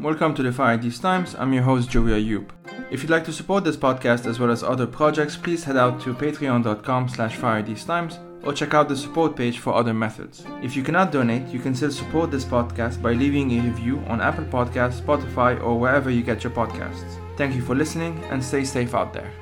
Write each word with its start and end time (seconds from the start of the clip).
Welcome 0.00 0.32
to 0.36 0.44
the 0.44 0.52
Fire 0.52 0.76
These 0.76 1.00
Times. 1.00 1.34
I'm 1.34 1.52
your 1.52 1.64
host 1.64 1.90
Joey 1.90 2.12
Ayoub. 2.12 2.50
If 2.88 3.02
you'd 3.02 3.10
like 3.10 3.24
to 3.24 3.32
support 3.32 3.64
this 3.64 3.76
podcast 3.76 4.26
as 4.26 4.38
well 4.38 4.52
as 4.52 4.62
other 4.62 4.86
projects, 4.86 5.36
please 5.36 5.64
head 5.64 5.76
out 5.76 6.00
to 6.02 6.14
patreon.com 6.14 7.08
slash 7.08 7.36
Times 7.84 8.20
or 8.44 8.52
check 8.52 8.74
out 8.74 8.88
the 8.88 8.96
support 8.96 9.34
page 9.34 9.58
for 9.58 9.74
other 9.74 9.92
methods. 9.92 10.44
If 10.62 10.76
you 10.76 10.84
cannot 10.84 11.10
donate, 11.10 11.48
you 11.48 11.58
can 11.58 11.74
still 11.74 11.90
support 11.90 12.30
this 12.30 12.44
podcast 12.44 13.02
by 13.02 13.14
leaving 13.14 13.50
a 13.50 13.60
review 13.60 13.98
on 14.06 14.20
Apple 14.20 14.44
Podcasts, 14.44 15.00
Spotify, 15.00 15.60
or 15.60 15.76
wherever 15.80 16.10
you 16.10 16.22
get 16.22 16.44
your 16.44 16.52
podcasts. 16.52 17.18
Thank 17.36 17.56
you 17.56 17.62
for 17.62 17.74
listening 17.74 18.22
and 18.30 18.42
stay 18.42 18.62
safe 18.62 18.94
out 18.94 19.12
there. 19.12 19.32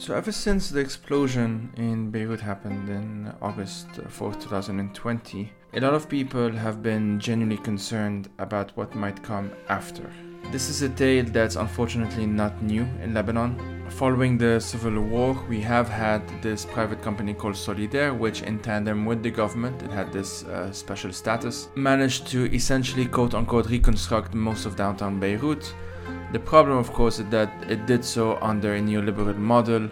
So 0.00 0.14
ever 0.14 0.32
since 0.32 0.70
the 0.70 0.80
explosion 0.80 1.74
in 1.76 2.10
Beirut 2.10 2.40
happened 2.40 2.88
in 2.88 3.30
August 3.42 3.88
4th, 3.88 4.40
2020, 4.40 5.52
a 5.74 5.80
lot 5.80 5.92
of 5.92 6.08
people 6.08 6.50
have 6.50 6.82
been 6.82 7.20
genuinely 7.20 7.58
concerned 7.58 8.30
about 8.38 8.74
what 8.78 8.94
might 8.94 9.22
come 9.22 9.50
after. 9.68 10.10
This 10.52 10.70
is 10.70 10.80
a 10.80 10.88
tale 10.88 11.26
that's 11.26 11.56
unfortunately 11.56 12.24
not 12.24 12.62
new 12.62 12.84
in 13.02 13.12
Lebanon. 13.12 13.84
Following 13.90 14.38
the 14.38 14.58
civil 14.58 15.02
war, 15.02 15.34
we 15.50 15.60
have 15.60 15.90
had 15.90 16.22
this 16.40 16.64
private 16.64 17.02
company 17.02 17.34
called 17.34 17.54
Solidere, 17.54 18.16
which, 18.16 18.40
in 18.40 18.58
tandem 18.58 19.04
with 19.04 19.22
the 19.22 19.30
government, 19.30 19.82
it 19.82 19.90
had 19.90 20.10
this 20.10 20.44
uh, 20.44 20.72
special 20.72 21.12
status, 21.12 21.68
managed 21.74 22.26
to 22.28 22.50
essentially 22.54 23.04
quote 23.04 23.34
unquote 23.34 23.68
reconstruct 23.68 24.32
most 24.32 24.64
of 24.64 24.76
downtown 24.76 25.20
Beirut 25.20 25.74
the 26.32 26.38
problem, 26.38 26.78
of 26.78 26.92
course, 26.92 27.18
is 27.18 27.26
that 27.30 27.50
it 27.68 27.86
did 27.86 28.04
so 28.04 28.38
under 28.40 28.74
a 28.74 28.80
neoliberal 28.80 29.36
model, 29.36 29.88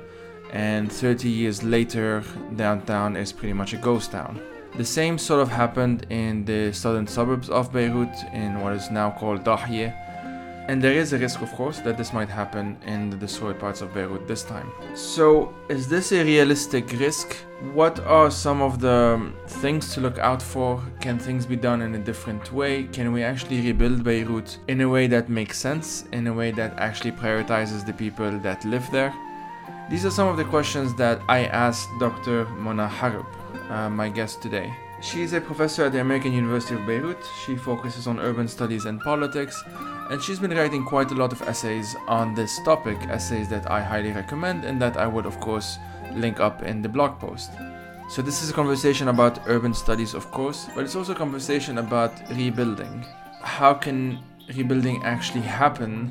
and 0.52 0.90
30 0.90 1.28
years 1.28 1.62
later, 1.62 2.22
downtown 2.56 3.16
is 3.16 3.32
pretty 3.32 3.52
much 3.52 3.74
a 3.74 3.76
ghost 3.76 4.12
town. 4.12 4.40
The 4.76 4.84
same 4.84 5.18
sort 5.18 5.40
of 5.40 5.48
happened 5.48 6.06
in 6.10 6.44
the 6.44 6.72
southern 6.72 7.06
suburbs 7.06 7.50
of 7.50 7.72
Beirut, 7.72 8.14
in 8.32 8.60
what 8.60 8.72
is 8.74 8.90
now 8.90 9.10
called 9.10 9.44
Dahieh, 9.44 9.92
and 10.68 10.82
there 10.82 10.92
is 10.92 11.14
a 11.14 11.18
risk, 11.18 11.40
of 11.40 11.50
course, 11.52 11.78
that 11.80 11.96
this 11.96 12.12
might 12.12 12.28
happen 12.28 12.76
in 12.84 13.08
the 13.08 13.16
destroyed 13.16 13.58
parts 13.58 13.80
of 13.80 13.94
Beirut 13.94 14.28
this 14.28 14.42
time. 14.42 14.70
So, 14.94 15.54
is 15.70 15.88
this 15.88 16.12
a 16.12 16.22
realistic 16.22 16.92
risk? 16.92 17.36
What 17.72 17.98
are 18.00 18.30
some 18.30 18.60
of 18.60 18.78
the 18.78 19.32
things 19.46 19.94
to 19.94 20.02
look 20.02 20.18
out 20.18 20.42
for? 20.42 20.82
Can 21.00 21.18
things 21.18 21.46
be 21.46 21.56
done 21.56 21.80
in 21.80 21.94
a 21.94 21.98
different 21.98 22.52
way? 22.52 22.84
Can 22.84 23.12
we 23.12 23.22
actually 23.22 23.62
rebuild 23.62 24.04
Beirut 24.04 24.58
in 24.68 24.82
a 24.82 24.88
way 24.88 25.06
that 25.06 25.30
makes 25.30 25.58
sense, 25.58 26.04
in 26.12 26.26
a 26.26 26.34
way 26.34 26.50
that 26.50 26.78
actually 26.78 27.12
prioritizes 27.12 27.86
the 27.86 27.94
people 27.94 28.38
that 28.40 28.62
live 28.66 28.86
there? 28.92 29.14
These 29.88 30.04
are 30.04 30.10
some 30.10 30.28
of 30.28 30.36
the 30.36 30.44
questions 30.44 30.94
that 30.96 31.18
I 31.30 31.46
asked 31.46 31.88
Dr. 31.98 32.44
Mona 32.44 32.86
Harb, 32.86 33.24
uh, 33.70 33.88
my 33.88 34.10
guest 34.10 34.42
today. 34.42 34.70
She 35.00 35.22
is 35.22 35.32
a 35.32 35.40
professor 35.40 35.84
at 35.84 35.92
the 35.92 36.00
American 36.00 36.32
University 36.32 36.74
of 36.74 36.84
Beirut. 36.84 37.18
She 37.46 37.54
focuses 37.54 38.08
on 38.08 38.18
urban 38.18 38.48
studies 38.48 38.84
and 38.84 39.00
politics, 39.00 39.62
and 40.10 40.20
she's 40.20 40.40
been 40.40 40.50
writing 40.50 40.84
quite 40.84 41.12
a 41.12 41.14
lot 41.14 41.32
of 41.32 41.40
essays 41.42 41.94
on 42.08 42.34
this 42.34 42.60
topic, 42.64 42.98
essays 43.08 43.48
that 43.48 43.70
I 43.70 43.80
highly 43.80 44.10
recommend 44.10 44.64
and 44.64 44.82
that 44.82 44.96
I 44.96 45.06
would, 45.06 45.24
of 45.24 45.38
course, 45.38 45.78
link 46.14 46.40
up 46.40 46.62
in 46.64 46.82
the 46.82 46.88
blog 46.88 47.20
post. 47.20 47.52
So, 48.10 48.22
this 48.22 48.42
is 48.42 48.50
a 48.50 48.52
conversation 48.52 49.06
about 49.06 49.38
urban 49.46 49.72
studies, 49.72 50.14
of 50.14 50.32
course, 50.32 50.66
but 50.74 50.84
it's 50.84 50.96
also 50.96 51.12
a 51.12 51.16
conversation 51.16 51.78
about 51.78 52.12
rebuilding. 52.30 53.06
How 53.40 53.74
can 53.74 54.18
rebuilding 54.48 55.04
actually 55.04 55.42
happen 55.42 56.08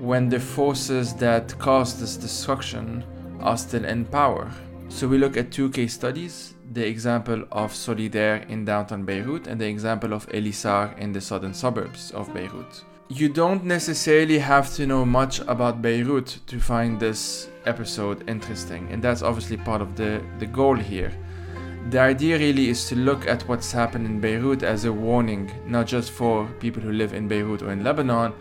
when 0.00 0.28
the 0.28 0.40
forces 0.40 1.14
that 1.14 1.56
caused 1.60 2.00
this 2.00 2.16
destruction 2.16 3.04
are 3.40 3.56
still 3.56 3.84
in 3.84 4.06
power? 4.06 4.50
So, 4.88 5.08
we 5.08 5.18
look 5.18 5.36
at 5.36 5.50
two 5.50 5.70
case 5.70 5.94
studies 5.94 6.54
the 6.72 6.86
example 6.86 7.44
of 7.52 7.72
Solidere 7.72 8.48
in 8.48 8.64
downtown 8.64 9.04
Beirut 9.04 9.46
and 9.46 9.60
the 9.60 9.66
example 9.66 10.12
of 10.12 10.28
Elyssar 10.28 10.96
in 10.98 11.12
the 11.12 11.20
southern 11.20 11.54
suburbs 11.54 12.10
of 12.12 12.32
Beirut. 12.34 12.84
You 13.08 13.28
don't 13.28 13.64
necessarily 13.64 14.38
have 14.38 14.72
to 14.74 14.86
know 14.86 15.04
much 15.04 15.40
about 15.40 15.82
Beirut 15.82 16.38
to 16.46 16.58
find 16.58 16.98
this 16.98 17.48
episode 17.66 18.28
interesting, 18.28 18.88
and 18.90 19.02
that's 19.02 19.22
obviously 19.22 19.56
part 19.56 19.82
of 19.82 19.94
the, 19.94 20.24
the 20.38 20.46
goal 20.46 20.76
here. 20.76 21.12
The 21.90 22.00
idea 22.00 22.38
really 22.38 22.70
is 22.70 22.88
to 22.88 22.96
look 22.96 23.28
at 23.28 23.46
what's 23.46 23.70
happened 23.70 24.06
in 24.06 24.20
Beirut 24.20 24.62
as 24.62 24.86
a 24.86 24.92
warning, 24.92 25.52
not 25.66 25.86
just 25.86 26.12
for 26.12 26.46
people 26.58 26.82
who 26.82 26.92
live 26.92 27.12
in 27.12 27.28
Beirut 27.28 27.62
or 27.62 27.72
in 27.72 27.84
Lebanon, 27.84 28.32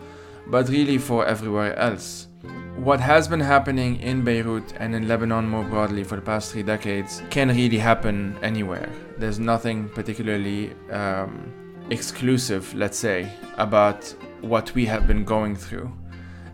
but 0.48 0.70
really 0.70 0.98
for 0.98 1.26
everywhere 1.26 1.78
else. 1.78 2.28
What 2.76 3.00
has 3.00 3.28
been 3.28 3.40
happening 3.40 4.00
in 4.02 4.24
Beirut 4.24 4.74
and 4.78 4.94
in 4.94 5.08
Lebanon 5.08 5.48
more 5.48 5.64
broadly 5.64 6.04
for 6.04 6.16
the 6.16 6.22
past 6.22 6.52
three 6.52 6.64
decades 6.64 7.22
can 7.30 7.50
really 7.50 7.78
happen 7.78 8.38
anywhere. 8.42 8.90
There's 9.18 9.40
nothing 9.40 9.90
particularly 9.90 10.74
um, 10.92 11.54
exclusive, 11.90 12.74
let's 12.74 12.98
say, 12.98 13.32
about 13.58 14.04
what 14.42 14.74
we 14.76 14.86
have 14.86 15.08
been 15.08 15.24
going 15.24 15.56
through. 15.56 15.92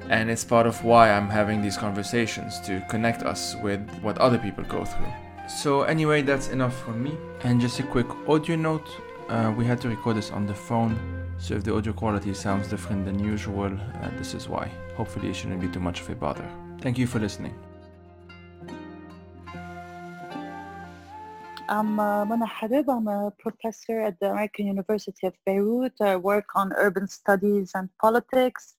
And 0.09 0.29
it's 0.29 0.43
part 0.43 0.67
of 0.67 0.83
why 0.83 1.11
I'm 1.11 1.29
having 1.29 1.61
these 1.61 1.77
conversations 1.77 2.59
to 2.61 2.85
connect 2.89 3.23
us 3.23 3.55
with 3.63 3.81
what 4.01 4.17
other 4.17 4.37
people 4.37 4.63
go 4.65 4.85
through. 4.85 5.13
So, 5.47 5.83
anyway, 5.83 6.21
that's 6.21 6.49
enough 6.49 6.79
for 6.83 6.91
me. 6.91 7.17
And 7.43 7.59
just 7.59 7.79
a 7.79 7.83
quick 7.83 8.07
audio 8.27 8.55
note 8.55 8.87
uh, 9.29 9.53
we 9.55 9.63
had 9.63 9.79
to 9.81 9.89
record 9.89 10.17
this 10.17 10.31
on 10.31 10.47
the 10.47 10.53
phone, 10.53 10.97
so 11.37 11.55
if 11.55 11.63
the 11.63 11.73
audio 11.73 11.93
quality 11.93 12.33
sounds 12.33 12.67
different 12.67 13.05
than 13.05 13.19
usual, 13.19 13.71
uh, 14.01 14.09
this 14.17 14.33
is 14.33 14.49
why. 14.49 14.71
Hopefully, 14.99 15.29
it 15.29 15.35
shouldn't 15.37 15.61
be 15.61 15.69
too 15.69 15.79
much 15.79 16.01
of 16.01 16.09
a 16.09 16.15
bother. 16.15 16.45
Thank 16.81 16.97
you 16.97 17.07
for 17.07 17.19
listening. 17.19 17.55
I'm 21.69 21.97
uh, 22.01 22.25
Mona 22.25 22.45
Harb. 22.45 22.89
I'm 22.89 23.07
a 23.07 23.31
professor 23.39 24.01
at 24.01 24.19
the 24.19 24.31
American 24.31 24.67
University 24.67 25.25
of 25.25 25.35
Beirut. 25.45 25.93
I 26.01 26.17
work 26.17 26.47
on 26.53 26.73
urban 26.75 27.07
studies 27.07 27.71
and 27.75 27.87
politics. 28.01 28.75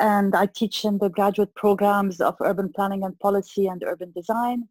And 0.00 0.34
I 0.34 0.46
teach 0.46 0.84
in 0.84 0.98
the 0.98 1.08
graduate 1.08 1.54
programs 1.54 2.20
of 2.20 2.34
urban 2.40 2.72
planning 2.74 3.04
and 3.04 3.16
policy 3.20 3.68
and 3.68 3.84
urban 3.84 4.10
design. 4.10 4.66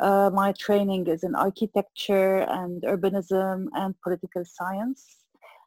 Uh, 0.00 0.28
my 0.34 0.50
training 0.58 1.06
is 1.06 1.22
in 1.22 1.36
architecture 1.36 2.38
and 2.38 2.82
urbanism 2.82 3.66
and 3.74 3.94
political 4.02 4.44
science. 4.44 5.17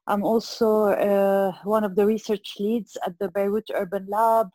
I'm 0.08 0.24
also 0.24 0.86
uh, 0.86 1.54
one 1.64 1.84
of 1.84 1.96
the 1.96 2.06
research 2.06 2.56
leads 2.60 2.98
at 3.06 3.18
the 3.20 3.30
Beirut 3.30 3.70
Urban 3.74 4.08
Lab, 4.10 4.50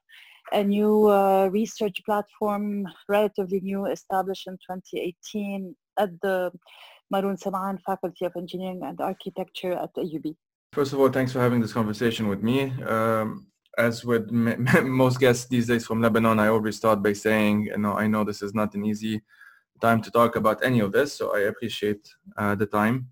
a 0.52 0.62
new 0.62 1.08
uh, 1.08 1.48
research 1.52 2.02
platform, 2.04 2.86
relatively 3.08 3.60
new, 3.60 3.86
established 3.86 4.46
in 4.46 4.54
2018 4.54 5.74
at 5.98 6.10
the 6.20 6.50
Maroun 7.12 7.40
Semaan 7.40 7.80
Faculty 7.82 8.24
of 8.24 8.32
Engineering 8.36 8.80
and 8.84 9.00
Architecture 9.00 9.72
at 9.72 9.90
the 9.94 10.02
AUB. 10.02 10.36
First 10.72 10.92
of 10.92 11.00
all, 11.00 11.08
thanks 11.08 11.32
for 11.32 11.40
having 11.40 11.60
this 11.60 11.72
conversation 11.72 12.28
with 12.28 12.42
me. 12.42 12.72
Um, 12.82 13.46
as 13.78 14.04
with 14.04 14.28
m- 14.32 14.90
most 14.90 15.20
guests 15.20 15.46
these 15.46 15.66
days 15.68 15.86
from 15.86 16.02
Lebanon, 16.02 16.38
I 16.38 16.48
always 16.48 16.76
start 16.76 17.02
by 17.02 17.12
saying, 17.12 17.66
you 17.66 17.78
know, 17.78 17.94
I 17.94 18.06
know 18.06 18.24
this 18.24 18.42
is 18.42 18.54
not 18.54 18.74
an 18.74 18.84
easy 18.84 19.22
time 19.80 20.02
to 20.02 20.10
talk 20.10 20.36
about 20.36 20.64
any 20.64 20.80
of 20.80 20.92
this, 20.92 21.12
so 21.12 21.34
I 21.36 21.40
appreciate 21.40 22.08
uh, 22.36 22.54
the 22.54 22.66
time. 22.66 23.08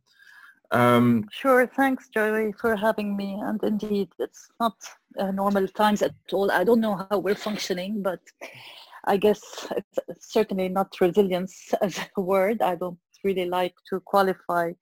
Um, 0.71 1.29
sure, 1.31 1.67
thanks, 1.67 2.09
Joey, 2.09 2.53
for 2.61 2.75
having 2.77 3.17
me. 3.17 3.39
And 3.43 3.63
indeed, 3.63 4.09
it's 4.19 4.49
not 4.59 4.75
uh, 5.19 5.31
normal 5.31 5.69
times 5.69 6.03
at 6.03 6.15
all. 6.33 6.51
I 6.51 6.65
don't 6.65 6.81
know 6.81 7.07
how 7.11 7.19
we're 7.19 7.35
functioning, 7.35 8.03
but 8.03 8.21
I 9.07 9.17
guess 9.17 9.41
it's 10.09 10.33
certainly 10.33 10.69
not 10.69 11.01
resilience 11.01 11.73
as 11.83 11.99
a 12.17 12.21
word. 12.21 12.63
I 12.63 12.75
don't 12.75 12.99
really 13.23 13.47
like 13.47 13.75
to 13.91 14.01
qualify 14.01 14.73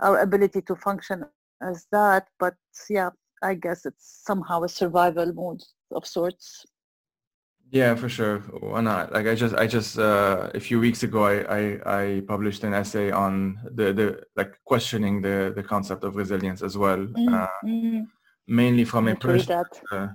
our 0.00 0.18
ability 0.20 0.62
to 0.62 0.76
function 0.76 1.24
as 1.62 1.86
that, 1.92 2.28
but 2.38 2.54
yeah, 2.90 3.10
I 3.42 3.54
guess 3.54 3.86
it's 3.86 4.22
somehow 4.24 4.62
a 4.62 4.68
survival 4.68 5.32
mode 5.32 5.62
of 5.92 6.06
sorts. 6.06 6.64
Yeah, 7.70 7.94
for 7.96 8.08
sure. 8.08 8.38
Why 8.38 8.80
not? 8.80 9.12
Like 9.12 9.26
I 9.26 9.34
just, 9.34 9.54
I 9.54 9.66
just 9.66 9.98
uh, 9.98 10.50
a 10.54 10.60
few 10.60 10.78
weeks 10.78 11.02
ago, 11.02 11.24
I, 11.24 11.58
I, 11.58 12.02
I 12.02 12.20
published 12.20 12.62
an 12.62 12.72
essay 12.72 13.10
on 13.10 13.58
the, 13.64 13.92
the 13.92 14.22
like 14.36 14.54
questioning 14.64 15.20
the, 15.20 15.52
the 15.54 15.62
concept 15.62 16.04
of 16.04 16.16
resilience 16.16 16.62
as 16.62 16.78
well, 16.78 16.98
mm-hmm. 16.98 17.34
uh, 17.34 17.46
mm. 17.64 18.04
mainly 18.46 18.84
from 18.84 19.08
a 19.08 19.16
personal, 19.16 19.64
uh, 19.90 20.08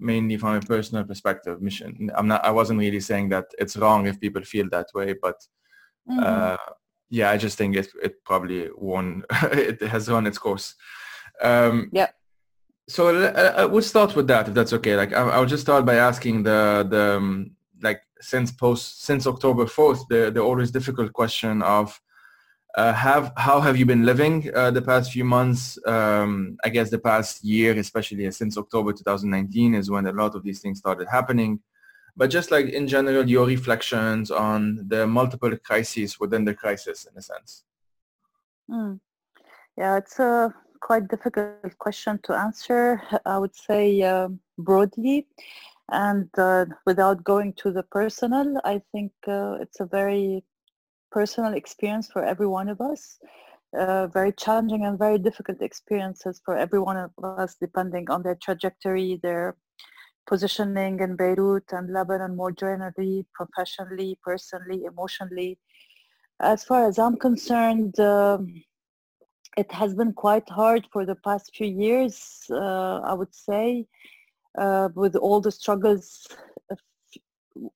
mainly 0.00 0.36
from 0.36 0.56
a 0.56 0.60
personal 0.60 1.04
perspective. 1.04 1.62
Mission. 1.62 2.10
I'm 2.16 2.26
not. 2.26 2.44
I 2.44 2.50
wasn't 2.50 2.80
really 2.80 3.00
saying 3.00 3.28
that 3.28 3.46
it's 3.58 3.76
wrong 3.76 4.06
if 4.06 4.18
people 4.18 4.42
feel 4.42 4.68
that 4.70 4.88
way, 4.94 5.14
but 5.20 5.36
mm-hmm. 6.10 6.20
Uh, 6.20 6.56
yeah, 7.10 7.30
I 7.30 7.36
just 7.36 7.56
think 7.56 7.76
it 7.76 7.88
it 8.02 8.24
probably 8.24 8.70
won. 8.76 9.24
it 9.52 9.80
has 9.82 10.08
run 10.08 10.26
its 10.26 10.38
course. 10.38 10.74
Um, 11.40 11.90
yeah 11.92 12.08
so 12.88 13.08
uh, 13.08 13.64
uh, 13.64 13.68
we'll 13.70 13.82
start 13.82 14.14
with 14.14 14.26
that 14.26 14.48
if 14.48 14.54
that's 14.54 14.72
okay 14.72 14.96
like 14.96 15.12
I, 15.12 15.38
will 15.38 15.46
just 15.46 15.62
start 15.62 15.84
by 15.86 15.96
asking 15.96 16.42
the 16.42 16.86
the 16.88 17.16
um, 17.16 17.50
like 17.82 18.02
since 18.20 18.50
post 18.52 19.04
since 19.04 19.26
october 19.26 19.64
4th 19.64 20.06
the 20.08 20.30
the 20.30 20.40
always 20.40 20.70
difficult 20.70 21.12
question 21.12 21.62
of 21.62 22.00
uh, 22.76 22.92
have 22.92 23.32
how 23.36 23.60
have 23.60 23.76
you 23.76 23.86
been 23.86 24.04
living 24.04 24.50
uh, 24.54 24.70
the 24.70 24.82
past 24.82 25.12
few 25.12 25.24
months 25.24 25.78
um, 25.86 26.56
i 26.64 26.68
guess 26.68 26.90
the 26.90 26.98
past 26.98 27.42
year 27.44 27.78
especially 27.78 28.30
since 28.30 28.58
october 28.58 28.92
2019 28.92 29.74
is 29.74 29.90
when 29.90 30.06
a 30.06 30.12
lot 30.12 30.34
of 30.34 30.42
these 30.42 30.60
things 30.60 30.78
started 30.78 31.06
happening 31.08 31.60
but 32.16 32.30
just 32.30 32.50
like 32.50 32.66
in 32.66 32.86
general, 32.86 33.28
your 33.28 33.46
reflections 33.46 34.30
on 34.30 34.84
the 34.86 35.06
multiple 35.06 35.56
crises 35.56 36.20
within 36.20 36.44
the 36.44 36.54
crisis, 36.54 37.06
in 37.10 37.18
a 37.18 37.22
sense. 37.22 37.64
Mm. 38.70 39.00
Yeah, 39.76 39.96
it's 39.98 40.18
a 40.20 40.54
quite 40.84 41.08
difficult 41.08 41.78
question 41.78 42.20
to 42.24 42.34
answer. 42.34 43.00
I 43.24 43.38
would 43.38 43.56
say 43.56 44.02
uh, 44.02 44.28
broadly, 44.58 45.26
and 45.90 46.28
uh, 46.36 46.66
without 46.84 47.24
going 47.24 47.54
to 47.62 47.72
the 47.72 47.84
personal, 47.84 48.60
I 48.64 48.82
think 48.92 49.12
uh, 49.26 49.56
it's 49.62 49.80
a 49.80 49.86
very 49.86 50.44
personal 51.10 51.54
experience 51.54 52.06
for 52.12 52.22
every 52.22 52.46
one 52.46 52.68
of 52.68 52.80
us. 52.80 53.18
Uh, 53.76 54.06
very 54.06 54.32
challenging 54.32 54.84
and 54.84 54.98
very 54.98 55.18
difficult 55.18 55.60
experiences 55.60 56.40
for 56.44 56.56
every 56.56 56.78
one 56.78 56.96
of 56.96 57.10
us, 57.24 57.56
depending 57.60 58.08
on 58.08 58.22
their 58.22 58.36
trajectory, 58.36 59.18
their 59.22 59.56
positioning 60.28 61.00
in 61.00 61.16
Beirut 61.16 61.64
and 61.72 61.92
Lebanon 61.92 62.36
more 62.36 62.52
generally, 62.52 63.26
professionally, 63.34 64.18
personally, 64.22 64.84
emotionally. 64.84 65.58
As 66.40 66.62
far 66.62 66.86
as 66.86 66.98
I'm 66.98 67.16
concerned, 67.16 67.98
um, 67.98 68.62
it 69.56 69.70
has 69.72 69.94
been 69.94 70.12
quite 70.12 70.48
hard 70.48 70.86
for 70.92 71.04
the 71.06 71.16
past 71.16 71.54
few 71.54 71.66
years, 71.66 72.42
uh, 72.50 73.00
I 73.00 73.14
would 73.14 73.34
say, 73.34 73.86
uh, 74.58 74.88
with 74.94 75.16
all 75.16 75.40
the 75.40 75.50
struggles 75.50 76.26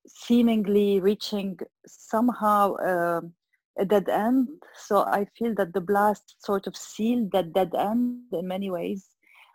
seemingly 0.07 0.99
reaching 0.99 1.57
somehow 1.87 2.75
uh, 2.75 3.21
a 3.79 3.85
dead 3.85 4.09
end. 4.09 4.47
So 4.75 5.03
I 5.03 5.25
feel 5.37 5.55
that 5.55 5.73
the 5.73 5.81
blast 5.81 6.35
sort 6.39 6.67
of 6.67 6.75
sealed 6.75 7.31
that 7.31 7.53
dead 7.53 7.73
end 7.75 8.23
in 8.33 8.47
many 8.47 8.69
ways 8.69 9.07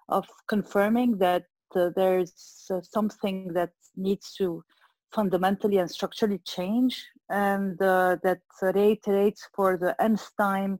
of 0.08 0.26
confirming 0.48 1.18
that 1.18 1.44
uh, 1.76 1.90
there's 1.96 2.66
uh, 2.70 2.80
something 2.82 3.52
that 3.54 3.70
needs 3.96 4.34
to 4.38 4.64
fundamentally 5.12 5.78
and 5.78 5.90
structurally 5.90 6.40
change 6.44 7.04
and 7.30 7.80
uh, 7.80 8.16
that 8.22 8.40
reiterates 8.60 9.48
for 9.54 9.76
the 9.76 9.94
nth 10.02 10.30
time 10.38 10.78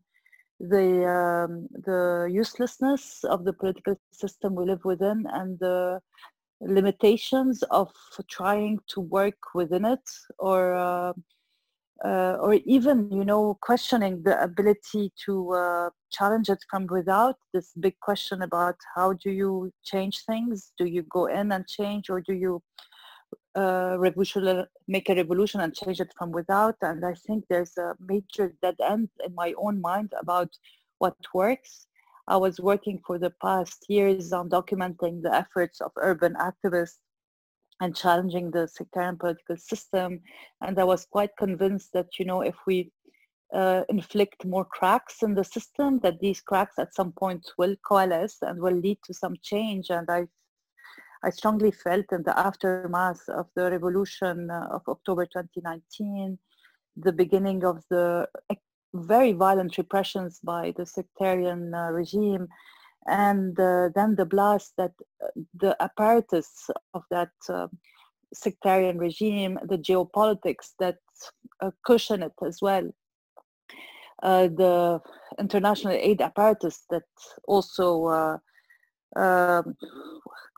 the 0.68 0.88
um, 1.06 1.68
the 1.84 2.28
uselessness 2.30 3.24
of 3.24 3.44
the 3.44 3.52
political 3.52 3.96
system 4.12 4.54
we 4.54 4.64
live 4.64 4.84
within 4.84 5.26
and 5.32 5.58
the 5.58 6.00
limitations 6.60 7.62
of 7.70 7.90
trying 8.28 8.78
to 8.88 9.00
work 9.00 9.38
within 9.54 9.84
it 9.84 10.00
or 10.38 10.74
uh, 10.74 11.12
uh, 12.04 12.36
or 12.40 12.54
even 12.64 13.10
you 13.10 13.24
know 13.24 13.56
questioning 13.60 14.22
the 14.22 14.40
ability 14.42 15.12
to 15.24 15.52
uh, 15.52 15.90
challenge 16.12 16.48
it 16.48 16.58
from 16.70 16.86
without 16.86 17.36
this 17.52 17.72
big 17.80 17.98
question 18.00 18.42
about 18.42 18.76
how 18.94 19.12
do 19.12 19.30
you 19.30 19.70
change 19.84 20.24
things? 20.24 20.72
Do 20.78 20.86
you 20.86 21.02
go 21.02 21.26
in 21.26 21.52
and 21.52 21.66
change 21.66 22.10
or 22.10 22.20
do 22.20 22.34
you 22.34 22.62
revolution, 23.56 24.66
make 24.88 25.08
a 25.08 25.14
revolution 25.14 25.60
and 25.60 25.74
change 25.74 26.00
it 26.00 26.12
from 26.18 26.32
without 26.32 26.76
and 26.82 27.04
i 27.04 27.14
think 27.26 27.44
there's 27.48 27.76
a 27.78 27.94
major 28.00 28.52
dead 28.62 28.76
end 28.82 29.08
in 29.24 29.34
my 29.34 29.54
own 29.56 29.80
mind 29.80 30.12
about 30.20 30.50
what 30.98 31.16
works 31.32 31.86
i 32.26 32.36
was 32.36 32.58
working 32.58 33.00
for 33.06 33.18
the 33.18 33.32
past 33.42 33.84
years 33.88 34.32
on 34.32 34.48
documenting 34.48 35.22
the 35.22 35.32
efforts 35.32 35.80
of 35.80 35.92
urban 35.96 36.34
activists 36.34 36.98
and 37.80 37.96
challenging 37.96 38.50
the 38.50 38.68
sectarian 38.68 39.16
political 39.16 39.56
system. 39.56 40.20
And 40.60 40.78
I 40.78 40.84
was 40.84 41.06
quite 41.06 41.36
convinced 41.36 41.92
that, 41.92 42.18
you 42.18 42.24
know, 42.24 42.42
if 42.42 42.54
we 42.66 42.90
uh, 43.52 43.82
inflict 43.88 44.44
more 44.44 44.64
cracks 44.64 45.22
in 45.22 45.34
the 45.34 45.44
system, 45.44 46.00
that 46.00 46.20
these 46.20 46.40
cracks 46.40 46.78
at 46.78 46.94
some 46.94 47.12
point 47.12 47.46
will 47.58 47.76
coalesce 47.86 48.38
and 48.42 48.60
will 48.60 48.74
lead 48.74 48.98
to 49.04 49.14
some 49.14 49.36
change. 49.42 49.90
And 49.90 50.08
I, 50.10 50.26
I 51.24 51.30
strongly 51.30 51.70
felt 51.70 52.04
in 52.12 52.22
the 52.22 52.38
aftermath 52.38 53.26
of 53.28 53.46
the 53.56 53.70
revolution 53.70 54.50
uh, 54.50 54.68
of 54.70 54.82
October 54.86 55.24
2019, 55.24 56.38
the 56.96 57.12
beginning 57.12 57.64
of 57.64 57.82
the 57.88 58.28
very 58.92 59.32
violent 59.32 59.78
repressions 59.78 60.38
by 60.44 60.74
the 60.76 60.84
sectarian 60.84 61.72
uh, 61.72 61.90
regime, 61.90 62.46
and 63.06 63.58
uh, 63.58 63.88
then 63.94 64.16
the 64.16 64.26
blast 64.26 64.74
that 64.76 64.92
uh, 65.22 65.28
the 65.54 65.74
apparatus 65.80 66.68
of 66.92 67.02
that 67.10 67.32
uh, 67.48 67.68
sectarian 68.34 68.98
regime, 68.98 69.58
the 69.66 69.78
geopolitics 69.78 70.72
that 70.78 70.98
uh, 71.60 71.70
cushion 71.86 72.22
it 72.22 72.34
as 72.46 72.58
well, 72.60 72.86
the 74.22 75.00
international 75.38 75.92
aid 75.92 76.20
apparatus 76.20 76.84
that 76.90 77.08
also 77.48 78.40
um, 79.16 79.76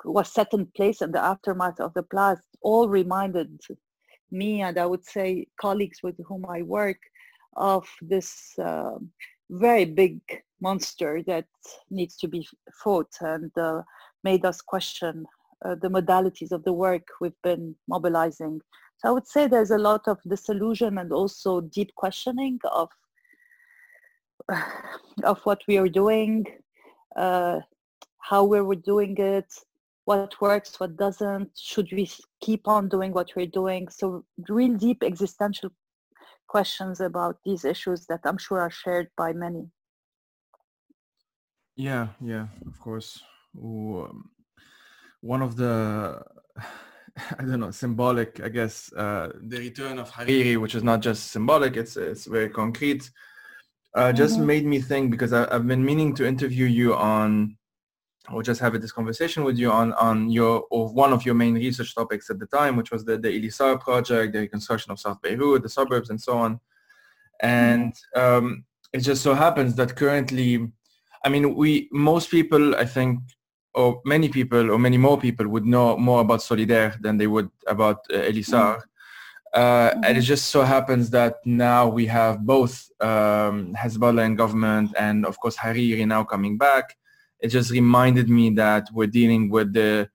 was 0.04 0.32
set 0.32 0.52
in 0.52 0.66
place 0.76 1.02
in 1.02 1.12
the 1.12 1.22
aftermath 1.22 1.80
of 1.80 1.94
the 1.94 2.02
blast, 2.02 2.42
all 2.62 2.88
reminded 2.88 3.60
me 4.30 4.62
and 4.62 4.78
I 4.78 4.86
would 4.86 5.04
say 5.04 5.46
colleagues 5.60 5.98
with 6.02 6.16
whom 6.26 6.46
I 6.46 6.62
work 6.62 6.98
of 7.56 7.88
this 8.00 8.52
um, 8.58 9.10
very 9.50 9.84
big 9.84 10.20
monster 10.60 11.22
that 11.26 11.46
needs 11.90 12.16
to 12.16 12.28
be 12.28 12.46
fought 12.82 13.12
and 13.20 13.50
uh, 13.58 13.82
made 14.24 14.44
us 14.44 14.60
question 14.60 15.26
uh, 15.64 15.74
the 15.80 15.88
modalities 15.88 16.52
of 16.52 16.64
the 16.64 16.72
work 16.72 17.06
we've 17.20 17.42
been 17.42 17.74
mobilizing. 17.88 18.60
So 18.98 19.08
I 19.08 19.12
would 19.12 19.26
say 19.26 19.46
there's 19.46 19.70
a 19.70 19.78
lot 19.78 20.08
of 20.08 20.18
disillusion 20.26 20.98
and 20.98 21.12
also 21.12 21.60
deep 21.60 21.94
questioning 21.94 22.58
of 22.70 22.88
of 25.24 25.40
what 25.44 25.60
we 25.66 25.78
are 25.78 25.88
doing, 25.88 26.46
uh, 27.16 27.60
how 28.28 28.42
we 28.42 28.60
were 28.60 28.82
doing 28.92 29.16
it, 29.18 29.48
what 30.04 30.40
works, 30.40 30.80
what 30.80 30.96
doesn't, 30.96 31.50
should 31.56 31.88
we 31.92 32.10
keep 32.40 32.66
on 32.66 32.88
doing 32.88 33.12
what 33.12 33.30
we're 33.36 33.54
doing? 33.62 33.88
So 33.88 34.24
real 34.48 34.74
deep 34.76 35.04
existential 35.04 35.70
questions 36.48 37.00
about 37.00 37.36
these 37.44 37.64
issues 37.64 38.06
that 38.06 38.20
I'm 38.24 38.38
sure 38.38 38.60
are 38.60 38.70
shared 38.70 39.08
by 39.16 39.32
many. 39.32 39.70
Yeah, 41.76 42.08
yeah, 42.20 42.46
of 42.66 42.80
course. 42.80 43.22
Um, 43.62 44.30
one 45.20 45.42
of 45.42 45.56
the, 45.56 46.22
I 47.38 47.42
don't 47.42 47.60
know, 47.60 47.70
symbolic, 47.70 48.40
I 48.42 48.48
guess, 48.48 48.92
uh, 48.92 49.28
the 49.40 49.58
return 49.58 49.98
of 50.00 50.10
Hariri, 50.10 50.60
which 50.60 50.74
is 50.74 50.82
not 50.82 51.00
just 51.00 51.30
symbolic, 51.30 51.76
it's 51.76 51.96
it's 51.96 52.26
very 52.26 52.50
concrete, 52.50 53.08
uh, 53.94 54.12
just 54.12 54.36
mm-hmm. 54.36 54.46
made 54.46 54.66
me 54.66 54.80
think 54.80 55.10
because 55.10 55.32
I, 55.32 55.50
have 55.52 55.66
been 55.66 55.84
meaning 55.84 56.14
to 56.16 56.26
interview 56.26 56.66
you 56.66 56.94
on, 56.94 57.56
or 58.32 58.42
just 58.42 58.60
have 58.60 58.80
this 58.80 58.92
conversation 58.92 59.44
with 59.44 59.56
you 59.58 59.70
on 59.70 59.92
on 59.94 60.30
your 60.30 60.64
or 60.70 60.88
one 60.88 61.12
of 61.12 61.24
your 61.24 61.34
main 61.34 61.54
research 61.54 61.94
topics 61.94 62.28
at 62.30 62.38
the 62.38 62.46
time, 62.46 62.76
which 62.76 62.90
was 62.90 63.04
the 63.04 63.16
the 63.18 63.28
Elyssar 63.28 63.80
project, 63.80 64.32
the 64.32 64.40
reconstruction 64.40 64.92
of 64.92 65.00
South 65.00 65.20
Beirut, 65.22 65.62
the 65.62 65.68
suburbs, 65.68 66.10
and 66.10 66.20
so 66.20 66.32
on. 66.38 66.60
And 67.40 67.94
um, 68.14 68.64
it 68.92 69.00
just 69.00 69.22
so 69.22 69.34
happens 69.34 69.74
that 69.76 69.96
currently 69.96 70.72
I 71.26 71.28
mean, 71.28 71.56
we 71.56 71.88
most 71.90 72.30
people, 72.30 72.76
I 72.76 72.84
think, 72.84 73.18
or 73.74 74.00
many 74.04 74.28
people, 74.28 74.70
or 74.70 74.78
many 74.78 74.96
more 74.96 75.18
people, 75.18 75.48
would 75.48 75.66
know 75.66 75.96
more 75.96 76.20
about 76.20 76.38
Solidere 76.38 77.00
than 77.02 77.18
they 77.18 77.26
would 77.26 77.50
about 77.66 77.98
uh, 78.12 78.18
Elyssar. 78.18 78.76
Mm-hmm. 78.76 79.60
Uh, 79.60 79.90
mm-hmm. 79.90 80.04
And 80.04 80.18
it 80.18 80.20
just 80.20 80.46
so 80.46 80.62
happens 80.62 81.10
that 81.10 81.34
now 81.44 81.88
we 81.88 82.06
have 82.06 82.46
both 82.46 82.88
um, 83.00 83.74
Hezbollah 83.74 84.24
in 84.24 84.36
government 84.36 84.94
and, 84.96 85.26
of 85.26 85.38
course, 85.40 85.56
Hariri 85.56 86.06
now 86.06 86.22
coming 86.22 86.58
back. 86.58 86.96
It 87.40 87.48
just 87.48 87.70
reminded 87.70 88.28
me 88.28 88.50
that 88.50 88.88
we're 88.92 89.06
dealing 89.06 89.50
with 89.50 89.72
the 89.72 90.08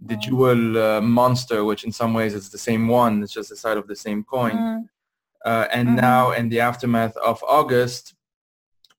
the 0.00 0.16
dual 0.16 0.78
uh, 0.78 1.00
monster, 1.00 1.64
which 1.64 1.82
in 1.84 1.90
some 1.90 2.14
ways 2.14 2.32
is 2.32 2.50
the 2.50 2.58
same 2.58 2.86
one. 2.86 3.22
It's 3.22 3.32
just 3.32 3.48
the 3.48 3.56
side 3.56 3.76
of 3.76 3.88
the 3.88 3.96
same 3.96 4.22
coin. 4.22 4.52
Mm-hmm. 4.52 4.82
Uh, 5.44 5.66
and 5.72 5.88
mm-hmm. 5.88 5.96
now, 5.96 6.32
in 6.32 6.48
the 6.48 6.60
aftermath 6.60 7.16
of 7.16 7.42
August, 7.46 8.14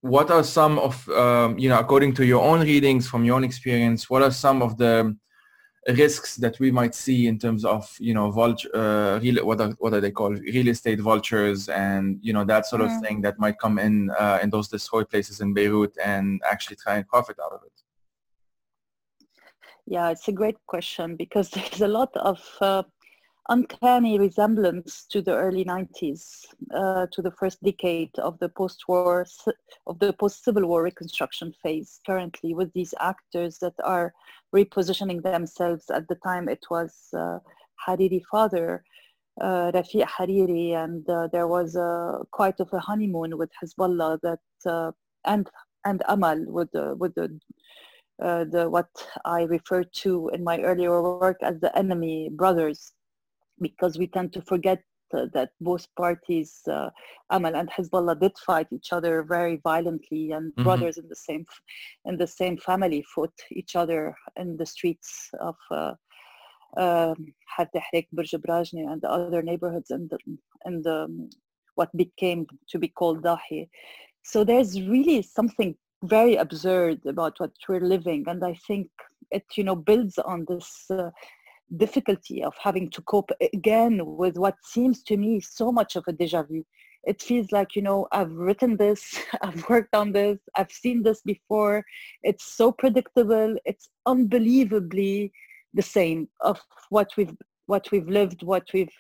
what 0.02 0.32
are 0.32 0.44
some 0.44 0.80
of, 0.80 1.08
um, 1.10 1.58
you 1.58 1.70
know, 1.70 1.80
according 1.80 2.14
to 2.16 2.26
your 2.26 2.44
own 2.44 2.62
readings 2.62 3.08
from 3.08 3.24
your 3.24 3.36
own 3.36 3.44
experience, 3.44 4.10
what 4.10 4.22
are 4.22 4.32
some 4.32 4.62
of 4.62 4.78
the 4.78 5.16
risks 5.88 6.36
that 6.38 6.60
we 6.60 6.72
might 6.72 6.94
see 6.94 7.28
in 7.28 7.40
terms 7.40 7.66
of, 7.66 7.96
you 8.00 8.14
know, 8.14 8.32
vulture, 8.32 8.70
uh, 8.76 9.20
real, 9.20 9.46
what 9.46 9.62
are, 9.62 9.72
what 9.80 9.94
are 9.94 10.02
they 10.02 10.12
called, 10.12 10.40
real 10.40 10.68
estate 10.68 11.00
vultures 11.00 11.70
and, 11.70 12.20
you 12.22 12.34
know, 12.34 12.44
that 12.44 12.66
sort 12.66 12.82
of 12.82 12.92
thing 13.02 13.22
that 13.22 13.40
might 13.40 13.58
come 13.60 13.80
in 13.80 14.10
uh, 14.12 14.40
in 14.42 14.50
those 14.50 14.68
destroyed 14.68 15.10
places 15.10 15.42
in 15.42 15.54
Beirut 15.54 15.96
and 16.04 16.42
actually 16.50 16.76
try 16.76 16.96
and 16.96 17.08
profit 17.08 17.38
out 17.44 17.54
of 17.54 17.62
it? 17.64 17.72
Yeah, 19.86 20.10
it's 20.12 20.28
a 20.28 20.32
great 20.32 20.58
question 20.68 21.16
because 21.16 21.50
there's 21.52 21.82
a 21.82 21.88
lot 21.88 22.16
of 22.16 22.40
uh, 22.62 22.84
uncanny 23.50 24.20
resemblance 24.20 25.06
to 25.10 25.22
the 25.22 25.36
early 25.36 25.66
90s, 25.66 26.46
uh, 26.74 27.08
to 27.12 27.22
the 27.22 27.32
first 27.32 27.62
decade 27.64 28.12
of 28.20 28.38
the 28.40 28.50
post-war, 28.50 29.26
of 29.88 30.00
the 30.00 30.14
post-Civil 30.14 30.66
War 30.68 30.84
reconstruction 30.84 31.54
phase 31.62 32.00
currently 32.06 32.54
with 32.54 32.72
these 32.74 32.94
actors 33.00 33.58
that 33.60 33.74
are 33.84 34.14
repositioning 34.56 35.22
themselves. 35.24 35.90
At 35.90 36.08
the 36.08 36.16
time 36.24 36.48
it 36.48 36.64
was 36.70 37.10
uh, 37.18 37.40
Hariri 37.88 38.22
father, 38.32 38.84
uh, 39.42 39.72
Rafiq 39.72 40.06
Hariri, 40.06 40.74
and 40.74 41.10
uh, 41.10 41.28
there 41.32 41.48
was 41.48 41.76
a, 41.76 42.20
quite 42.32 42.60
of 42.60 42.72
a 42.72 42.80
honeymoon 42.80 43.38
with 43.38 43.50
Hezbollah 43.62 44.20
that, 44.22 44.40
uh, 44.66 44.92
and, 45.26 45.50
and 45.86 46.04
Amal 46.08 46.46
with, 46.48 46.72
the, 46.72 46.96
with 46.96 47.16
the 47.16 47.40
uh, 48.22 48.44
the 48.44 48.70
what 48.70 48.90
I 49.24 49.44
referred 49.44 49.94
to 49.94 50.30
in 50.34 50.44
my 50.44 50.60
earlier 50.60 51.02
work 51.02 51.38
as 51.42 51.58
the 51.62 51.74
enemy 51.78 52.30
brothers 52.30 52.92
because 53.62 53.98
we 53.98 54.08
tend 54.08 54.34
to 54.34 54.42
forget 54.42 54.82
uh, 55.14 55.26
that 55.34 55.50
both 55.60 55.88
parties, 55.96 56.62
uh, 56.70 56.90
Amal 57.32 57.56
and 57.56 57.70
Hezbollah, 57.70 58.20
did 58.20 58.38
fight 58.46 58.68
each 58.72 58.94
other 58.94 59.24
very 59.24 59.58
violently, 59.64 60.32
and 60.32 60.52
mm-hmm. 60.52 60.64
brothers 60.64 60.98
in 60.98 61.08
the 61.08 61.16
same 61.16 61.46
in 62.06 62.18
the 62.18 62.28
same 62.28 62.58
family 62.58 63.04
fought 63.14 63.34
each 63.52 63.76
other 63.76 64.16
in 64.36 64.58
the 64.58 64.66
streets 64.66 65.30
of 65.40 65.56
uh, 65.72 65.94
um, 66.78 67.34
Burj 68.14 68.32
Brajni, 68.46 68.92
and 68.92 69.02
the 69.02 69.10
other 69.10 69.42
neighborhoods 69.42 69.92
in 69.92 70.08
the 70.10 70.18
in 70.66 70.82
the 70.82 71.04
um, 71.06 71.30
what 71.76 71.96
became 71.96 72.46
to 72.70 72.78
be 72.78 72.88
called 72.88 73.24
Dahieh. 73.24 73.68
So 74.24 74.44
there's 74.44 74.80
really 74.82 75.22
something 75.22 75.76
very 76.04 76.36
absurd 76.36 77.06
about 77.06 77.40
what 77.40 77.52
we're 77.68 77.80
living, 77.80 78.26
and 78.28 78.44
I 78.44 78.54
think 78.68 78.90
it 79.32 79.46
you 79.56 79.64
know 79.64 79.76
builds 79.76 80.18
on 80.20 80.46
this 80.48 80.86
uh, 80.92 81.10
difficulty 81.78 82.44
of 82.44 82.54
having 82.62 82.90
to 82.92 83.02
cope 83.04 83.32
again 83.54 84.02
with 84.06 84.38
what 84.38 84.56
seems 84.64 85.04
to 85.04 85.18
me 85.18 85.40
so 85.40 85.72
much 85.72 85.96
of 85.96 86.04
a 86.08 86.12
deja 86.12 86.44
vu. 86.44 86.64
It 87.04 87.22
feels 87.22 87.52
like, 87.52 87.76
you 87.76 87.82
know, 87.82 88.08
I've 88.12 88.32
written 88.32 88.78
this, 88.78 89.20
I've 89.42 89.68
worked 89.70 89.96
on 89.96 90.12
this, 90.12 90.40
I've 90.56 90.72
seen 90.72 91.04
this 91.04 91.22
before. 91.22 91.84
It's 92.24 92.56
so 92.56 92.72
predictable. 92.72 93.56
It's 93.66 93.90
unbelievably 94.06 95.32
the 95.74 95.82
same 95.82 96.28
of 96.42 96.60
what 96.90 97.12
we've 97.16 97.36
what 97.68 97.92
we've 97.92 98.10
lived, 98.10 98.42
what 98.42 98.68
we've 98.74 98.92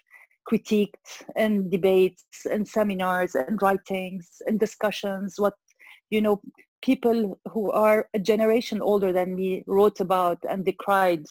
critiqued 0.49 1.23
in 1.35 1.69
debates 1.69 2.25
and 2.49 2.67
seminars 2.67 3.33
and 3.33 3.59
writings 3.61 4.41
and 4.45 4.59
discussions, 4.59 5.35
what 5.37 5.55
you 6.09 6.21
know 6.21 6.39
people 6.81 7.39
who 7.51 7.71
are 7.71 8.07
a 8.13 8.19
generation 8.19 8.81
older 8.81 9.11
than 9.11 9.35
me 9.35 9.63
wrote 9.67 9.99
about 9.99 10.37
and 10.49 10.65
decried 10.65 11.25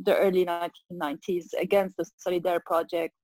the 0.00 0.16
early 0.16 0.44
1990s 0.44 1.46
against 1.58 1.96
the 1.96 2.06
Solidere 2.26 2.64
project. 2.64 3.14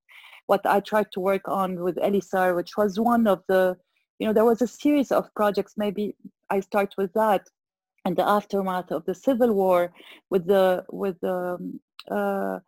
What 0.47 0.65
I 0.67 0.81
tried 0.81 1.11
to 1.13 1.21
work 1.21 1.49
on 1.49 1.81
with 1.83 1.97
Elyssar, 1.97 2.55
which 2.55 2.77
was 2.77 3.01
one 3.01 3.27
of 3.27 3.43
the, 3.49 3.77
you 4.19 4.27
know, 4.27 4.33
there 4.33 4.45
was 4.45 4.63
a 4.63 4.67
series 4.67 5.11
of 5.11 5.33
projects. 5.35 5.75
Maybe 5.77 6.15
I 6.51 6.61
start 6.61 6.95
with 6.97 7.13
that, 7.15 7.43
and 8.05 8.17
the 8.17 8.29
aftermath 8.29 8.91
of 8.93 9.05
the 9.07 9.15
civil 9.15 9.53
war, 9.53 9.93
with 10.31 10.47
the 10.47 10.85
with 10.93 11.19
the 11.21 11.57
um, 11.59 11.81
uh, 12.11 12.59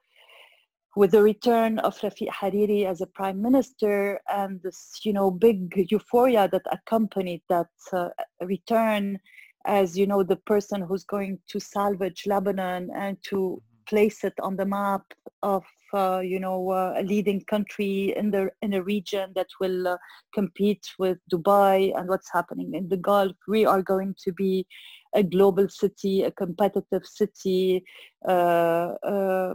with 0.97 1.11
the 1.11 1.23
return 1.23 1.79
of 1.81 1.99
Rafiq 2.01 2.29
Hariri 2.29 2.87
as 2.87 3.03
a 3.03 3.07
prime 3.07 3.41
minister 3.41 4.19
and 4.33 4.61
this, 4.63 4.99
you 5.05 5.13
know, 5.13 5.31
big 5.31 5.87
euphoria 5.91 6.49
that 6.51 6.63
accompanied 6.73 7.43
that 7.51 7.69
uh, 7.93 8.09
return 8.41 9.19
as, 9.67 9.99
you 9.99 10.07
know, 10.07 10.23
the 10.23 10.37
person 10.37 10.81
who's 10.81 11.05
going 11.05 11.39
to 11.51 11.61
salvage 11.61 12.25
Lebanon 12.27 12.89
and 12.97 13.19
to 13.25 13.37
mm-hmm. 13.37 13.95
place 13.95 14.25
it 14.25 14.33
on 14.41 14.57
the 14.57 14.65
map 14.65 15.03
of, 15.43 15.65
uh, 15.93 16.21
you 16.21 16.41
know, 16.41 16.71
uh, 16.71 16.95
a 16.97 17.03
leading 17.03 17.43
country 17.45 18.15
in 18.17 18.31
the 18.31 18.49
in 18.63 18.73
a 18.73 18.83
region 18.83 19.33
that 19.35 19.49
will 19.61 19.87
uh, 19.87 19.97
compete 20.35 20.87
with 20.99 21.19
Dubai 21.31 21.93
and 21.95 22.09
what's 22.09 22.33
happening 22.33 22.75
in 22.75 22.89
the 22.89 22.97
Gulf. 22.97 23.37
We 23.47 23.67
are 23.67 23.83
going 23.83 24.15
to 24.25 24.33
be 24.33 24.67
a 25.15 25.23
global 25.23 25.69
city, 25.69 26.23
a 26.23 26.31
competitive 26.31 27.05
city, 27.05 27.85
uh, 28.27 28.95
uh, 29.03 29.55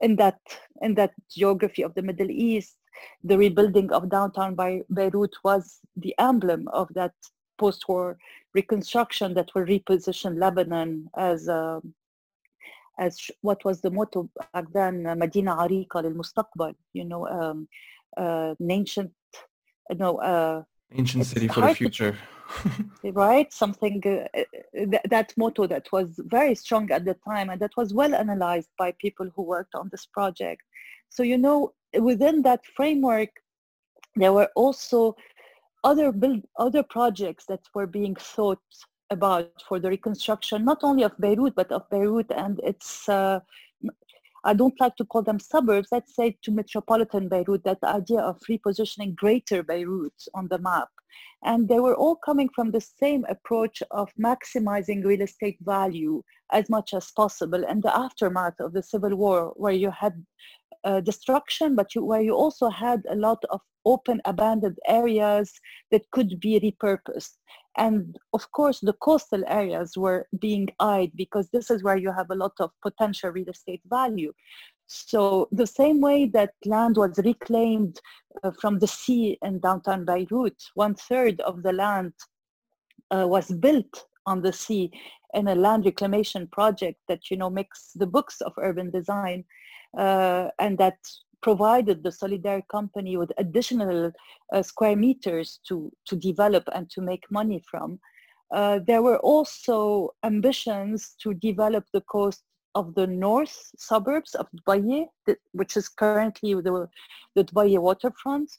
in 0.00 0.16
that 0.16 0.38
in 0.82 0.94
that 0.94 1.12
geography 1.30 1.82
of 1.82 1.94
the 1.94 2.02
Middle 2.02 2.30
East, 2.30 2.76
the 3.24 3.38
rebuilding 3.38 3.90
of 3.92 4.10
downtown 4.10 4.54
by 4.54 4.82
Beirut 4.90 5.34
was 5.44 5.80
the 5.96 6.14
emblem 6.18 6.68
of 6.68 6.88
that 6.94 7.12
post-war 7.58 8.18
reconstruction 8.54 9.34
that 9.34 9.50
will 9.54 9.64
reposition 9.64 10.38
Lebanon 10.38 11.08
as 11.16 11.48
a, 11.48 11.80
as 12.98 13.30
what 13.40 13.64
was 13.64 13.80
the 13.80 13.90
motto 13.90 14.28
back 14.52 14.66
then, 14.72 15.02
Medina 15.18 15.56
Arika 15.56 16.02
lil 16.02 16.74
you 16.92 17.04
know, 17.04 17.26
um, 17.28 17.68
uh, 18.16 18.54
an 18.58 18.70
ancient, 18.70 19.12
you 19.90 19.96
know, 19.96 20.16
uh, 20.18 20.62
ancient 20.92 21.26
city 21.26 21.48
for 21.48 21.60
the 21.60 21.74
future. 21.74 22.16
right? 23.04 23.52
Something, 23.52 24.02
uh, 24.04 24.38
uh, 24.38 24.44
th- 24.74 25.02
that 25.08 25.32
motto 25.36 25.66
that 25.66 25.90
was 25.92 26.20
very 26.24 26.54
strong 26.54 26.90
at 26.90 27.04
the 27.04 27.14
time 27.14 27.50
and 27.50 27.60
that 27.60 27.76
was 27.76 27.94
well 27.94 28.14
analyzed 28.14 28.70
by 28.78 28.92
people 28.98 29.28
who 29.34 29.42
worked 29.42 29.74
on 29.74 29.88
this 29.90 30.06
project. 30.06 30.62
So, 31.08 31.22
you 31.22 31.38
know, 31.38 31.72
within 31.98 32.42
that 32.42 32.64
framework, 32.66 33.30
there 34.16 34.32
were 34.32 34.50
also 34.54 35.16
other 35.84 36.10
build, 36.12 36.42
other 36.58 36.82
projects 36.82 37.46
that 37.46 37.60
were 37.74 37.86
being 37.86 38.16
thought 38.16 38.62
about 39.10 39.62
for 39.68 39.78
the 39.78 39.88
reconstruction, 39.88 40.64
not 40.64 40.80
only 40.82 41.04
of 41.04 41.16
Beirut, 41.18 41.54
but 41.54 41.70
of 41.70 41.88
Beirut 41.90 42.30
and 42.30 42.60
its 42.64 43.08
uh, 43.08 43.40
I 44.46 44.54
don't 44.54 44.80
like 44.80 44.94
to 44.96 45.04
call 45.04 45.22
them 45.22 45.40
suburbs, 45.40 45.88
let's 45.90 46.14
say 46.14 46.38
to 46.42 46.52
metropolitan 46.52 47.28
Beirut, 47.28 47.64
that 47.64 47.82
idea 47.82 48.20
of 48.20 48.38
repositioning 48.48 49.16
greater 49.16 49.64
Beirut 49.64 50.22
on 50.34 50.46
the 50.46 50.58
map. 50.58 50.88
And 51.42 51.68
they 51.68 51.80
were 51.80 51.96
all 51.96 52.14
coming 52.14 52.48
from 52.54 52.70
the 52.70 52.80
same 52.80 53.24
approach 53.28 53.82
of 53.90 54.08
maximizing 54.14 55.04
real 55.04 55.22
estate 55.22 55.58
value 55.62 56.22
as 56.52 56.70
much 56.70 56.94
as 56.94 57.10
possible 57.10 57.64
in 57.64 57.80
the 57.80 57.96
aftermath 57.96 58.60
of 58.60 58.72
the 58.72 58.84
civil 58.84 59.16
war, 59.16 59.52
where 59.56 59.72
you 59.72 59.90
had 59.90 60.24
uh, 60.84 61.00
destruction, 61.00 61.74
but 61.74 61.96
you, 61.96 62.04
where 62.04 62.22
you 62.22 62.32
also 62.32 62.68
had 62.68 63.02
a 63.10 63.16
lot 63.16 63.42
of 63.50 63.60
open 63.84 64.20
abandoned 64.26 64.78
areas 64.86 65.52
that 65.90 66.08
could 66.12 66.38
be 66.38 66.60
repurposed. 66.60 67.34
And 67.76 68.16
of 68.32 68.50
course, 68.52 68.80
the 68.80 68.94
coastal 68.94 69.44
areas 69.46 69.96
were 69.96 70.26
being 70.38 70.68
eyed 70.80 71.12
because 71.14 71.50
this 71.50 71.70
is 71.70 71.82
where 71.82 71.96
you 71.96 72.12
have 72.12 72.30
a 72.30 72.34
lot 72.34 72.52
of 72.58 72.70
potential 72.82 73.30
real 73.30 73.48
estate 73.48 73.82
value. 73.86 74.32
So 74.86 75.48
the 75.50 75.66
same 75.66 76.00
way 76.00 76.26
that 76.26 76.52
land 76.64 76.96
was 76.96 77.18
reclaimed 77.24 78.00
uh, 78.42 78.52
from 78.60 78.78
the 78.78 78.86
sea 78.86 79.36
in 79.42 79.60
downtown 79.60 80.04
Beirut, 80.04 80.62
one 80.74 80.94
third 80.94 81.40
of 81.40 81.62
the 81.62 81.72
land 81.72 82.12
uh, 83.10 83.26
was 83.26 83.50
built 83.50 84.06
on 84.26 84.42
the 84.42 84.52
sea 84.52 84.90
in 85.34 85.48
a 85.48 85.54
land 85.54 85.84
reclamation 85.84 86.46
project 86.48 86.98
that 87.08 87.30
you 87.30 87.36
know 87.36 87.50
makes 87.50 87.92
the 87.94 88.06
books 88.06 88.40
of 88.40 88.52
urban 88.58 88.90
design 88.90 89.44
uh, 89.98 90.48
and 90.58 90.78
that 90.78 90.98
provided 91.48 92.02
the 92.02 92.10
Solidere 92.10 92.66
company 92.76 93.16
with 93.16 93.30
additional 93.38 94.10
uh, 94.52 94.62
square 94.62 94.96
meters 94.96 95.60
to, 95.68 95.92
to 96.08 96.16
develop 96.16 96.64
and 96.74 96.90
to 96.90 97.00
make 97.00 97.24
money 97.30 97.62
from. 97.70 98.00
Uh, 98.52 98.80
there 98.88 99.00
were 99.00 99.20
also 99.32 100.10
ambitions 100.24 101.14
to 101.22 101.34
develop 101.34 101.84
the 101.92 102.00
coast 102.14 102.42
of 102.74 102.92
the 102.96 103.06
north 103.06 103.56
suburbs 103.78 104.34
of 104.34 104.46
Dbayeh, 104.58 105.06
which 105.52 105.76
is 105.76 105.88
currently 105.88 106.54
the, 106.54 106.88
the 107.36 107.44
Dbayeh 107.44 107.80
waterfront. 107.80 108.50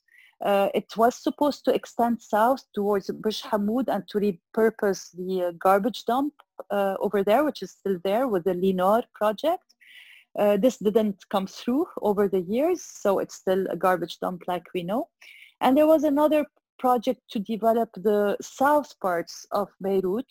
Uh, 0.50 0.70
it 0.74 0.89
was 0.96 1.13
supposed 1.27 1.65
to 1.65 1.74
extend 1.74 2.22
south 2.22 2.63
towards 2.74 3.10
Burj 3.10 3.41
Hamoud 3.41 3.89
and 3.89 4.03
to 4.12 4.17
repurpose 4.25 5.03
the 5.20 5.48
uh, 5.48 5.51
garbage 5.60 6.06
dump 6.06 6.34
uh, 6.72 6.96
over 7.01 7.22
there, 7.22 7.44
which 7.44 7.62
is 7.62 7.72
still 7.72 8.00
there 8.06 8.29
with 8.29 8.46
the 8.46 8.53
Linord 8.53 9.03
project. 9.13 9.67
Uh, 10.38 10.56
this 10.58 10.77
didn't 10.77 11.17
come 11.29 11.48
through 11.48 11.86
over 12.01 12.27
the 12.27 12.41
years, 12.41 12.84
so 12.84 13.20
it's 13.20 13.36
still 13.36 13.65
a 13.70 13.75
garbage 13.75 14.20
dump 14.20 14.44
like 14.48 14.65
we 14.74 14.84
know. 14.84 15.08
And 15.62 15.75
there 15.75 15.88
was 15.88 16.03
another 16.03 16.46
project 16.77 17.22
to 17.32 17.39
develop 17.39 17.89
the 17.96 18.38
south 18.41 18.94
parts 19.00 19.46
of 19.51 19.67
Beirut, 19.82 20.27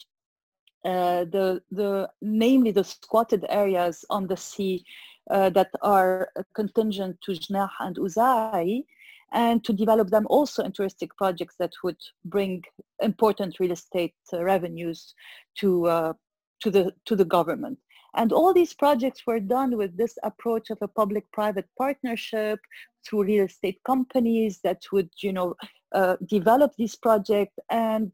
uh, 0.84 1.24
the, 1.24 1.60
the, 1.72 2.08
namely 2.22 2.70
the 2.70 2.84
squatted 2.84 3.44
areas 3.48 4.04
on 4.08 4.28
the 4.28 4.36
sea 4.36 4.84
uh, 5.30 5.50
that 5.50 5.70
are 5.82 6.28
contingent 6.54 7.16
to 7.22 7.32
Jnah 7.32 7.70
and 7.80 7.96
Ouzai, 7.96 8.84
and 9.32 9.64
to 9.64 9.72
develop 9.72 10.10
them 10.10 10.26
also 10.30 10.62
in 10.62 10.70
touristic 10.70 11.08
projects 11.18 11.56
that 11.58 11.72
would 11.82 11.98
bring 12.24 12.62
important 13.02 13.58
real 13.58 13.72
estate 13.72 14.14
uh, 14.32 14.44
revenues 14.44 15.14
to, 15.58 15.86
uh, 15.86 16.12
to, 16.60 16.70
the, 16.70 16.92
to 17.06 17.16
the 17.16 17.24
government. 17.24 17.78
And 18.16 18.32
all 18.32 18.54
these 18.54 18.72
projects 18.72 19.22
were 19.26 19.40
done 19.40 19.76
with 19.76 19.96
this 19.96 20.18
approach 20.22 20.70
of 20.70 20.78
a 20.80 20.88
public-private 20.88 21.68
partnership 21.76 22.58
through 23.06 23.24
real 23.24 23.44
estate 23.44 23.80
companies 23.84 24.60
that 24.64 24.82
would, 24.90 25.10
you 25.18 25.32
know, 25.32 25.54
uh, 25.94 26.16
develop 26.26 26.72
these 26.76 26.96
projects. 26.96 27.58
And 27.70 28.10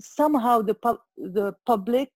somehow 0.00 0.62
the, 0.62 0.76
the 1.16 1.54
public 1.66 2.10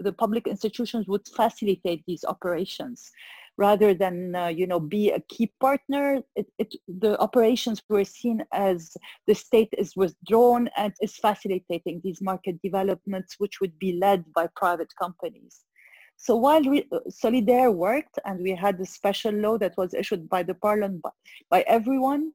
the 0.00 0.12
public 0.12 0.46
institutions 0.46 1.06
would 1.06 1.26
facilitate 1.28 2.02
these 2.06 2.24
operations 2.24 3.12
rather 3.56 3.94
than 3.94 4.34
uh, 4.34 4.48
you 4.48 4.66
know 4.66 4.80
be 4.80 5.10
a 5.10 5.20
key 5.28 5.52
partner. 5.60 6.22
It, 6.34 6.46
it, 6.58 6.74
the 6.88 7.18
operations 7.20 7.82
were 7.88 8.04
seen 8.04 8.42
as 8.52 8.96
the 9.26 9.34
state 9.34 9.72
is 9.78 9.94
withdrawn 9.96 10.68
and 10.76 10.92
is 11.00 11.16
facilitating 11.16 12.00
these 12.02 12.20
market 12.20 12.60
developments 12.62 13.36
which 13.38 13.60
would 13.60 13.78
be 13.78 13.92
led 13.92 14.24
by 14.32 14.48
private 14.56 14.92
companies 15.00 15.64
so 16.22 16.36
while 16.36 16.62
re- 16.62 16.86
uh, 16.92 16.98
Solidere 17.08 17.74
worked 17.74 18.18
and 18.26 18.40
we 18.42 18.54
had 18.54 18.78
a 18.78 18.84
special 18.84 19.32
law 19.32 19.56
that 19.56 19.74
was 19.78 19.94
issued 19.94 20.28
by 20.28 20.42
the 20.42 20.54
parliament 20.54 21.00
by, 21.00 21.10
by 21.48 21.60
everyone 21.62 22.32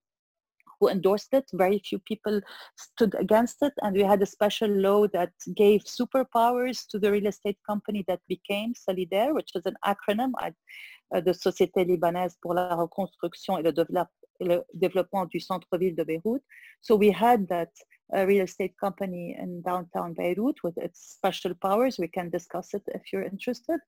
who 0.80 0.90
endorsed 0.90 1.34
it. 1.34 1.46
Very 1.54 1.80
few 1.80 2.00
people 2.00 2.42
stood 2.78 3.14
against 3.16 3.58
it. 3.62 3.74
And 3.84 3.96
we 3.96 4.02
had 4.02 4.22
a 4.24 4.26
special 4.26 4.70
law 4.70 5.08
that 5.10 5.32
gave 5.56 5.84
superpowers 5.84 6.88
to 6.90 6.98
the 6.98 7.12
real 7.12 7.28
estate 7.28 7.58
company 7.70 8.04
that 8.08 8.22
became 8.28 8.74
Solidere, 8.74 9.36
which 9.36 9.52
is 9.54 9.64
an 9.66 9.76
acronym, 9.86 10.32
uh, 10.42 11.22
the 11.22 11.32
Société 11.32 11.86
Libanaise 11.88 12.36
pour 12.42 12.56
la 12.56 12.76
Reconstruction 12.76 13.60
et 13.60 13.64
le, 13.64 14.08
le 14.42 14.64
Développement 14.74 15.30
du 15.30 15.40
Centre-Ville 15.40 15.96
de 15.96 16.04
Beyrouth. 16.04 16.42
So 16.82 16.96
we 16.96 17.12
had 17.12 17.48
that 17.50 17.70
a 18.14 18.26
real 18.26 18.44
estate 18.44 18.76
company 18.80 19.36
in 19.40 19.62
downtown 19.62 20.14
Beirut 20.14 20.64
with 20.64 20.78
its 20.78 21.14
special 21.18 21.54
powers. 21.56 21.98
We 21.98 22.08
can 22.08 22.30
discuss 22.30 22.74
it 22.74 22.84
if 22.88 23.02
you're 23.12 23.24
interested. 23.24 23.80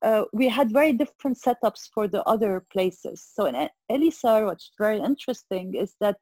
Uh, 0.00 0.24
we 0.32 0.48
had 0.48 0.72
very 0.72 0.92
different 0.92 1.36
setups 1.38 1.88
for 1.92 2.06
the 2.06 2.22
other 2.22 2.64
places. 2.72 3.26
So 3.34 3.46
in 3.46 3.68
Elyssar, 3.90 4.46
what's 4.46 4.70
very 4.78 5.00
interesting 5.00 5.74
is 5.74 5.96
that 6.00 6.16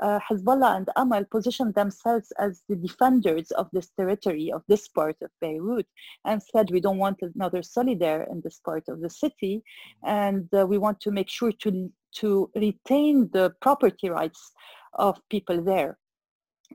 uh, 0.00 0.18
Hezbollah 0.28 0.76
and 0.76 0.88
Amal 0.96 1.24
positioned 1.30 1.74
themselves 1.74 2.32
as 2.38 2.62
the 2.68 2.76
defenders 2.76 3.50
of 3.52 3.68
this 3.72 3.90
territory, 3.90 4.50
of 4.50 4.62
this 4.66 4.88
part 4.88 5.16
of 5.22 5.30
Beirut, 5.40 5.86
and 6.24 6.42
said, 6.42 6.70
we 6.70 6.80
don't 6.80 6.98
want 6.98 7.18
another 7.22 7.60
Solidere 7.60 8.30
in 8.30 8.40
this 8.42 8.60
part 8.64 8.84
of 8.88 9.00
the 9.00 9.10
city, 9.10 9.62
and 10.02 10.48
uh, 10.54 10.66
we 10.66 10.78
want 10.78 11.00
to 11.02 11.10
make 11.10 11.28
sure 11.28 11.52
to, 11.52 11.92
to 12.16 12.50
retain 12.56 13.28
the 13.32 13.54
property 13.60 14.08
rights 14.08 14.52
of 14.94 15.20
people 15.28 15.62
there 15.62 15.98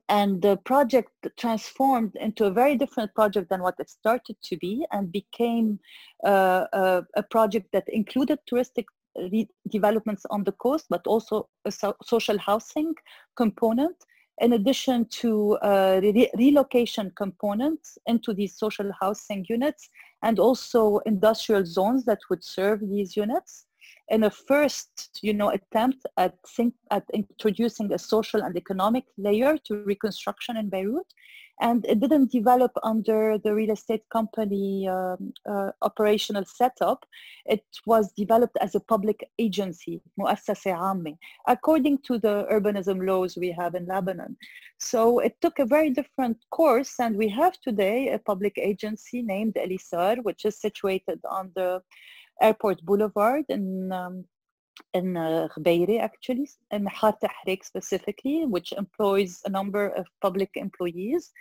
and 0.10 0.42
the 0.42 0.58
project 0.58 1.12
transformed 1.38 2.16
into 2.16 2.46
a 2.46 2.52
very 2.52 2.76
different 2.76 3.14
project 3.16 3.50
than 3.50 3.62
what 3.62 3.76
it 3.80 3.90
started 3.90 4.36
to 4.44 4.58
be 4.58 4.86
and 4.92 5.12
became 5.12 5.80
uh, 6.26 6.66
a, 6.74 7.04
a, 7.16 7.24
project 7.24 7.68
that 7.74 7.88
included 7.90 8.40
touristic 8.50 8.86
developments 9.70 10.26
on 10.30 10.44
the 10.44 10.52
coast 10.54 10.86
but 10.90 11.06
also 11.08 11.48
a 11.66 11.72
so 11.72 11.96
social 12.04 12.38
housing 12.38 12.94
component 13.36 13.96
in 14.42 14.54
addition 14.54 15.06
to 15.06 15.54
uh, 15.62 16.00
re 16.04 16.30
relocation 16.38 17.12
components 17.16 17.98
into 18.08 18.34
these 18.34 18.58
social 18.58 18.92
housing 19.00 19.46
units 19.48 19.90
and 20.24 20.40
also 20.40 21.00
industrial 21.06 21.66
zones 21.66 22.04
that 22.06 22.20
would 22.30 22.44
serve 22.44 22.82
these 22.82 23.16
units 23.16 23.66
in 24.10 24.24
a 24.24 24.30
first, 24.30 25.20
you 25.22 25.34
know, 25.34 25.50
attempt 25.50 26.06
at, 26.18 26.36
think, 26.56 26.74
at 26.92 27.04
introducing 27.14 27.92
a 27.94 28.00
social 28.00 28.42
and 28.42 28.56
economic 28.56 29.06
layer 29.18 29.58
to 29.66 29.84
reconstruction 29.84 30.58
in 30.58 30.70
Beirut. 30.70 31.08
And 31.62 31.86
it 31.86 32.02
didn't 32.02 32.34
develop 32.34 32.74
under 32.84 33.38
the 33.38 33.56
real 33.56 33.72
estate 33.72 34.04
company 34.12 34.90
um, 34.90 35.34
uh, 35.50 35.72
operational 35.82 36.44
setup. 36.44 37.06
It 37.46 37.64
was 37.86 38.12
developed 38.12 38.58
as 38.60 38.76
a 38.76 38.82
public 38.82 39.26
agency, 39.40 40.02
according 41.48 42.00
to 42.00 42.20
the 42.20 42.46
urbanism 42.52 43.08
laws 43.08 43.38
we 43.38 43.52
have 43.52 43.74
in 43.74 43.86
Lebanon. 43.86 44.36
So 44.80 45.20
it 45.20 45.38
took 45.40 45.60
a 45.60 45.66
very 45.66 45.92
different 45.92 46.38
course, 46.52 47.00
and 47.00 47.16
we 47.16 47.30
have 47.30 47.54
today 47.62 48.10
a 48.10 48.20
public 48.20 48.58
agency 48.58 49.22
named 49.22 49.54
Elyssar, 49.54 50.22
which 50.24 50.44
is 50.44 50.60
situated 50.60 51.22
on 51.30 51.52
the 51.56 51.82
Airport 52.42 52.84
Boulevard 52.86 53.46
in 53.50 53.92
um, 53.92 54.26
in 54.94 55.18
uh, 55.18 55.48
actually, 56.02 56.50
in 56.72 56.86
Har 56.86 57.18
specifically, 57.64 58.46
which 58.46 58.74
employs 58.74 59.42
a 59.46 59.50
number 59.50 59.88
of 59.90 60.06
public 60.22 60.50
employees, 60.56 61.32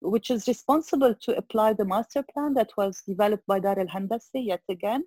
which 0.00 0.30
is 0.30 0.46
responsible 0.46 1.14
to 1.22 1.36
apply 1.36 1.72
the 1.72 1.84
master 1.84 2.24
plan 2.32 2.54
that 2.54 2.70
was 2.76 3.02
developed 3.06 3.46
by 3.46 3.58
Dar 3.58 3.78
al-Handasah 3.78 4.44
yet 4.46 4.62
again, 4.68 5.04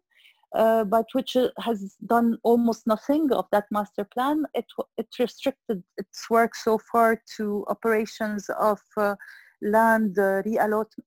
uh, 0.56 0.84
but 0.84 1.06
which 1.14 1.36
uh, 1.36 1.50
has 1.60 1.96
done 2.06 2.38
almost 2.44 2.88
nothing 2.88 3.32
of 3.32 3.46
that 3.52 3.66
master 3.72 4.06
plan. 4.06 4.44
It, 4.54 4.66
it 4.98 5.08
restricted 5.20 5.84
its 5.98 6.30
work 6.30 6.56
so 6.56 6.80
far 6.92 7.22
to 7.38 7.66
operations 7.70 8.50
of 8.60 8.80
uh, 8.98 9.16
land 9.62 10.18
uh, 10.20 10.44
reallotment 10.44 11.04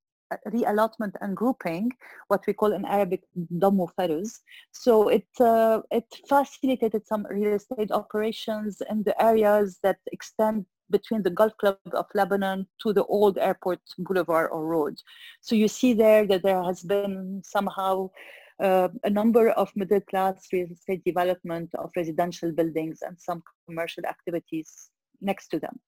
reallotment 0.49 1.15
and 1.21 1.37
grouping, 1.37 1.91
what 2.29 2.47
we 2.47 2.53
call 2.53 2.73
in 2.73 2.85
Arabic 2.85 3.23
damu 3.59 3.89
faruz. 3.99 4.41
So 4.73 5.09
it, 5.09 5.29
uh, 5.41 5.83
it 5.91 6.07
facilitated 6.29 7.07
some 7.07 7.27
real 7.31 7.55
estate 7.55 7.91
operations 7.91 8.83
in 8.91 9.03
the 9.03 9.21
areas 9.23 9.79
that 9.83 9.99
extend 10.13 10.67
between 10.91 11.23
the 11.23 11.31
Golf 11.31 11.57
Club 11.57 11.79
of 11.93 12.07
Lebanon 12.15 12.67
to 12.83 12.93
the 12.93 13.05
old 13.05 13.39
airport 13.39 13.81
boulevard 13.99 14.51
or 14.53 14.67
road. 14.67 14.99
So 15.41 15.55
you 15.55 15.69
see 15.69 15.93
there 15.93 16.26
that 16.26 16.43
there 16.43 16.63
has 16.63 16.83
been 16.83 17.43
somehow 17.45 18.11
uh, 18.61 18.89
a 19.04 19.11
number 19.11 19.50
of 19.50 19.71
middle 19.75 20.00
class 20.00 20.49
real 20.52 20.69
estate 20.71 21.02
development 21.04 21.71
of 21.76 21.91
residential 21.97 22.52
buildings 22.52 22.99
and 23.02 23.19
some 23.19 23.43
commercial 23.67 24.04
activities 24.04 24.91
next 25.21 25.49
to 25.49 25.59
them. 25.59 25.78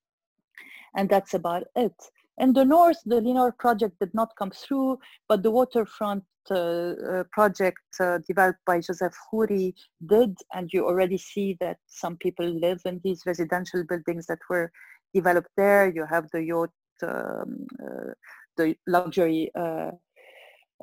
And 0.96 1.08
that's 1.08 1.34
about 1.34 1.64
it. 1.76 1.94
In 2.38 2.52
the 2.52 2.64
north, 2.64 2.98
the 3.04 3.20
Linord 3.20 3.58
project 3.58 3.98
did 4.00 4.14
not 4.14 4.30
come 4.38 4.50
through, 4.50 4.98
but 5.28 5.42
the 5.42 5.50
waterfront 5.50 6.24
uh, 6.50 6.54
uh, 6.54 7.24
project 7.30 7.78
uh, 8.00 8.18
developed 8.26 8.58
by 8.66 8.80
Joseph 8.80 9.14
Khoury 9.30 9.74
did, 10.06 10.36
and 10.52 10.68
you 10.72 10.84
already 10.86 11.18
see 11.18 11.56
that 11.60 11.76
some 11.86 12.16
people 12.16 12.46
live 12.46 12.80
in 12.84 13.00
these 13.04 13.22
residential 13.26 13.84
buildings 13.84 14.26
that 14.26 14.40
were 14.50 14.72
developed 15.14 15.50
there. 15.56 15.92
You 15.94 16.04
have 16.04 16.28
the 16.32 16.42
yacht, 16.42 16.70
um, 17.02 17.66
uh, 17.80 18.12
the 18.56 18.74
luxury 18.88 19.52
uh, 19.54 19.92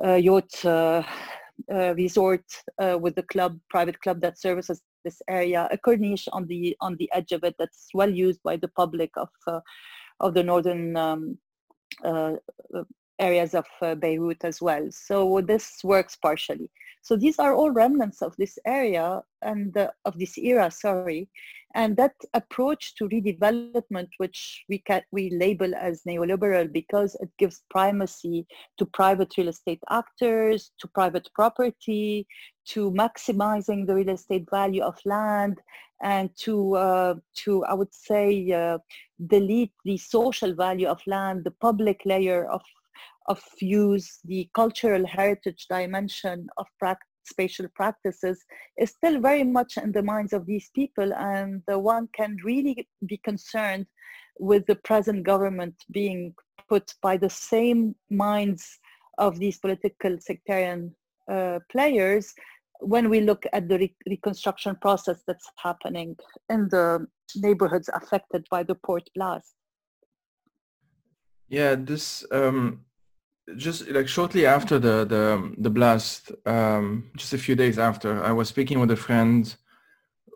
uh, 0.02 0.14
yacht 0.14 0.64
resort 1.68 2.46
with 3.02 3.16
the 3.16 3.26
club, 3.30 3.60
private 3.70 4.00
club 4.00 4.22
that 4.22 4.40
services 4.40 4.82
this 5.04 5.22
area, 5.28 5.68
a 5.72 5.78
corniche 5.78 6.28
on 6.32 6.46
the 6.48 6.76
on 6.80 6.96
the 6.98 7.10
edge 7.14 7.32
of 7.34 7.44
it 7.44 7.56
that's 7.60 7.90
well 7.94 8.10
used 8.10 8.42
by 8.44 8.56
the 8.56 8.68
public 8.70 9.12
of 9.18 9.30
of 10.20 10.34
the 10.34 10.44
northern 10.44 10.96
um, 10.98 11.38
uh, 12.04 12.34
uh, 12.76 12.84
areas 13.20 13.54
of 13.54 13.66
uh, 13.82 13.96
Beirut 13.96 14.44
as 14.44 14.62
well. 14.62 14.88
So 14.92 15.42
this 15.42 15.80
works 15.84 16.16
partially. 16.16 16.70
So 17.02 17.16
these 17.16 17.40
are 17.40 17.54
all 17.54 17.72
remnants 17.72 18.22
of 18.22 18.36
this 18.38 18.58
area 18.66 19.22
and 19.42 19.76
of 20.06 20.20
this 20.20 20.38
era, 20.38 20.70
sorry. 20.70 21.30
And 21.76 21.96
that 21.98 22.16
approach 22.34 22.96
to 22.96 23.08
redevelopment, 23.08 24.10
which 24.18 24.66
we 24.68 24.84
we 25.12 25.30
label 25.30 25.74
as 25.76 26.02
neoliberal 26.08 26.72
because 26.74 27.16
it 27.22 27.30
gives 27.38 27.62
primacy 27.70 28.48
to 28.78 28.86
private 28.88 29.38
real 29.38 29.50
estate 29.50 29.82
actors, 29.90 30.72
to 30.80 30.88
private 30.88 31.30
property, 31.36 32.28
to 32.70 32.92
maximizing 32.92 33.86
the 33.86 33.94
real 33.94 34.10
estate 34.10 34.48
value 34.50 34.82
of 34.82 34.98
land, 35.06 35.60
and 36.02 36.30
to, 36.38 36.76
uh, 36.76 37.16
to 37.36 37.64
I 37.66 37.74
would 37.76 37.94
say, 37.94 38.52
uh, 38.52 38.80
delete 39.28 39.74
the 39.86 39.98
social 39.98 40.54
value 40.56 40.88
of 40.88 41.02
land, 41.06 41.44
the 41.44 41.52
public 41.52 42.02
layer 42.06 42.46
of, 42.50 42.62
of 43.30 43.42
use, 43.62 44.20
the 44.26 44.50
cultural 44.54 45.06
heritage 45.06 45.68
dimension 45.70 46.48
of 46.58 46.66
spatial 47.24 47.68
practices 47.76 48.44
is 48.78 48.90
still 48.90 49.22
very 49.22 49.44
much 49.44 49.78
in 49.78 49.92
the 49.92 50.02
minds 50.02 50.34
of 50.34 50.46
these 50.46 50.70
people 50.74 51.14
and 51.14 51.62
the 51.68 51.78
one 51.78 52.10
can 52.14 52.36
really 52.44 52.88
be 53.06 53.18
concerned 53.18 53.86
with 54.40 54.66
the 54.66 54.76
present 54.76 55.24
government 55.24 55.76
being 55.92 56.34
put 56.68 56.94
by 57.02 57.16
the 57.18 57.30
same 57.30 57.96
minds 58.10 58.80
of 59.18 59.38
these 59.38 59.60
political 59.60 60.18
sectarian 60.20 60.96
uh, 61.32 61.60
players 61.72 62.34
when 62.80 63.10
we 63.10 63.20
look 63.22 63.46
at 63.54 63.68
the 63.68 63.78
re- 63.78 63.96
reconstruction 64.08 64.76
process 64.82 65.22
that's 65.28 65.50
happening 65.58 66.16
in 66.50 66.68
the 66.70 67.06
neighborhoods 67.36 67.90
affected 67.94 68.46
by 68.50 68.64
the 68.64 68.76
port 68.76 69.08
blast. 69.14 69.54
Yeah, 71.50 71.76
this 71.76 72.26
um, 72.32 72.86
just 73.56 73.88
like 73.90 74.08
shortly 74.08 74.46
after 74.46 74.80
the 74.80 75.06
the 75.06 75.54
the 75.58 75.70
blast, 75.70 76.32
um, 76.46 77.12
just 77.16 77.34
a 77.34 77.38
few 77.38 77.56
days 77.56 77.78
after, 77.80 78.24
I 78.24 78.32
was 78.32 78.50
speaking 78.50 78.80
with 78.80 78.92
a 78.92 78.96
friend 78.96 79.56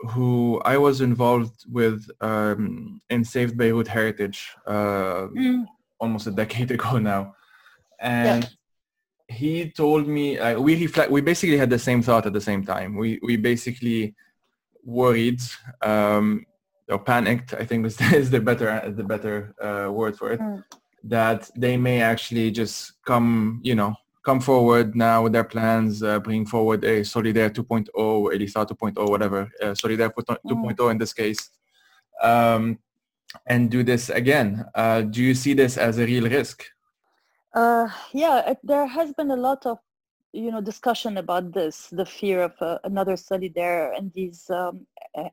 who 0.10 0.62
I 0.66 0.78
was 0.78 1.02
involved 1.02 1.66
with 1.72 2.10
um, 2.22 3.02
in 3.10 3.24
Save 3.24 3.56
Beirut 3.56 3.88
Heritage 3.88 4.52
uh, 4.68 5.28
mm. 5.36 5.66
almost 6.00 6.28
a 6.28 6.32
decade 6.32 6.72
ago 6.78 7.00
now, 7.00 7.36
and. 8.00 8.44
Yeah 8.44 8.50
he 9.30 9.70
told 9.72 10.08
me 10.08 10.38
uh, 10.38 10.60
we 10.60 10.76
reflect 10.76 11.10
we 11.10 11.22
basically 11.22 11.58
had 11.58 11.70
the 11.70 11.80
same 11.80 12.02
thought 12.02 12.26
at 12.26 12.34
the 12.34 12.42
same 12.42 12.64
time 12.64 12.96
we 12.96 13.20
we 13.24 13.38
basically 13.38 14.14
worried 14.84 15.42
um, 15.82 16.46
or 16.90 17.00
panicked 17.00 17.54
i 17.54 17.66
think 17.66 17.86
is, 17.86 18.00
is 18.14 18.30
the 18.30 18.40
better 18.40 18.94
the 18.96 19.04
better 19.04 19.56
uh, 19.62 19.92
word 19.92 20.16
for 20.18 20.32
it 20.32 20.40
mm. 20.40 20.64
That 21.04 21.50
they 21.56 21.78
may 21.78 22.02
actually 22.02 22.52
just 22.52 23.04
come 23.06 23.60
you 23.64 23.76
know 23.76 23.96
come 24.24 24.40
forward 24.40 24.96
now 24.96 25.24
with 25.24 25.34
their 25.34 25.44
plans 25.44 26.02
uh, 26.02 26.20
bring 26.20 26.46
forward 26.46 26.84
a 26.86 27.02
solidere 27.02 27.50
2.0 27.50 28.34
elisa 28.34 28.66
2.0 28.66 29.10
whatever 29.10 29.52
uh, 29.62 29.74
solidere 29.76 30.10
2.0 30.10 30.40
mm. 30.46 30.92
in 30.92 30.98
this 30.98 31.12
case 31.12 31.50
um, 32.22 32.80
and 33.48 33.70
do 33.70 33.84
this 33.84 34.10
again 34.10 34.64
uh, 34.76 35.02
do 35.02 35.22
you 35.22 35.34
see 35.34 35.54
this 35.54 35.78
as 35.78 35.98
a 35.98 36.06
real 36.06 36.30
risk 36.30 36.64
uh, 37.54 37.88
yeah, 38.12 38.54
there 38.64 38.88
has 38.88 39.14
been 39.14 39.30
a 39.30 39.36
lot 39.36 39.66
of 39.66 39.78
you 40.34 40.52
know 40.52 40.62
discussion 40.62 41.18
about 41.18 41.54
this 41.54 41.88
the 41.92 42.06
fear 42.06 42.42
of 42.42 42.54
uh, 42.60 42.80
another 42.84 43.16
there 43.56 43.94
in 43.94 44.12
these 44.16 44.50
um, 44.50 44.86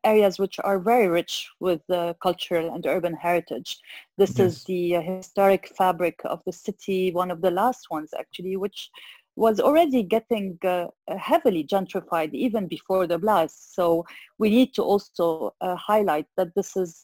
areas 0.05 0.39
which 0.39 0.61
are 0.63 0.79
very 0.79 1.09
rich 1.09 1.49
with 1.59 1.81
uh, 1.91 2.13
cultural 2.23 2.75
and 2.75 2.87
urban 2.87 3.15
heritage 3.15 3.79
this 4.19 4.39
yes. 4.39 4.53
is 4.53 4.65
the 4.65 4.97
uh, 4.97 5.01
historic 5.01 5.73
fabric 5.77 6.21
of 6.25 6.43
the 6.45 6.53
city 6.53 7.11
one 7.13 7.31
of 7.31 7.41
the 7.41 7.51
last 7.51 7.91
ones 7.91 8.11
actually 8.19 8.57
which 8.57 8.91
was 9.37 9.59
already 9.59 10.03
getting 10.03 10.59
uh, 10.65 10.87
heavily 11.17 11.65
gentrified 11.65 12.35
even 12.35 12.67
before 12.67 13.07
the 13.07 13.19
blast 13.19 13.75
so 13.75 14.05
we 14.39 14.51
need 14.51 14.75
to 14.75 14.83
also 14.83 15.55
uh, 15.63 15.75
highlight 15.77 16.27
that 16.37 16.55
this 16.55 16.77
is 16.77 17.03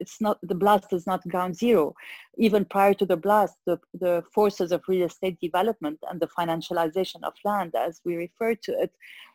it's 0.00 0.20
not 0.20 0.38
the 0.42 0.54
blast 0.54 0.92
is 0.92 1.06
not 1.06 1.26
ground 1.28 1.56
zero. 1.56 1.94
Even 2.36 2.64
prior 2.64 2.94
to 2.94 3.06
the 3.06 3.16
blast, 3.16 3.56
the, 3.66 3.78
the 3.94 4.22
forces 4.32 4.72
of 4.72 4.82
real 4.88 5.06
estate 5.06 5.38
development 5.40 5.98
and 6.10 6.20
the 6.20 6.28
financialization 6.28 7.22
of 7.22 7.34
land, 7.44 7.74
as 7.74 8.00
we 8.04 8.16
refer 8.16 8.54
to 8.54 8.72
it, 8.80 8.92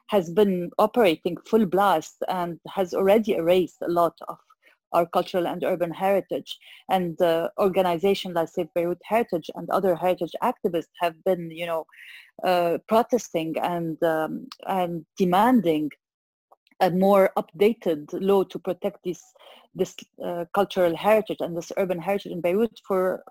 has 0.08 0.30
been 0.30 0.70
operating 0.80 1.38
full 1.46 1.66
blast 1.66 2.18
and 2.28 2.60
has 2.68 2.94
already 2.94 3.34
erased 3.34 3.78
a 3.82 3.90
lot 3.90 4.14
of 4.28 4.38
our 4.94 5.08
cultural 5.08 5.48
and 5.48 5.64
urban 5.64 5.92
heritage. 5.92 6.58
And 6.90 7.20
uh, 7.22 7.50
organizations 7.58 8.36
like 8.36 8.50
Save 8.50 8.74
Beirut 8.76 9.02
Heritage 9.04 9.50
and 9.56 9.70
other 9.70 9.96
heritage 9.96 10.34
activists 10.44 10.94
have 11.02 11.16
been, 11.24 11.50
you 11.50 11.66
know, 11.66 11.86
uh, 12.44 12.78
protesting 12.88 13.56
and 13.62 14.02
um, 14.04 14.48
and 14.68 15.06
demanding 15.18 15.90
a 16.80 16.92
more 16.92 17.32
updated 17.38 18.08
law 18.14 18.44
to 18.44 18.60
protect 18.60 19.04
this 19.04 19.22
this 19.76 19.96
uh, 20.24 20.46
cultural 20.54 20.96
heritage 20.96 21.38
and 21.40 21.58
this 21.58 21.72
urban 21.78 22.00
heritage 22.00 22.32
in 22.32 22.42
Beirut 22.42 22.80
for, 22.88 23.24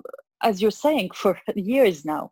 as 0.42 0.61
you're 0.61 0.70
saying, 0.70 1.11
for 1.14 1.38
years 1.55 2.05
now. 2.05 2.31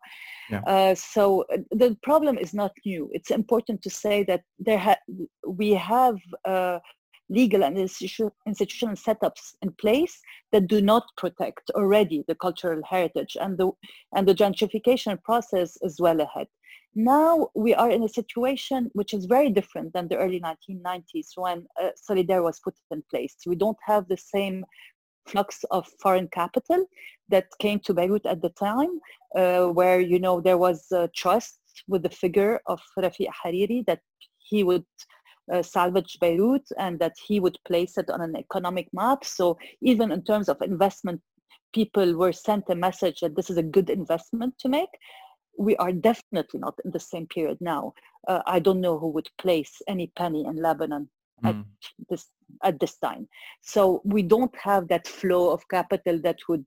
Yeah. 0.49 0.61
Uh, 0.67 0.95
so 0.95 1.45
uh, 1.53 1.57
the 1.71 1.97
problem 2.03 2.37
is 2.37 2.53
not 2.53 2.71
new. 2.85 3.09
It's 3.13 3.31
important 3.31 3.81
to 3.83 3.89
say 3.89 4.23
that 4.23 4.41
there 4.59 4.77
ha- 4.77 4.99
we 5.47 5.71
have 5.71 6.17
uh, 6.43 6.79
legal 7.31 7.63
and 7.63 7.77
institutional 7.77 8.95
setups 8.95 9.55
in 9.61 9.71
place 9.79 10.19
that 10.51 10.67
do 10.67 10.81
not 10.81 11.05
protect 11.17 11.71
already 11.71 12.23
the 12.27 12.35
cultural 12.35 12.81
heritage, 12.87 13.37
and 13.39 13.57
the 13.57 13.71
and 14.15 14.27
the 14.27 14.35
gentrification 14.35 15.21
process 15.23 15.77
is 15.81 15.99
well 15.99 16.19
ahead. 16.21 16.47
Now 16.93 17.47
we 17.55 17.73
are 17.73 17.89
in 17.89 18.03
a 18.03 18.09
situation 18.09 18.91
which 18.93 19.13
is 19.13 19.25
very 19.25 19.49
different 19.49 19.93
than 19.93 20.09
the 20.09 20.17
early 20.17 20.41
1990s 20.41 21.29
when 21.35 21.65
uh, 21.81 21.89
Solidere 22.05 22.43
was 22.43 22.59
put 22.59 22.75
in 22.91 23.01
place. 23.09 23.35
We 23.47 23.55
don't 23.55 23.77
have 23.85 24.07
the 24.09 24.17
same 24.17 24.65
flux 25.25 25.63
of 25.71 25.87
foreign 26.01 26.27
capital 26.27 26.85
that 27.29 27.47
came 27.59 27.79
to 27.81 27.93
Beirut 27.93 28.25
at 28.25 28.41
the 28.41 28.49
time, 28.49 28.99
uh, 29.35 29.67
where 29.67 30.01
you 30.01 30.19
know 30.19 30.41
there 30.41 30.57
was 30.57 30.91
trust 31.15 31.59
with 31.87 32.03
the 32.03 32.09
figure 32.09 32.59
of 32.67 32.81
Rafi 32.97 33.27
Hariri 33.39 33.85
that 33.85 34.01
he 34.37 34.63
would 34.63 34.85
uh, 35.51 35.61
salvage 35.61 36.17
Beirut 36.19 36.67
and 36.77 36.99
that 36.99 37.15
he 37.27 37.39
would 37.39 37.57
place 37.65 37.97
it 37.97 38.09
on 38.09 38.21
an 38.21 38.35
economic 38.35 38.87
map. 38.93 39.25
So 39.25 39.57
even 39.81 40.11
in 40.11 40.23
terms 40.23 40.49
of 40.49 40.61
investment, 40.61 41.21
people 41.73 42.15
were 42.15 42.33
sent 42.33 42.65
a 42.69 42.75
message 42.75 43.21
that 43.21 43.35
this 43.35 43.49
is 43.49 43.57
a 43.57 43.63
good 43.63 43.89
investment 43.89 44.57
to 44.59 44.69
make 44.69 44.89
we 45.57 45.75
are 45.77 45.91
definitely 45.91 46.59
not 46.59 46.75
in 46.85 46.91
the 46.91 46.99
same 46.99 47.27
period 47.27 47.57
now. 47.61 47.93
Uh, 48.27 48.41
I 48.45 48.59
don't 48.59 48.81
know 48.81 48.97
who 48.99 49.09
would 49.09 49.29
place 49.37 49.81
any 49.87 50.11
penny 50.15 50.45
in 50.45 50.55
Lebanon 50.55 51.09
mm. 51.43 51.49
at 51.49 51.55
this 52.09 52.27
at 52.63 52.79
this 52.79 52.97
time. 52.97 53.27
So 53.61 54.01
we 54.03 54.21
don't 54.23 54.55
have 54.57 54.87
that 54.89 55.07
flow 55.07 55.51
of 55.51 55.67
capital 55.69 56.19
that 56.21 56.39
would, 56.47 56.65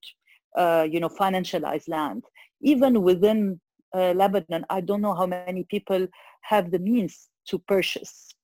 uh, 0.57 0.87
you 0.91 1.01
know, 1.01 1.09
financialize 1.09 1.89
land. 1.89 2.25
Even 2.63 3.03
within 3.03 3.61
uh, 3.95 4.13
Lebanon, 4.13 4.65
I 4.71 4.81
don't 4.81 5.03
know 5.03 5.15
how 5.15 5.27
many 5.27 5.65
people 5.65 6.07
have 6.43 6.71
the 6.71 6.79
means 6.79 7.29
to 7.49 7.59
purchase 7.59 8.35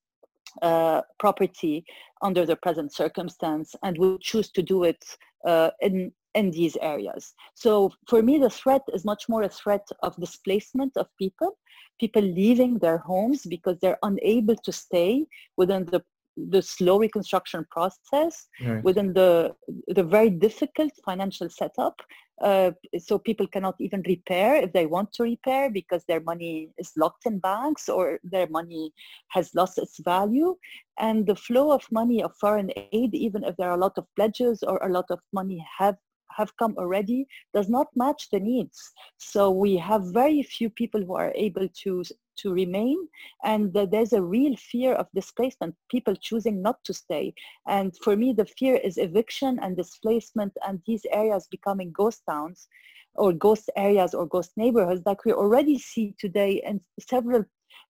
uh, 0.63 1.03
property 1.19 1.85
under 2.23 2.45
the 2.47 2.57
present 2.57 2.93
circumstance 2.93 3.75
and 3.83 3.97
would 3.99 4.21
choose 4.21 4.51
to 4.51 4.63
do 4.63 4.85
it 4.85 5.05
uh, 5.47 5.71
in 5.81 6.13
in 6.35 6.51
these 6.53 6.77
areas. 6.81 7.35
So 7.55 7.91
for 8.09 8.23
me, 8.23 8.39
the 8.39 8.51
threat 8.51 8.83
is 8.95 9.05
much 9.05 9.29
more 9.29 9.43
a 9.43 9.49
threat 9.49 9.87
of 10.03 10.15
displacement 10.17 10.97
of 10.97 11.09
people, 11.19 11.59
people 11.99 12.23
leaving 12.23 12.79
their 12.79 12.99
homes 12.99 13.47
because 13.47 13.77
they're 13.79 13.99
unable 14.05 14.55
to 14.55 14.73
stay 14.73 15.27
within 15.57 15.87
the 15.87 16.05
the 16.37 16.63
slow 16.63 16.99
reconstruction 16.99 17.67
process 17.71 18.47
right. 18.65 18.83
within 18.85 19.13
the 19.13 19.55
the 19.89 20.03
very 20.03 20.31
difficult 20.31 20.93
financial 21.05 21.49
setup 21.49 22.01
uh, 22.43 22.71
so 22.99 23.19
people 23.19 23.47
cannot 23.47 23.75
even 23.81 24.03
repair 24.07 24.57
if 24.57 24.73
they 24.73 24.87
want 24.87 25.13
to 25.13 25.25
repair 25.25 25.71
because 25.71 26.03
their 26.09 26.21
money 26.21 26.71
is 26.79 26.93
locked 26.97 27.27
in 27.27 27.39
banks 27.39 27.89
or 27.89 28.19
their 28.25 28.47
money 28.49 28.93
has 29.29 29.55
lost 29.55 29.77
its 29.77 29.99
value 30.01 30.57
and 30.99 31.27
the 31.27 31.37
flow 31.37 31.71
of 31.71 31.85
money 31.91 32.23
of 32.23 32.35
foreign 32.41 32.71
aid 32.93 33.15
even 33.15 33.45
if 33.45 33.57
there 33.57 33.69
are 33.69 33.77
a 33.77 33.81
lot 33.81 33.99
of 33.99 34.07
pledges 34.17 34.63
or 34.63 34.79
a 34.79 34.89
lot 34.89 35.05
of 35.11 35.19
money 35.33 35.65
have 35.79 35.97
have 36.37 36.57
come 36.57 36.75
already 36.79 37.27
does 37.53 37.69
not 37.69 37.89
match 37.97 38.29
the 38.31 38.41
needs. 38.41 38.93
So 39.19 39.51
we 39.51 39.77
have 39.77 40.13
very 40.13 40.43
few 40.43 40.71
people 40.71 41.03
who 41.03 41.15
are 41.15 41.33
able 41.35 41.69
to, 41.83 42.05
to 42.43 42.53
remain 42.53 42.97
and 43.45 43.73
there's 43.73 44.13
a 44.13 44.23
real 44.23 44.57
fear 44.57 44.95
of 44.95 45.07
displacement, 45.15 45.75
people 45.91 46.15
choosing 46.17 46.63
not 46.63 46.83
to 46.85 46.95
stay. 46.95 47.35
And 47.67 47.97
for 48.03 48.17
me, 48.17 48.33
the 48.33 48.47
fear 48.47 48.77
is 48.77 48.99
eviction 48.99 49.59
and 49.61 49.77
displacement 49.77 50.53
and 50.67 50.81
these 50.87 51.05
areas 51.13 51.49
becoming 51.51 51.93
ghost 51.93 52.23
towns 52.29 52.69
or 53.15 53.33
ghost 53.33 53.71
areas 53.77 54.15
or 54.15 54.27
ghost 54.27 54.53
neighborhoods 54.57 55.03
like 55.05 55.25
we 55.25 55.33
already 55.33 55.79
see 55.79 56.15
today 56.19 56.63
in 56.65 56.81
several 57.01 57.45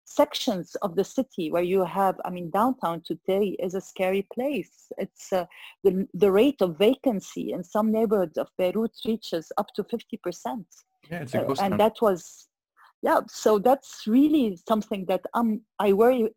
sections 0.04 0.74
of 0.82 0.96
the 0.96 1.04
city 1.04 1.50
where 1.50 1.62
you 1.62 1.84
have, 1.84 2.16
I 2.24 2.30
mean, 2.30 2.50
downtown 2.50 3.02
today 3.04 3.56
is 3.58 3.74
a 3.74 3.80
scary 3.80 4.26
place. 4.32 4.90
It's 4.98 5.32
uh, 5.32 5.46
the, 5.84 6.08
the 6.14 6.32
rate 6.32 6.60
of 6.60 6.78
vacancy 6.78 7.52
in 7.52 7.62
some 7.62 7.92
neighborhoods 7.92 8.36
of 8.36 8.48
Beirut 8.58 8.92
reaches 9.06 9.52
up 9.56 9.68
to 9.74 9.84
50%. 9.84 10.64
Yeah, 11.10 11.18
it's 11.18 11.34
a 11.34 11.46
uh, 11.46 11.54
And 11.60 11.78
that 11.78 11.96
was, 12.02 12.48
yeah, 13.02 13.20
so 13.28 13.58
that's 13.58 14.06
really 14.06 14.58
something 14.68 15.04
that 15.06 15.22
um, 15.34 15.62
I 15.78 15.92
worry 15.92 16.30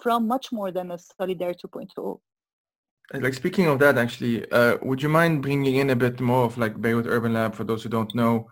from 0.00 0.26
much 0.26 0.52
more 0.52 0.70
than 0.70 0.90
a 0.90 0.96
Solidere 0.96 1.54
2.0. 1.54 2.18
Like 3.12 3.34
speaking 3.34 3.66
of 3.66 3.78
that, 3.80 3.98
actually, 3.98 4.50
uh, 4.50 4.78
would 4.82 5.02
you 5.02 5.08
mind 5.08 5.42
bringing 5.42 5.76
in 5.76 5.90
a 5.90 5.96
bit 5.96 6.20
more 6.20 6.44
of 6.44 6.56
like 6.56 6.80
Beirut 6.80 7.06
Urban 7.06 7.34
Lab 7.34 7.54
for 7.54 7.64
those 7.64 7.82
who 7.82 7.88
don't 7.88 8.14
know? 8.14 8.48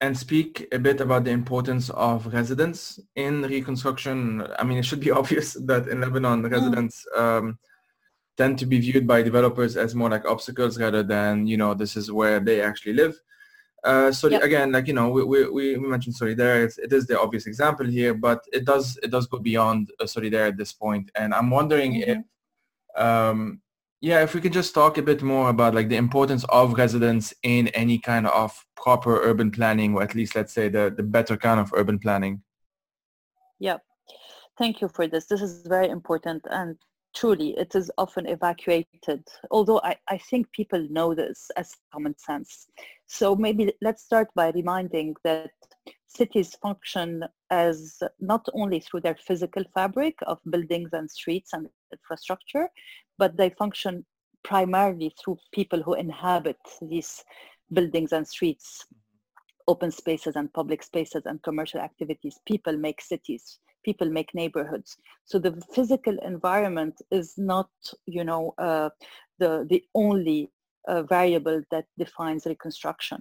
and 0.00 0.16
speak 0.16 0.68
a 0.72 0.78
bit 0.78 1.00
about 1.00 1.24
the 1.24 1.30
importance 1.30 1.88
of 1.90 2.26
residents 2.32 3.00
in 3.14 3.42
reconstruction. 3.42 4.46
I 4.58 4.64
mean, 4.64 4.78
it 4.78 4.84
should 4.84 5.00
be 5.00 5.10
obvious 5.20 5.54
that 5.54 5.88
in 5.88 6.00
Lebanon, 6.00 6.42
mm. 6.42 6.50
residents 6.50 7.06
um, 7.16 7.58
tend 8.36 8.58
to 8.58 8.66
be 8.66 8.78
viewed 8.78 9.06
by 9.06 9.22
developers 9.22 9.76
as 9.76 9.94
more 9.94 10.10
like 10.10 10.26
obstacles 10.26 10.78
rather 10.78 11.02
than, 11.02 11.46
you 11.46 11.56
know, 11.56 11.72
this 11.72 11.96
is 11.96 12.12
where 12.12 12.40
they 12.40 12.60
actually 12.60 12.92
live. 12.92 13.18
Uh, 13.86 14.10
so 14.10 14.28
yep. 14.28 14.42
again, 14.42 14.72
like 14.72 14.88
you 14.88 14.92
know, 14.92 15.08
we, 15.08 15.22
we, 15.22 15.48
we 15.48 15.76
mentioned 15.78 16.16
Solidere. 16.16 16.64
It's, 16.64 17.06
the 17.06 17.20
obvious 17.20 17.46
example 17.46 17.86
here, 17.86 18.14
but 18.14 18.44
it 18.52 18.64
does 18.64 18.98
it 19.02 19.12
does 19.12 19.26
go 19.28 19.38
beyond 19.38 19.92
uh, 20.00 20.04
Solidere 20.04 20.48
at 20.48 20.56
this 20.56 20.72
point. 20.72 21.10
And 21.14 21.32
I'm 21.32 21.50
wondering 21.50 21.92
mm-hmm. 21.92 22.10
if 22.10 23.00
um, 23.00 23.60
yeah, 24.00 24.22
if 24.24 24.34
we 24.34 24.40
could 24.40 24.52
just 24.52 24.74
talk 24.74 24.98
a 24.98 25.02
bit 25.02 25.22
more 25.22 25.50
about 25.50 25.74
like 25.74 25.88
the 25.88 25.96
importance 25.96 26.44
of 26.48 26.74
residents 26.74 27.32
in 27.44 27.68
any 27.68 27.98
kind 27.98 28.26
of 28.26 28.52
proper 28.74 29.20
urban 29.22 29.52
planning, 29.52 29.94
or 29.94 30.02
at 30.02 30.16
least 30.16 30.34
let's 30.34 30.52
say 30.52 30.68
the, 30.68 30.92
the 30.96 31.04
better 31.04 31.36
kind 31.36 31.60
of 31.60 31.72
urban 31.74 32.00
planning. 32.00 32.42
Yeah, 33.60 33.78
thank 34.58 34.80
you 34.80 34.88
for 34.88 35.06
this. 35.06 35.26
This 35.26 35.40
is 35.40 35.64
very 35.66 35.88
important 35.88 36.44
and 36.50 36.76
truly 37.16 37.54
it 37.56 37.74
is 37.74 37.90
often 37.96 38.26
evacuated, 38.26 39.26
although 39.50 39.80
I, 39.82 39.96
I 40.08 40.18
think 40.18 40.52
people 40.52 40.86
know 40.90 41.14
this 41.14 41.50
as 41.56 41.72
common 41.92 42.14
sense. 42.18 42.66
So 43.06 43.34
maybe 43.34 43.72
let's 43.80 44.04
start 44.04 44.28
by 44.34 44.50
reminding 44.50 45.16
that 45.24 45.50
cities 46.06 46.54
function 46.62 47.24
as 47.50 48.02
not 48.20 48.46
only 48.52 48.80
through 48.80 49.00
their 49.00 49.16
physical 49.26 49.64
fabric 49.74 50.14
of 50.26 50.38
buildings 50.50 50.90
and 50.92 51.10
streets 51.10 51.52
and 51.54 51.68
infrastructure, 51.92 52.68
but 53.18 53.36
they 53.36 53.50
function 53.50 54.04
primarily 54.44 55.14
through 55.18 55.38
people 55.52 55.82
who 55.82 55.94
inhabit 55.94 56.58
these 56.82 57.24
buildings 57.72 58.12
and 58.12 58.28
streets, 58.28 58.84
mm-hmm. 58.84 59.72
open 59.72 59.90
spaces 59.90 60.36
and 60.36 60.52
public 60.52 60.82
spaces 60.82 61.22
and 61.24 61.42
commercial 61.42 61.80
activities. 61.80 62.38
People 62.46 62.76
make 62.76 63.00
cities, 63.00 63.58
people 63.86 64.08
make 64.18 64.34
neighborhoods. 64.34 64.90
So 65.30 65.38
the 65.38 65.52
physical 65.74 66.16
environment 66.32 66.96
is 67.10 67.28
not, 67.52 67.70
you 68.16 68.24
know, 68.30 68.42
uh, 68.58 68.90
the, 69.42 69.52
the 69.72 69.82
only 69.94 70.50
uh, 70.88 71.02
variable 71.02 71.62
that 71.70 71.86
defines 71.96 72.46
reconstruction. 72.46 73.18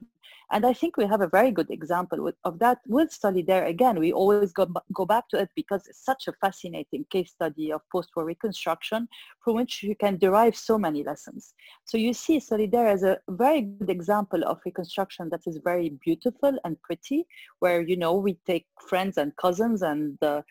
And 0.52 0.66
I 0.66 0.74
think 0.74 0.96
we 0.96 1.06
have 1.08 1.22
a 1.22 1.28
very 1.28 1.52
good 1.52 1.70
example 1.72 2.22
with, 2.22 2.36
of 2.44 2.60
that 2.60 2.80
with 2.88 3.10
Solidere. 3.10 3.68
Again, 3.68 4.00
we 4.00 4.14
always 4.14 4.54
go, 4.54 4.68
go 4.94 5.06
back 5.06 5.28
to 5.30 5.40
it 5.40 5.50
because 5.56 5.88
it's 5.88 6.04
such 6.06 6.28
a 6.28 6.34
fascinating 6.34 7.06
case 7.10 7.32
study 7.32 7.72
of 7.72 7.82
post-war 7.92 8.26
reconstruction 8.26 9.08
from 9.44 9.56
which 9.56 9.82
you 9.82 9.96
can 9.96 10.18
derive 10.18 10.56
so 10.56 10.78
many 10.78 11.04
lessons. 11.04 11.54
So 11.86 11.98
you 11.98 12.14
see 12.14 12.40
Solidere 12.40 12.92
as 12.94 13.04
a 13.04 13.18
very 13.30 13.62
good 13.62 13.90
example 13.90 14.44
of 14.46 14.60
reconstruction 14.66 15.30
that 15.30 15.42
is 15.48 15.60
very 15.64 15.90
beautiful 16.04 16.58
and 16.64 16.82
pretty, 16.84 17.26
where, 17.60 17.82
you 17.82 17.98
know, 17.98 18.14
we 18.14 18.38
take 18.46 18.68
friends 18.88 19.18
and 19.18 19.36
cousins 19.38 19.82
and 19.82 20.22
uh, 20.24 20.42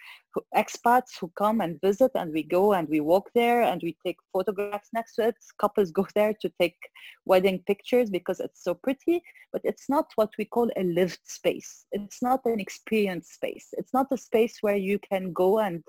expats 0.56 1.18
who 1.20 1.30
come 1.36 1.60
and 1.60 1.80
visit 1.80 2.10
and 2.14 2.32
we 2.32 2.42
go 2.42 2.72
and 2.72 2.88
we 2.88 3.00
walk 3.00 3.30
there 3.34 3.62
and 3.62 3.80
we 3.82 3.96
take 4.04 4.16
photographs 4.32 4.88
next 4.92 5.14
to 5.14 5.28
it. 5.28 5.36
Couples 5.58 5.90
go 5.90 6.06
there 6.14 6.34
to 6.40 6.50
take 6.60 6.76
wedding 7.24 7.62
pictures 7.66 8.10
because 8.10 8.40
it's 8.40 8.62
so 8.62 8.74
pretty, 8.74 9.22
but 9.52 9.62
it's 9.64 9.88
not 9.88 10.06
what 10.16 10.30
we 10.38 10.44
call 10.44 10.70
a 10.76 10.84
lived 10.84 11.20
space. 11.24 11.86
It's 11.92 12.22
not 12.22 12.40
an 12.44 12.60
experience 12.60 13.30
space. 13.32 13.68
It's 13.72 13.92
not 13.92 14.06
a 14.12 14.16
space 14.16 14.58
where 14.60 14.76
you 14.76 14.98
can 14.98 15.32
go 15.32 15.58
and 15.58 15.82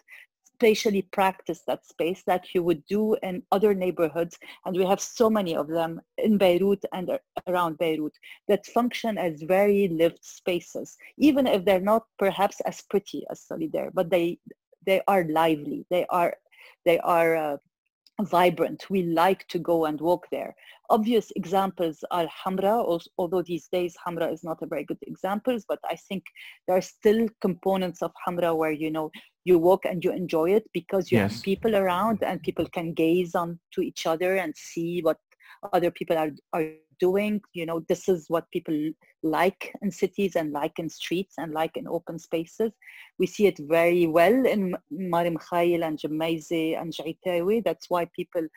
spatially 0.55 1.01
practice 1.01 1.61
that 1.67 1.85
space 1.85 2.23
that 2.25 2.45
you 2.53 2.63
would 2.63 2.85
do 2.85 3.15
in 3.23 3.43
other 3.51 3.73
neighborhoods. 3.73 4.37
And 4.65 4.75
we 4.77 4.85
have 4.85 5.01
so 5.01 5.29
many 5.29 5.55
of 5.55 5.67
them 5.67 6.01
in 6.17 6.37
Beirut 6.37 6.83
and 6.93 7.19
around 7.47 7.77
Beirut 7.77 8.13
that 8.47 8.65
function 8.67 9.17
as 9.17 9.41
very 9.41 9.89
lived 9.89 10.23
spaces, 10.23 10.95
even 11.17 11.45
if 11.45 11.65
they're 11.65 11.81
not 11.81 12.05
perhaps 12.17 12.61
as 12.61 12.81
pretty 12.89 13.25
as 13.29 13.45
Solidere, 13.45 13.91
but 13.93 14.09
they, 14.09 14.39
they 14.85 15.01
are 15.07 15.25
lively. 15.25 15.85
They 15.89 16.05
are, 16.09 16.35
they 16.85 16.99
are 16.99 17.35
uh, 17.35 17.57
vibrant. 18.21 18.89
We 18.89 19.03
like 19.03 19.47
to 19.49 19.59
go 19.59 19.85
and 19.85 19.99
walk 19.99 20.27
there. 20.31 20.55
Obvious 20.89 21.31
examples 21.35 22.03
are 22.11 22.27
Hamra, 22.27 22.99
although 23.17 23.41
these 23.41 23.67
days 23.71 23.95
Hamra 24.05 24.31
is 24.31 24.43
not 24.43 24.61
a 24.61 24.67
very 24.67 24.83
good 24.83 24.99
example, 25.01 25.57
but 25.67 25.79
I 25.89 25.95
think 25.95 26.23
there 26.67 26.77
are 26.77 26.81
still 26.81 27.27
components 27.41 28.01
of 28.01 28.11
Hamra 28.25 28.55
where, 28.55 28.71
you 28.71 28.91
know, 28.91 29.11
you 29.43 29.59
walk 29.59 29.85
and 29.85 30.03
you 30.03 30.11
enjoy 30.11 30.51
it 30.51 30.63
because 30.73 31.11
you 31.11 31.17
yes. 31.17 31.33
have 31.33 31.43
people 31.43 31.75
around 31.75 32.23
and 32.23 32.41
people 32.41 32.67
can 32.67 32.93
gaze 32.93 33.35
on 33.35 33.59
to 33.73 33.81
each 33.81 34.05
other 34.05 34.35
and 34.35 34.55
see 34.55 35.01
what 35.01 35.17
other 35.73 35.91
people 35.91 36.17
are, 36.17 36.31
are 36.53 36.71
doing. 36.99 37.41
You 37.53 37.65
know, 37.65 37.81
this 37.87 38.07
is 38.07 38.25
what 38.29 38.49
people 38.51 38.91
like 39.23 39.73
in 39.81 39.91
cities 39.91 40.35
and 40.35 40.51
like 40.51 40.79
in 40.79 40.89
streets 40.89 41.35
and 41.37 41.53
like 41.53 41.77
in 41.77 41.87
open 41.87 42.19
spaces. 42.19 42.71
We 43.19 43.27
see 43.27 43.47
it 43.47 43.59
very 43.59 44.07
well 44.07 44.45
in 44.45 44.75
Mar 44.91 45.29
Mikhail 45.29 45.83
and 45.83 45.97
Gemmayzeh 45.97 46.79
and 46.79 46.93
Geitawi. 46.93 47.63
That's 47.63 47.89
why 47.89 48.05
people 48.15 48.47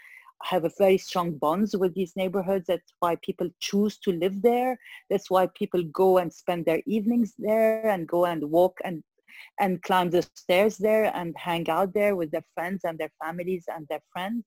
have 0.44 0.64
a 0.64 0.70
very 0.78 0.98
strong 0.98 1.32
bonds 1.32 1.76
with 1.76 1.94
these 1.94 2.14
neighborhoods. 2.16 2.66
That's 2.68 2.94
why 3.00 3.16
people 3.22 3.48
choose 3.60 3.98
to 3.98 4.12
live 4.12 4.40
there. 4.42 4.78
That's 5.10 5.30
why 5.30 5.48
people 5.54 5.82
go 5.92 6.18
and 6.18 6.32
spend 6.32 6.64
their 6.64 6.82
evenings 6.86 7.34
there 7.38 7.88
and 7.88 8.06
go 8.06 8.26
and 8.26 8.50
walk 8.50 8.78
and 8.84 9.02
and 9.60 9.82
climb 9.82 10.10
the 10.10 10.22
stairs 10.34 10.76
there 10.78 11.14
and 11.14 11.34
hang 11.36 11.68
out 11.70 11.94
there 11.94 12.16
with 12.16 12.30
their 12.30 12.44
friends 12.54 12.82
and 12.84 12.98
their 12.98 13.10
families 13.22 13.64
and 13.68 13.86
their 13.88 14.00
friends. 14.12 14.44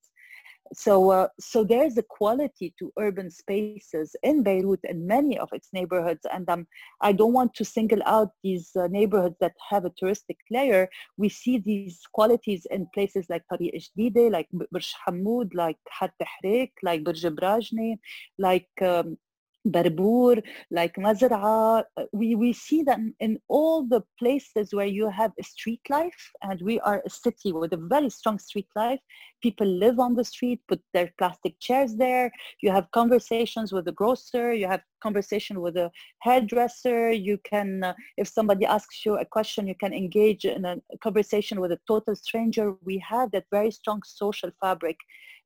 So, 0.73 1.11
uh, 1.11 1.27
so 1.39 1.63
there's 1.63 1.97
a 1.97 2.03
quality 2.03 2.73
to 2.79 2.93
urban 2.97 3.29
spaces 3.29 4.15
in 4.23 4.41
Beirut 4.41 4.79
and 4.87 5.05
many 5.05 5.37
of 5.37 5.49
its 5.51 5.69
neighborhoods. 5.73 6.25
And 6.31 6.49
um, 6.49 6.65
I 7.01 7.11
don't 7.11 7.33
want 7.33 7.53
to 7.55 7.65
single 7.65 8.01
out 8.05 8.29
these 8.43 8.71
uh, 8.75 8.87
neighborhoods 8.87 9.35
that 9.41 9.53
have 9.69 9.85
a 9.85 9.89
touristic 9.91 10.37
layer. 10.49 10.87
We 11.17 11.29
see 11.29 11.57
these 11.57 11.99
qualities 12.13 12.65
in 12.71 12.87
places 12.93 13.25
like 13.29 13.43
Tariq 13.51 13.83
Jdide, 13.97 14.31
like 14.31 14.47
Burj 14.71 14.93
Hamoud, 15.05 15.53
like 15.53 15.77
Haret 15.99 16.11
Hreik, 16.43 16.71
like 16.83 17.03
Burj 17.03 17.23
Brajni, 17.23 17.97
like 18.37 18.69
um, 18.81 19.17
Barbour, 19.65 20.41
like 20.71 20.95
Mazraa, 20.95 21.83
uh, 21.95 22.03
we, 22.11 22.35
we 22.35 22.51
see 22.51 22.81
them 22.81 23.13
in 23.19 23.39
all 23.47 23.83
the 23.83 24.01
places 24.17 24.73
where 24.73 24.87
you 24.87 25.09
have 25.09 25.31
a 25.39 25.43
street 25.43 25.81
life 25.89 26.31
and 26.41 26.59
we 26.61 26.79
are 26.79 27.01
a 27.05 27.09
city 27.09 27.51
with 27.51 27.73
a 27.73 27.77
very 27.77 28.09
strong 28.09 28.39
street 28.39 28.67
life. 28.75 28.99
People 29.41 29.67
live 29.67 29.99
on 29.99 30.15
the 30.15 30.25
street, 30.25 30.61
put 30.67 30.81
their 30.93 31.11
plastic 31.17 31.59
chairs 31.59 31.95
there. 31.95 32.31
You 32.61 32.71
have 32.71 32.89
conversations 32.91 33.71
with 33.71 33.85
the 33.85 33.91
grocer, 33.91 34.53
you 34.53 34.67
have 34.67 34.81
conversation 35.01 35.61
with 35.61 35.77
a 35.77 35.91
hairdresser. 36.19 37.11
You 37.11 37.37
can, 37.43 37.83
uh, 37.83 37.93
if 38.17 38.27
somebody 38.27 38.65
asks 38.65 39.05
you 39.05 39.17
a 39.17 39.25
question, 39.25 39.67
you 39.67 39.75
can 39.75 39.93
engage 39.93 40.45
in 40.45 40.65
a 40.65 40.77
conversation 41.03 41.61
with 41.61 41.71
a 41.71 41.79
total 41.87 42.15
stranger. 42.15 42.73
We 42.83 42.97
have 43.07 43.31
that 43.31 43.45
very 43.51 43.71
strong 43.71 44.01
social 44.05 44.49
fabric 44.59 44.97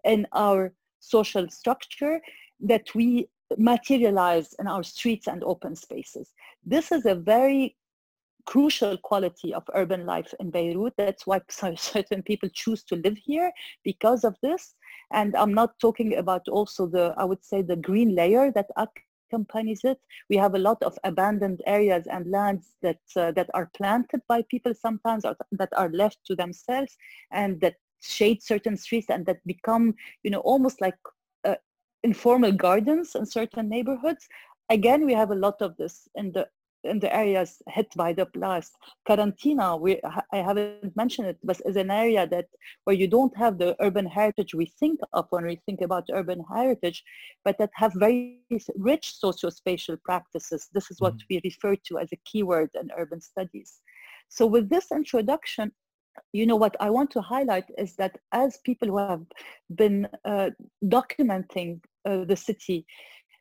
in 0.06 0.26
our 0.32 0.74
social 1.00 1.50
structure 1.50 2.22
that 2.62 2.94
we 2.96 3.28
materialize 3.58 4.54
in 4.60 4.68
our 4.68 4.84
streets 4.84 5.28
and 5.28 5.44
open 5.44 5.76
spaces. 5.76 6.32
This 6.66 6.92
is 6.92 7.06
a 7.06 7.16
very 7.16 7.76
crucial 8.46 8.98
quality 8.98 9.54
of 9.54 9.64
urban 9.74 10.06
life 10.06 10.34
in 10.40 10.52
Beirut. 10.52 10.94
That's 10.98 11.26
why 11.26 11.42
certain 11.50 12.24
people 12.24 12.50
choose 12.54 12.84
to 12.86 12.96
live 12.96 13.18
here 13.18 13.52
because 13.84 14.24
of 14.24 14.36
this. 14.42 14.76
And 15.12 15.36
I'm 15.36 15.54
not 15.54 15.78
talking 15.80 16.16
about 16.18 16.48
also 16.48 16.88
the, 16.88 17.14
I 17.18 17.24
would 17.24 17.44
say, 17.44 17.62
the 17.62 17.76
green 17.76 18.16
layer 18.16 18.52
that 18.52 18.68
accompanies 18.78 19.82
it. 19.84 20.00
We 20.30 20.38
have 20.38 20.56
a 20.56 20.60
lot 20.60 20.82
of 20.84 20.98
abandoned 21.04 21.62
areas 21.66 22.08
and 22.08 22.30
lands 22.30 22.74
that, 22.82 23.00
uh, 23.16 23.32
that 23.32 23.50
are 23.54 23.70
planted 23.76 24.22
by 24.28 24.44
people 24.44 24.74
sometimes 24.74 25.26
or 25.26 25.36
that 25.52 25.70
are 25.76 25.90
left 25.90 26.20
to 26.26 26.36
themselves 26.36 26.96
and 27.32 27.60
that 27.62 27.76
shade 28.02 28.44
certain 28.44 28.78
streets 28.78 29.10
and 29.10 29.26
that 29.26 29.46
become, 29.46 29.96
you 30.24 30.32
know, 30.32 30.40
almost 30.40 30.82
like 30.82 30.96
informal 32.10 32.54
gardens 32.66 33.16
in 33.16 33.26
certain 33.26 33.68
neighborhoods. 33.76 34.24
Again, 34.70 35.06
we 35.06 35.14
have 35.22 35.32
a 35.32 35.42
lot 35.46 35.62
of 35.62 35.76
this 35.78 35.96
in 36.16 36.32
the 36.36 36.48
in 36.92 37.00
the 37.00 37.14
areas 37.24 37.52
hit 37.68 37.88
by 37.96 38.14
the 38.14 38.28
blast. 38.38 38.72
Karantina, 39.08 39.68
we, 39.80 40.00
I 40.32 40.38
haven't 40.50 40.96
mentioned 40.96 41.28
it, 41.28 41.40
but 41.44 41.60
is 41.66 41.78
an 41.78 41.90
area 41.90 42.28
that 42.28 42.46
where 42.84 42.96
you 43.02 43.08
don't 43.08 43.36
have 43.36 43.58
the 43.58 43.76
urban 43.80 44.06
heritage 44.06 44.54
we 44.54 44.68
think 44.80 45.00
of 45.14 45.26
when 45.32 45.46
we 45.46 45.58
think 45.66 45.82
about 45.82 46.14
urban 46.20 46.42
heritage, 46.58 47.04
but 47.44 47.58
that 47.58 47.72
have 47.74 47.94
very 47.96 48.42
rich 48.76 49.16
socio-spatial 49.16 49.98
practices. 50.06 50.70
This 50.76 50.92
is 50.92 51.02
what 51.02 51.16
mm. 51.16 51.24
we 51.30 51.42
refer 51.44 51.76
to 51.88 51.98
as 51.98 52.10
a 52.12 52.22
keyword 52.28 52.70
in 52.80 52.92
urban 52.96 53.20
studies. 53.20 53.82
So 54.30 54.46
with 54.46 54.70
this 54.70 54.92
introduction, 54.92 55.72
you 56.34 56.46
know 56.46 56.56
what 56.56 56.76
I 56.80 56.90
want 56.90 57.12
to 57.12 57.22
highlight 57.22 57.66
is 57.78 57.96
that 57.96 58.18
as 58.32 58.60
people 58.64 58.88
who 58.88 58.98
have 58.98 59.26
been 59.76 60.08
uh, 60.26 60.52
documenting 60.84 61.82
uh, 62.06 62.26
the 62.26 62.36
city, 62.36 62.86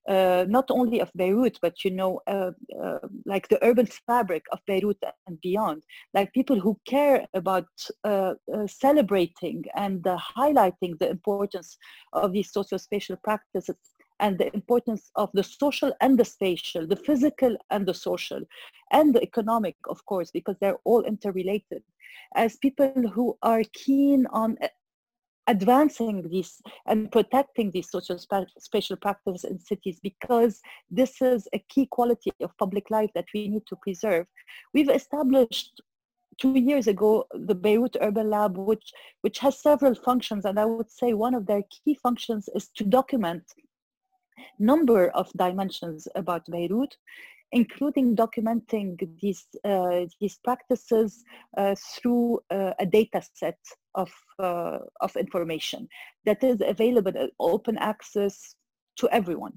uh, 0.08 0.44
not 0.48 0.66
only 0.70 1.00
of 1.00 1.10
Beirut, 1.16 1.58
but 1.62 1.82
you 1.82 1.90
know, 1.90 2.20
uh, 2.26 2.50
uh, 2.82 2.98
like 3.24 3.48
the 3.48 3.58
urban 3.64 3.86
fabric 3.86 4.44
of 4.52 4.58
Beirut 4.66 4.98
and 5.26 5.40
beyond, 5.40 5.82
like 6.12 6.32
people 6.34 6.60
who 6.60 6.78
care 6.86 7.26
about 7.34 7.68
uh, 8.04 8.34
celebrating 8.66 9.64
and 9.76 10.02
highlighting 10.36 10.98
the 10.98 11.08
importance 11.08 11.78
of 12.12 12.32
these 12.32 12.52
socio-spatial 12.52 13.16
practices 13.24 13.76
and 14.20 14.38
the 14.38 14.54
importance 14.54 15.10
of 15.16 15.30
the 15.34 15.42
social 15.42 15.92
and 16.00 16.18
the 16.18 16.24
spatial, 16.24 16.86
the 16.86 16.96
physical 16.96 17.56
and 17.70 17.86
the 17.86 17.94
social, 17.94 18.40
and 18.92 19.14
the 19.14 19.22
economic, 19.22 19.76
of 19.88 20.04
course, 20.06 20.30
because 20.30 20.56
they're 20.60 20.78
all 20.84 21.02
interrelated. 21.02 21.82
As 22.36 22.56
people 22.56 22.92
who 23.12 23.36
are 23.42 23.62
keen 23.72 24.26
on 24.30 24.56
advancing 25.46 26.26
these 26.30 26.60
and 26.86 27.10
protecting 27.12 27.70
these 27.70 27.90
social 27.90 28.18
spatial 28.58 28.96
practices 28.96 29.44
in 29.44 29.58
cities 29.58 30.00
because 30.02 30.60
this 30.90 31.20
is 31.20 31.46
a 31.52 31.58
key 31.68 31.86
quality 31.86 32.32
of 32.40 32.56
public 32.56 32.90
life 32.90 33.10
that 33.14 33.26
we 33.34 33.48
need 33.48 33.66
to 33.66 33.76
preserve. 33.76 34.26
We've 34.72 34.88
established 34.88 35.82
two 36.38 36.58
years 36.58 36.86
ago 36.86 37.26
the 37.32 37.54
Beirut 37.54 37.96
Urban 38.00 38.30
Lab, 38.30 38.56
which, 38.56 38.92
which 39.20 39.38
has 39.40 39.60
several 39.60 39.94
functions, 39.94 40.44
and 40.44 40.58
I 40.58 40.64
would 40.64 40.90
say 40.90 41.12
one 41.12 41.34
of 41.34 41.46
their 41.46 41.62
key 41.70 41.98
functions 42.02 42.48
is 42.54 42.68
to 42.76 42.84
document 42.84 43.44
number 44.58 45.08
of 45.10 45.30
dimensions 45.36 46.08
about 46.14 46.44
Beirut 46.50 46.96
including 47.54 48.16
documenting 48.16 48.98
these, 49.20 49.46
uh, 49.64 50.00
these 50.20 50.38
practices 50.42 51.24
uh, 51.56 51.74
through 51.76 52.40
uh, 52.50 52.72
a 52.80 52.84
data 52.84 53.22
set 53.32 53.58
of, 53.94 54.12
uh, 54.40 54.78
of 55.00 55.14
information 55.16 55.88
that 56.26 56.42
is 56.42 56.60
available 56.66 57.12
open 57.38 57.78
access 57.78 58.56
to 58.96 59.08
everyone. 59.10 59.52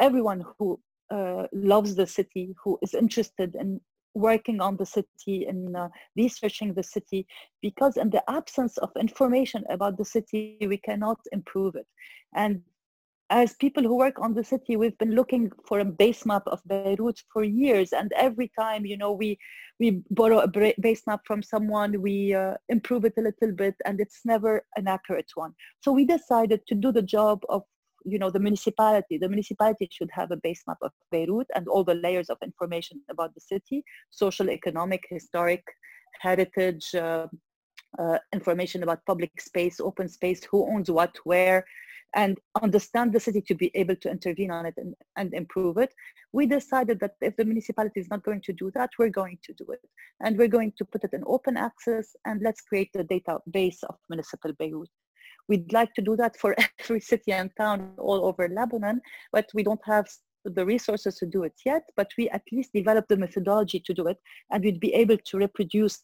Everyone 0.00 0.42
who 0.58 0.80
uh, 1.10 1.46
loves 1.52 1.94
the 1.94 2.06
city, 2.06 2.54
who 2.64 2.78
is 2.82 2.94
interested 2.94 3.54
in 3.54 3.80
working 4.14 4.60
on 4.60 4.76
the 4.76 4.86
city 4.86 5.44
and 5.46 5.76
uh, 5.76 5.88
researching 6.16 6.72
the 6.72 6.82
city 6.82 7.26
because 7.60 7.96
in 7.96 8.08
the 8.10 8.22
absence 8.30 8.78
of 8.78 8.90
information 8.98 9.64
about 9.68 9.98
the 9.98 10.04
city 10.04 10.56
we 10.60 10.76
cannot 10.76 11.18
improve 11.32 11.74
it 11.74 11.86
and 12.36 12.62
as 13.34 13.52
people 13.54 13.82
who 13.82 13.96
work 13.96 14.20
on 14.20 14.32
the 14.32 14.44
city, 14.44 14.76
we've 14.76 14.96
been 14.98 15.16
looking 15.16 15.50
for 15.66 15.80
a 15.80 15.84
base 15.84 16.24
map 16.24 16.44
of 16.46 16.62
Beirut 16.68 17.20
for 17.32 17.42
years. 17.42 17.92
And 17.92 18.12
every 18.12 18.48
time, 18.56 18.86
you 18.86 18.96
know, 18.96 19.10
we, 19.10 19.36
we 19.80 20.02
borrow 20.10 20.38
a 20.38 20.72
base 20.80 21.02
map 21.08 21.22
from 21.26 21.42
someone, 21.42 22.00
we 22.00 22.32
uh, 22.32 22.54
improve 22.68 23.04
it 23.04 23.14
a 23.18 23.22
little 23.22 23.52
bit, 23.52 23.74
and 23.84 24.00
it's 24.00 24.20
never 24.24 24.64
an 24.76 24.86
accurate 24.86 25.32
one. 25.34 25.52
So 25.80 25.90
we 25.90 26.04
decided 26.04 26.60
to 26.68 26.76
do 26.76 26.92
the 26.92 27.02
job 27.02 27.40
of 27.48 27.64
you 28.06 28.18
know, 28.18 28.30
the 28.30 28.38
municipality. 28.38 29.16
The 29.16 29.30
municipality 29.30 29.88
should 29.90 30.10
have 30.12 30.30
a 30.30 30.36
base 30.36 30.62
map 30.68 30.76
of 30.82 30.92
Beirut 31.10 31.46
and 31.56 31.66
all 31.66 31.82
the 31.82 31.94
layers 31.94 32.28
of 32.28 32.36
information 32.44 33.00
about 33.10 33.34
the 33.34 33.40
city, 33.40 33.82
social, 34.10 34.50
economic, 34.50 35.04
historic, 35.08 35.64
heritage, 36.20 36.94
uh, 36.94 37.26
uh, 37.98 38.18
information 38.32 38.82
about 38.82 39.04
public 39.06 39.40
space, 39.40 39.80
open 39.80 40.08
space, 40.08 40.42
who 40.44 40.66
owns 40.68 40.90
what, 40.90 41.16
where, 41.24 41.64
and 42.14 42.38
understand 42.62 43.12
the 43.12 43.20
city 43.20 43.40
to 43.42 43.54
be 43.54 43.70
able 43.74 43.96
to 43.96 44.10
intervene 44.10 44.50
on 44.50 44.66
it 44.66 44.74
and, 44.76 44.94
and 45.16 45.34
improve 45.34 45.78
it. 45.78 45.92
We 46.32 46.46
decided 46.46 47.00
that 47.00 47.14
if 47.20 47.36
the 47.36 47.44
municipality 47.44 48.00
is 48.00 48.08
not 48.08 48.22
going 48.22 48.40
to 48.42 48.52
do 48.52 48.70
that, 48.74 48.90
we're 48.98 49.10
going 49.10 49.38
to 49.44 49.52
do 49.52 49.66
it. 49.70 49.80
And 50.20 50.38
we're 50.38 50.48
going 50.48 50.72
to 50.78 50.84
put 50.84 51.04
it 51.04 51.12
in 51.12 51.24
open 51.26 51.56
access 51.56 52.14
and 52.24 52.40
let's 52.42 52.60
create 52.60 52.90
the 52.94 53.04
database 53.04 53.82
of 53.88 53.96
municipal 54.08 54.52
Beirut. 54.58 54.88
We'd 55.48 55.72
like 55.72 55.92
to 55.94 56.02
do 56.02 56.16
that 56.16 56.36
for 56.38 56.54
every 56.80 57.00
city 57.00 57.32
and 57.32 57.50
town 57.58 57.92
all 57.98 58.24
over 58.24 58.48
Lebanon, 58.48 59.00
but 59.32 59.46
we 59.54 59.62
don't 59.62 59.84
have 59.84 60.06
the 60.44 60.64
resources 60.64 61.16
to 61.16 61.26
do 61.26 61.42
it 61.44 61.54
yet, 61.64 61.82
but 61.96 62.10
we 62.18 62.28
at 62.30 62.42
least 62.52 62.70
developed 62.74 63.08
the 63.08 63.16
methodology 63.16 63.80
to 63.80 63.94
do 63.94 64.06
it 64.06 64.18
and 64.50 64.62
we'd 64.62 64.80
be 64.80 64.92
able 64.92 65.16
to 65.16 65.38
reproduce 65.38 66.00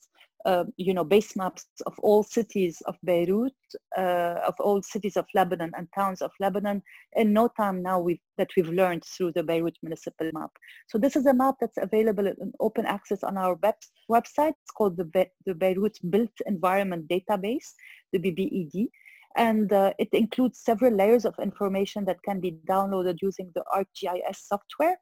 uh, 0.47 0.65
you 0.77 0.95
know, 0.95 1.05
base 1.05 1.37
maps 1.37 1.67
of 1.87 1.99
all 1.99 2.23
cities 2.23 2.83
of 2.87 2.97
Beirut, 3.05 3.53
uh, 3.97 4.37
of 4.47 4.55
all 4.59 4.83
cities 4.83 5.17
of 5.17 5.27
Lebanon 5.35 5.73
and 5.77 5.87
towns 5.95 6.23
of 6.23 6.31
Lebanon 6.41 6.83
in 7.15 7.33
no 7.33 7.49
time 7.57 7.83
now 7.83 8.01
we've, 8.01 8.21
that 8.39 8.49
we've 8.57 8.69
learned 8.71 9.05
through 9.05 9.33
the 9.33 9.43
Beirut 9.43 9.77
Municipal 9.83 10.31
Map. 10.33 10.51
So 10.89 10.99
this 10.99 11.17
is 11.17 11.27
a 11.27 11.35
map 11.35 11.57
that's 11.61 11.77
available 11.79 12.27
in 12.27 12.53
open 12.61 12.87
access 12.87 13.23
on 13.23 13.37
our 13.37 13.55
web, 13.63 13.75
website. 14.11 14.55
It's 14.63 14.71
called 14.77 14.97
the, 14.97 15.05
Be 15.05 15.27
the 15.45 15.55
Beirut 15.55 15.99
Built 16.09 16.33
Environment 16.47 17.07
Database, 17.09 17.73
the 18.13 18.19
BBED. 18.19 18.89
And 19.37 19.73
uh, 19.73 19.93
it 19.99 20.09
includes 20.13 20.61
several 20.61 20.95
layers 20.95 21.25
of 21.25 21.35
information 21.41 22.05
that 22.07 22.23
can 22.25 22.41
be 22.41 22.59
downloaded 22.69 23.19
using 23.23 23.53
the 23.55 23.63
ArcGIS 23.75 24.37
software. 24.37 24.97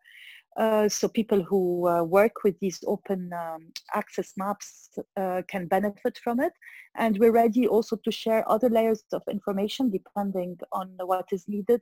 Uh, 0.59 0.89
so 0.89 1.07
people 1.07 1.41
who 1.41 1.87
uh, 1.87 2.03
work 2.03 2.43
with 2.43 2.59
these 2.59 2.83
open 2.89 3.31
um, 3.33 3.69
access 3.95 4.33
maps 4.37 4.91
uh, 5.17 5.41
can 5.49 5.69
benefit 5.69 6.19
from 6.23 6.41
it. 6.41 6.53
And 6.97 7.17
we're 7.19 7.33
ready 7.33 7.69
also 7.69 7.97
to 8.05 8.11
share 8.11 8.49
other 8.51 8.69
layers 8.69 9.05
of 9.13 9.23
information 9.31 9.89
depending 9.89 10.59
on 10.73 10.95
what 10.99 11.27
is 11.31 11.45
needed 11.47 11.81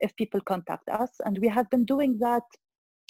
if 0.00 0.14
people 0.16 0.40
contact 0.42 0.90
us. 0.90 1.10
And 1.24 1.38
we 1.38 1.48
have 1.48 1.70
been 1.70 1.86
doing 1.86 2.18
that 2.18 2.42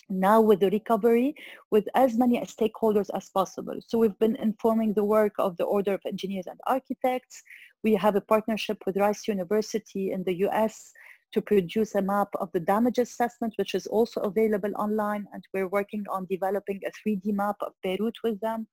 now 0.09 0.41
with 0.41 0.61
the 0.61 0.71
recovery 0.71 1.35
with 1.71 1.87
as 1.95 2.17
many 2.17 2.41
stakeholders 2.41 3.11
as 3.15 3.29
possible. 3.29 3.75
So 3.87 3.99
we've 3.99 4.19
been 4.19 4.37
informing 4.37 4.95
the 4.95 5.05
work 5.05 5.35
of 5.39 5.57
the 5.57 5.65
Order 5.65 5.95
of 5.95 6.01
Engineers 6.07 6.47
and 6.47 6.61
Architects. 6.67 7.43
We 7.83 7.95
have 7.95 8.17
a 8.17 8.21
partnership 8.21 8.79
with 8.87 8.97
Rice 8.97 9.27
University 9.29 10.13
in 10.13 10.23
the 10.25 10.39
US 10.47 10.93
to 11.33 11.43
produce 11.43 11.95
a 11.95 12.03
map 12.03 12.29
of 12.41 12.51
the 12.53 12.61
damage 12.61 12.99
assessment, 12.99 13.55
which 13.57 13.75
is 13.75 13.87
also 13.87 14.21
available 14.21 14.73
online. 14.77 15.27
And 15.33 15.45
we're 15.53 15.69
working 15.69 16.05
on 16.11 16.27
developing 16.31 16.81
a 16.87 17.09
3D 17.09 17.33
map 17.35 17.57
of 17.61 17.73
Beirut 17.83 18.17
with 18.25 18.41
them. 18.41 18.67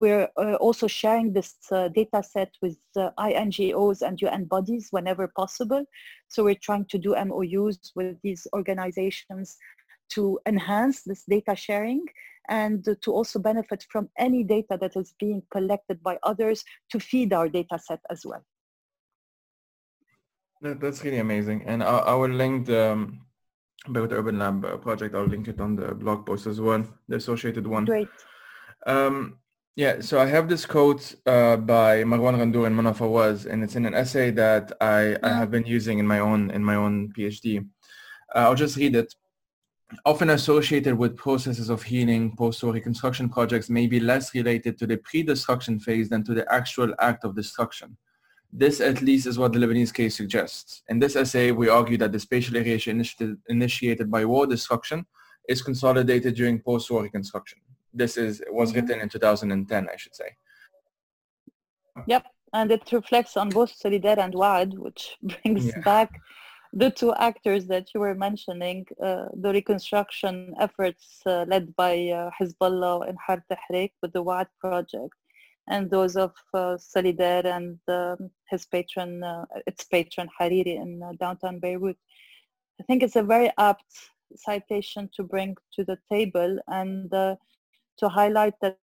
We're 0.00 0.28
uh, 0.36 0.54
also 0.54 0.86
sharing 0.86 1.32
this 1.32 1.54
uh, 1.72 1.88
data 1.88 2.22
set 2.22 2.52
with 2.60 2.76
uh, 2.96 3.10
INGOs 3.18 4.02
and 4.02 4.20
UN 4.20 4.44
bodies 4.44 4.88
whenever 4.90 5.32
possible. 5.34 5.84
So 6.28 6.44
we're 6.44 6.62
trying 6.62 6.86
to 6.90 6.98
do 6.98 7.14
MOUs 7.14 7.78
with 7.94 8.16
these 8.22 8.46
organizations 8.52 9.56
to 10.10 10.38
enhance 10.46 11.02
this 11.02 11.24
data 11.28 11.56
sharing 11.56 12.04
and 12.48 12.84
to 13.02 13.12
also 13.12 13.38
benefit 13.38 13.84
from 13.90 14.08
any 14.18 14.44
data 14.44 14.78
that 14.80 14.96
is 14.96 15.14
being 15.18 15.42
collected 15.50 16.02
by 16.02 16.18
others 16.22 16.62
to 16.90 17.00
feed 17.00 17.32
our 17.32 17.48
data 17.48 17.78
set 17.78 18.00
as 18.10 18.24
well. 18.24 18.44
That, 20.62 20.80
that's 20.80 21.04
really 21.04 21.18
amazing. 21.18 21.62
And 21.66 21.82
I, 21.82 21.98
I 21.98 22.14
will 22.14 22.30
link 22.30 22.66
the 22.66 22.92
um, 22.92 23.20
Beirut 23.88 24.12
Urban 24.12 24.38
Lab 24.38 24.64
uh, 24.64 24.76
project. 24.76 25.14
I'll 25.14 25.26
link 25.26 25.48
it 25.48 25.60
on 25.60 25.76
the 25.76 25.94
blog 25.94 26.26
post 26.26 26.46
as 26.46 26.60
well, 26.60 26.84
the 27.08 27.16
associated 27.16 27.66
one. 27.66 27.84
Great. 27.84 28.08
Um, 28.86 29.38
yeah, 29.76 30.00
so 30.00 30.18
I 30.18 30.26
have 30.26 30.48
this 30.48 30.64
quote 30.64 31.14
uh, 31.26 31.58
by 31.58 32.02
Marwan 32.02 32.38
Ghandour 32.38 32.66
and 32.66 32.74
Mona 32.74 32.94
Fawaz, 32.94 33.44
and 33.44 33.62
it's 33.62 33.76
in 33.76 33.84
an 33.84 33.94
essay 33.94 34.30
that 34.30 34.72
I. 34.80 35.18
I 35.22 35.28
have 35.28 35.50
been 35.50 35.66
using 35.66 35.98
in 35.98 36.06
my 36.06 36.18
own 36.20 36.50
in 36.50 36.64
my 36.64 36.76
own 36.76 37.12
PhD. 37.12 37.58
Uh, 38.34 38.38
I'll 38.38 38.54
just 38.54 38.76
read 38.76 38.96
it. 38.96 39.14
Often 40.06 40.30
associated 40.30 40.96
with 40.96 41.14
processes 41.16 41.68
of 41.68 41.82
healing, 41.82 42.34
post-war 42.36 42.72
reconstruction 42.72 43.28
projects 43.28 43.68
may 43.68 43.86
be 43.86 44.00
less 44.00 44.34
related 44.34 44.78
to 44.78 44.86
the 44.86 44.96
pre-destruction 44.96 45.78
phase 45.78 46.08
than 46.08 46.24
to 46.24 46.34
the 46.34 46.50
actual 46.52 46.92
act 46.98 47.24
of 47.24 47.36
destruction. 47.36 47.96
This 48.52 48.80
at 48.80 49.02
least 49.02 49.26
is 49.26 49.38
what 49.38 49.52
the 49.52 49.58
Lebanese 49.58 49.92
case 49.92 50.16
suggests. 50.16 50.82
In 50.88 50.98
this 50.98 51.16
essay, 51.16 51.50
we 51.52 51.68
argue 51.68 51.98
that 51.98 52.12
the 52.12 52.20
spatial 52.20 52.56
erasure 52.56 52.90
initiated, 52.90 53.36
initiated 53.48 54.10
by 54.10 54.24
war 54.24 54.46
destruction 54.46 55.04
is 55.48 55.62
consolidated 55.62 56.34
during 56.34 56.60
post-war 56.60 57.02
reconstruction. 57.02 57.58
This 57.92 58.16
is 58.16 58.42
was 58.50 58.72
mm-hmm. 58.72 58.80
written 58.80 59.00
in 59.00 59.08
2010, 59.08 59.88
I 59.88 59.96
should 59.96 60.14
say. 60.14 60.36
Yep, 62.06 62.24
and 62.52 62.70
it 62.70 62.92
reflects 62.92 63.36
on 63.36 63.48
both 63.48 63.72
Solidere 63.72 64.18
and 64.18 64.34
Waad, 64.34 64.78
which 64.78 65.16
brings 65.42 65.66
yeah. 65.66 65.80
back 65.80 66.20
the 66.72 66.90
two 66.90 67.14
actors 67.14 67.66
that 67.68 67.88
you 67.94 68.00
were 68.00 68.14
mentioning, 68.14 68.84
uh, 69.02 69.26
the 69.34 69.50
reconstruction 69.52 70.54
efforts 70.60 71.20
uh, 71.24 71.44
led 71.48 71.74
by 71.76 72.08
uh, 72.08 72.30
Hezbollah 72.38 73.08
and 73.08 73.16
Haret 73.26 73.56
Hreik 73.70 73.92
with 74.02 74.12
the 74.12 74.22
Waad 74.22 74.46
project 74.60 75.14
and 75.68 75.90
those 75.90 76.16
of 76.16 76.32
uh, 76.54 76.76
and 76.94 77.78
um, 77.88 78.30
his 78.50 78.66
patron, 78.66 79.22
uh, 79.22 79.44
its 79.66 79.84
patron 79.84 80.28
Hariri 80.40 80.80
in 80.80 81.02
uh, 81.02 81.12
downtown 81.18 81.58
Beirut. 81.58 81.96
I 82.80 82.84
think 82.84 83.02
it's 83.02 83.16
a 83.16 83.22
very 83.22 83.50
apt 83.58 83.92
citation 84.36 85.08
to 85.16 85.22
bring 85.22 85.56
to 85.74 85.84
the 85.84 85.98
table 86.10 86.58
and 86.68 87.12
uh, 87.12 87.36
to 87.98 88.08
highlight 88.08 88.54
that 88.60 88.78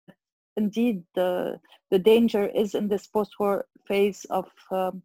indeed 0.57 1.03
the, 1.15 1.59
the 1.91 1.99
danger 1.99 2.47
is 2.47 2.75
in 2.75 2.87
this 2.87 3.07
post-war 3.07 3.65
phase 3.87 4.25
of 4.29 4.45
um, 4.71 5.01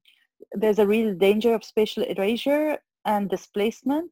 there's 0.53 0.79
a 0.79 0.87
real 0.87 1.15
danger 1.15 1.55
of 1.55 1.65
spatial 1.65 2.03
erasure 2.05 2.79
and 3.05 3.31
displacement 3.31 4.11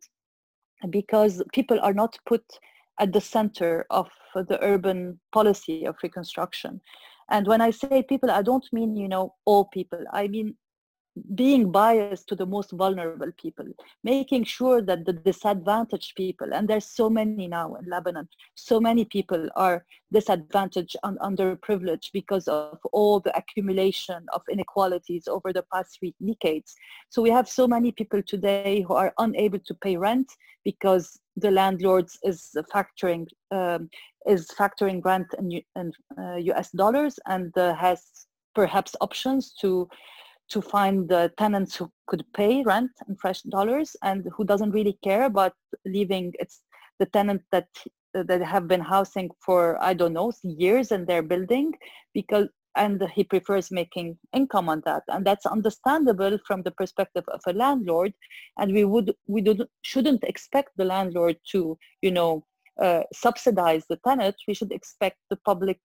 because 0.91 1.43
people 1.53 1.79
are 1.81 1.95
not 1.95 2.19
put 2.27 2.45
at 2.99 3.13
the 3.13 3.21
center 3.21 3.87
of 3.91 4.09
the 4.35 4.59
urban 4.63 5.19
policy 5.33 5.87
of 5.87 5.97
reconstruction. 6.03 6.81
And 7.31 7.47
when 7.47 7.61
I 7.61 7.71
say 7.71 8.03
people, 8.03 8.31
I 8.31 8.43
don't 8.43 8.67
mean, 8.73 8.97
you 8.97 9.09
know, 9.09 9.35
all 9.45 9.67
people. 9.67 10.05
I 10.13 10.29
mean 10.29 10.57
being 11.35 11.71
biased 11.71 12.27
to 12.29 12.37
the 12.37 12.47
most 12.47 12.71
vulnerable 12.73 13.31
people, 13.37 13.67
making 14.03 14.45
sure 14.45 14.81
that 14.81 15.05
the 15.05 15.13
disadvantaged 15.13 16.17
people, 16.17 16.55
and 16.55 16.69
there's 16.69 16.87
so 16.87 17.11
many 17.11 17.47
now 17.47 17.75
in 17.75 17.85
Lebanon, 17.89 18.29
so 18.55 18.81
many 18.81 19.05
people 19.05 19.49
are 19.57 19.85
disadvantaged 20.13 20.97
and 21.03 21.19
underprivileged 21.19 22.13
because 22.13 22.49
of 22.49 22.79
all 22.93 23.21
the 23.21 23.37
accumulation 23.37 24.25
of 24.33 24.43
inequalities 24.51 25.29
over 25.29 25.53
the 25.53 25.65
past 25.73 25.99
three 25.99 26.15
decades. 26.25 26.75
So 27.11 27.21
we 27.21 27.31
have 27.31 27.49
so 27.49 27.69
many 27.69 27.93
people 27.93 28.23
today 28.23 28.81
who 28.87 28.95
are 28.95 29.13
unable 29.19 29.59
to 29.59 29.75
pay 29.75 29.97
rent 29.97 30.33
because 30.65 31.21
the 31.37 31.51
landlords 31.51 32.19
is 32.23 32.51
factoring 32.73 33.27
um, 33.51 33.89
is 34.27 34.49
factoring 34.59 35.05
rent 35.05 35.27
in, 35.39 35.63
in 35.77 35.93
uh, 36.19 36.37
US 36.37 36.71
dollars 36.73 37.19
and 37.27 37.57
uh, 37.57 37.75
has 37.75 38.27
perhaps 38.55 38.95
options 39.01 39.55
to 39.61 39.89
to 40.51 40.61
find 40.61 41.09
the 41.09 41.33
tenants 41.39 41.75
who 41.77 41.91
could 42.07 42.25
pay 42.35 42.63
rent 42.63 42.91
in 43.09 43.17
fresh 43.17 43.41
dollars 43.43 43.97
and 44.03 44.27
who 44.37 44.45
doesn't 44.45 44.73
really 44.73 44.99
care 45.03 45.25
about 45.25 45.55
leaving. 45.87 46.33
It's 46.39 46.61
the 46.99 47.07
tenant 47.07 47.43
that 47.53 47.69
that 48.15 48.43
have 48.43 48.69
been 48.69 48.81
housing 48.81 49.31
for 49.41 49.83
I 49.83 49.95
don't 49.95 50.13
know 50.13 50.33
years 50.43 50.93
in 50.93 51.07
their 51.07 51.23
building 51.23 51.73
because 52.13 52.49
and 52.77 53.03
he 53.15 53.25
prefers 53.25 53.71
making 53.71 54.19
income 54.33 54.69
on 54.69 54.83
that. 54.87 55.03
And 55.09 55.25
that's 55.27 55.47
understandable 55.47 56.39
from 56.47 56.63
the 56.63 56.71
perspective 56.71 57.25
of 57.29 57.41
a 57.47 57.53
landlord. 57.53 58.15
And 58.59 58.73
we 58.73 58.85
would 58.85 59.15
we 59.27 59.41
do, 59.43 59.67
shouldn't 59.83 60.25
expect 60.25 60.71
the 60.77 60.85
landlord 60.85 61.37
to 61.53 61.79
you 62.01 62.11
know 62.11 62.45
uh, 62.81 63.03
subsidize 63.13 63.85
the 63.89 63.99
tenant. 64.07 64.37
We 64.49 64.55
should 64.55 64.73
expect 64.73 65.19
the 65.31 65.37
public 65.37 65.79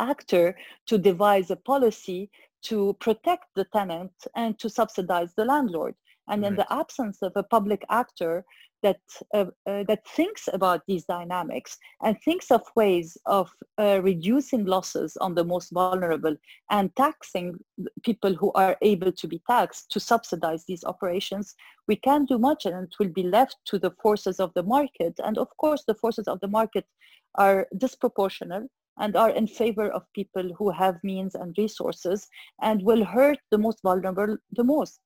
actor 0.00 0.56
to 0.86 0.98
devise 0.98 1.50
a 1.50 1.56
policy 1.56 2.30
to 2.62 2.96
protect 3.00 3.46
the 3.56 3.64
tenant 3.72 4.12
and 4.36 4.58
to 4.58 4.68
subsidize 4.68 5.34
the 5.34 5.44
landlord. 5.44 5.94
And 6.30 6.42
right. 6.42 6.50
in 6.50 6.56
the 6.56 6.72
absence 6.72 7.18
of 7.22 7.32
a 7.36 7.42
public 7.42 7.84
actor 7.90 8.44
that 8.82 9.00
uh, 9.34 9.46
uh, 9.66 9.84
that 9.84 10.06
thinks 10.06 10.48
about 10.52 10.82
these 10.86 11.04
dynamics 11.04 11.76
and 12.02 12.16
thinks 12.24 12.50
of 12.50 12.62
ways 12.76 13.16
of 13.26 13.50
uh, 13.78 14.00
reducing 14.02 14.64
losses 14.64 15.16
on 15.18 15.34
the 15.34 15.44
most 15.44 15.70
vulnerable 15.70 16.36
and 16.70 16.94
taxing 16.96 17.58
people 18.02 18.34
who 18.34 18.52
are 18.52 18.76
able 18.82 19.12
to 19.12 19.28
be 19.28 19.42
taxed 19.46 19.90
to 19.90 20.00
subsidize 20.00 20.64
these 20.66 20.84
operations, 20.84 21.54
we 21.88 21.96
can't 21.96 22.28
do 22.28 22.38
much 22.38 22.66
and 22.66 22.74
it 22.84 22.94
will 22.98 23.12
be 23.12 23.22
left 23.22 23.56
to 23.66 23.78
the 23.78 23.90
forces 24.02 24.40
of 24.40 24.52
the 24.54 24.62
market. 24.62 25.14
And 25.24 25.36
of 25.38 25.48
course, 25.58 25.84
the 25.86 25.94
forces 25.94 26.26
of 26.26 26.40
the 26.40 26.48
market 26.48 26.86
are 27.34 27.66
disproportionate 27.76 28.68
and 28.98 29.16
are 29.16 29.30
in 29.30 29.46
favor 29.46 29.88
of 29.90 30.02
people 30.14 30.52
who 30.58 30.70
have 30.70 30.96
means 31.02 31.34
and 31.34 31.54
resources 31.56 32.28
and 32.62 32.82
will 32.82 33.04
hurt 33.04 33.38
the 33.50 33.58
most 33.58 33.80
vulnerable 33.82 34.36
the 34.52 34.64
most. 34.64 35.00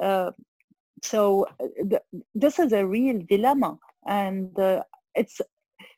Uh, 0.00 0.30
so 1.02 1.46
uh, 1.60 1.66
th- 1.90 2.02
this 2.34 2.58
is 2.58 2.72
a 2.72 2.86
real 2.86 3.20
dilemma 3.28 3.78
and 4.06 4.58
uh, 4.58 4.82
it's 5.14 5.40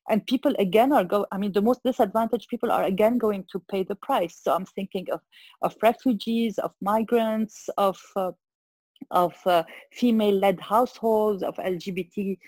and 0.09 0.27
people 0.27 0.55
again 0.59 0.93
are 0.93 1.05
go 1.05 1.27
i 1.33 1.39
mean 1.39 1.53
the 1.53 1.63
most 1.63 1.83
disadvantaged 1.85 2.49
people 2.49 2.71
are 2.71 2.85
again 2.85 3.19
going 3.19 3.45
to 3.51 3.59
pay 3.71 3.83
the 3.83 3.95
price 3.97 4.41
so 4.43 4.55
i'm 4.55 4.67
thinking 4.67 5.07
of 5.13 5.21
of 5.63 5.75
refugees 5.83 6.59
of 6.59 6.73
migrants 6.81 7.69
of 7.79 7.99
uh, 8.17 8.33
of 9.11 9.35
uh, 9.47 9.63
female-led 9.93 10.61
households 10.61 11.43
of 11.43 11.55
lgbt 11.57 12.39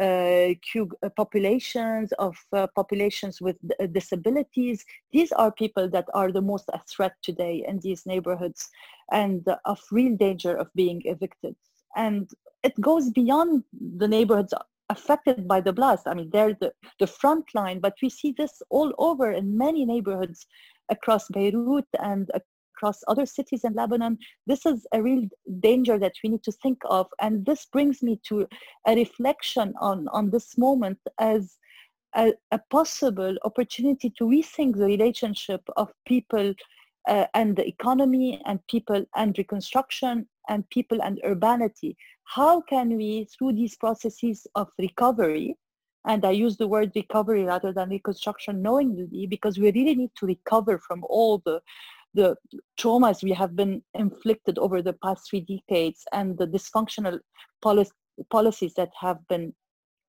uh, 0.00 0.54
uh, 1.02 1.08
populations, 1.16 2.12
of 2.12 2.34
uh, 2.54 2.66
populations 2.74 3.42
with 3.42 3.56
disabilities. 3.92 4.86
These 5.12 5.32
are 5.32 5.52
people 5.52 5.86
that 5.90 6.06
are 6.14 6.32
the 6.32 6.40
most 6.40 6.64
a 6.72 6.80
threat 6.90 7.12
today 7.22 7.62
in 7.68 7.78
these 7.80 8.06
neighborhoods 8.06 8.70
and 9.10 9.46
of 9.66 9.80
real 9.90 10.16
danger 10.16 10.56
of 10.56 10.72
being 10.74 11.02
evicted. 11.04 11.56
And 11.96 12.30
it 12.62 12.80
goes 12.80 13.10
beyond 13.10 13.64
the 13.98 14.08
neighborhoods 14.08 14.54
affected 14.88 15.48
by 15.48 15.60
the 15.60 15.72
blast. 15.72 16.06
I 16.06 16.14
mean, 16.14 16.30
they're 16.30 16.54
the, 16.54 16.72
the 17.00 17.06
front 17.06 17.46
line, 17.54 17.80
but 17.80 17.94
we 18.02 18.08
see 18.08 18.34
this 18.36 18.62
all 18.70 18.92
over 18.98 19.32
in 19.32 19.56
many 19.56 19.84
neighborhoods 19.84 20.46
across 20.90 21.28
Beirut 21.28 21.86
and 22.00 22.30
across 22.34 23.00
other 23.08 23.26
cities 23.26 23.64
in 23.64 23.74
Lebanon. 23.74 24.18
This 24.46 24.66
is 24.66 24.86
a 24.92 25.02
real 25.02 25.24
danger 25.60 25.98
that 25.98 26.12
we 26.22 26.30
need 26.30 26.42
to 26.44 26.52
think 26.52 26.78
of. 26.84 27.06
And 27.20 27.46
this 27.46 27.66
brings 27.66 28.02
me 28.02 28.20
to 28.28 28.46
a 28.86 28.94
reflection 28.94 29.74
on, 29.80 30.08
on 30.08 30.30
this 30.30 30.58
moment 30.58 30.98
as 31.18 31.56
a, 32.14 32.32
a 32.50 32.60
possible 32.70 33.36
opportunity 33.44 34.10
to 34.18 34.24
rethink 34.24 34.76
the 34.76 34.84
relationship 34.84 35.62
of 35.76 35.90
people 36.06 36.54
uh, 37.08 37.26
and 37.34 37.56
the 37.56 37.66
economy 37.66 38.40
and 38.46 38.60
people 38.68 39.04
and 39.16 39.36
reconstruction 39.38 40.28
and 40.48 40.68
people 40.70 41.02
and 41.02 41.20
urbanity. 41.24 41.96
How 42.24 42.60
can 42.60 42.96
we, 42.96 43.26
through 43.26 43.54
these 43.54 43.76
processes 43.76 44.46
of 44.54 44.68
recovery, 44.78 45.56
and 46.06 46.24
I 46.24 46.30
use 46.30 46.56
the 46.56 46.68
word 46.68 46.92
recovery 46.94 47.44
rather 47.44 47.72
than 47.72 47.90
reconstruction 47.90 48.60
knowingly 48.60 49.26
because 49.26 49.58
we 49.58 49.70
really 49.70 49.94
need 49.94 50.10
to 50.16 50.26
recover 50.26 50.78
from 50.78 51.04
all 51.08 51.42
the 51.44 51.60
the 52.14 52.36
traumas 52.78 53.22
we 53.22 53.32
have 53.32 53.56
been 53.56 53.82
inflicted 53.94 54.58
over 54.58 54.82
the 54.82 54.92
past 54.92 55.30
three 55.30 55.40
decades 55.40 56.04
and 56.12 56.36
the 56.36 56.46
dysfunctional 56.46 57.18
policy, 57.62 57.92
policies 58.30 58.74
that 58.74 58.90
have 59.00 59.16
been 59.28 59.54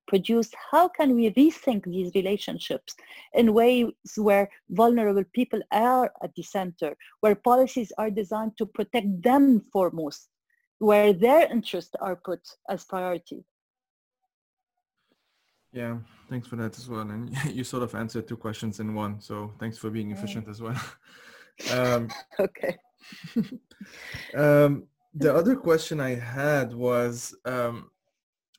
produced, 0.08 0.54
how 0.72 0.88
can 0.88 1.16
we 1.16 1.32
rethink 1.32 1.86
these 1.86 2.12
relationships 2.16 2.96
in 3.34 3.54
ways 3.54 3.92
where 4.18 4.50
vulnerable 4.70 5.24
people 5.34 5.62
are 5.72 6.12
at 6.24 6.34
the 6.36 6.44
center, 6.44 6.96
where 7.22 7.36
policies 7.36 7.92
are 7.98 8.10
designed 8.10 8.58
to 8.58 8.66
protect 8.66 9.22
them 9.22 9.62
foremost, 9.72 10.30
where 10.80 11.14
their 11.14 11.52
interests 11.52 11.96
are 12.00 12.16
put 12.16 12.42
as 12.70 12.84
priority? 12.86 13.44
Yeah, 15.72 15.98
thanks 16.30 16.48
for 16.48 16.56
that 16.58 16.78
as 16.78 16.88
well. 16.88 17.10
And 17.10 17.36
you 17.52 17.64
sort 17.64 17.84
of 17.84 17.96
answered 17.96 18.28
two 18.28 18.38
questions 18.38 18.80
in 18.80 18.94
one. 18.94 19.20
So 19.20 19.52
thanks 19.60 19.78
for 19.78 19.90
being 19.90 20.12
efficient 20.12 20.48
as 20.48 20.62
well. 20.62 20.80
Um, 21.72 22.08
okay. 22.40 22.76
um, 24.36 24.88
the 25.14 25.32
other 25.32 25.56
question 25.56 26.00
I 26.00 26.16
had 26.16 26.74
was, 26.74 27.36
um, 27.46 27.92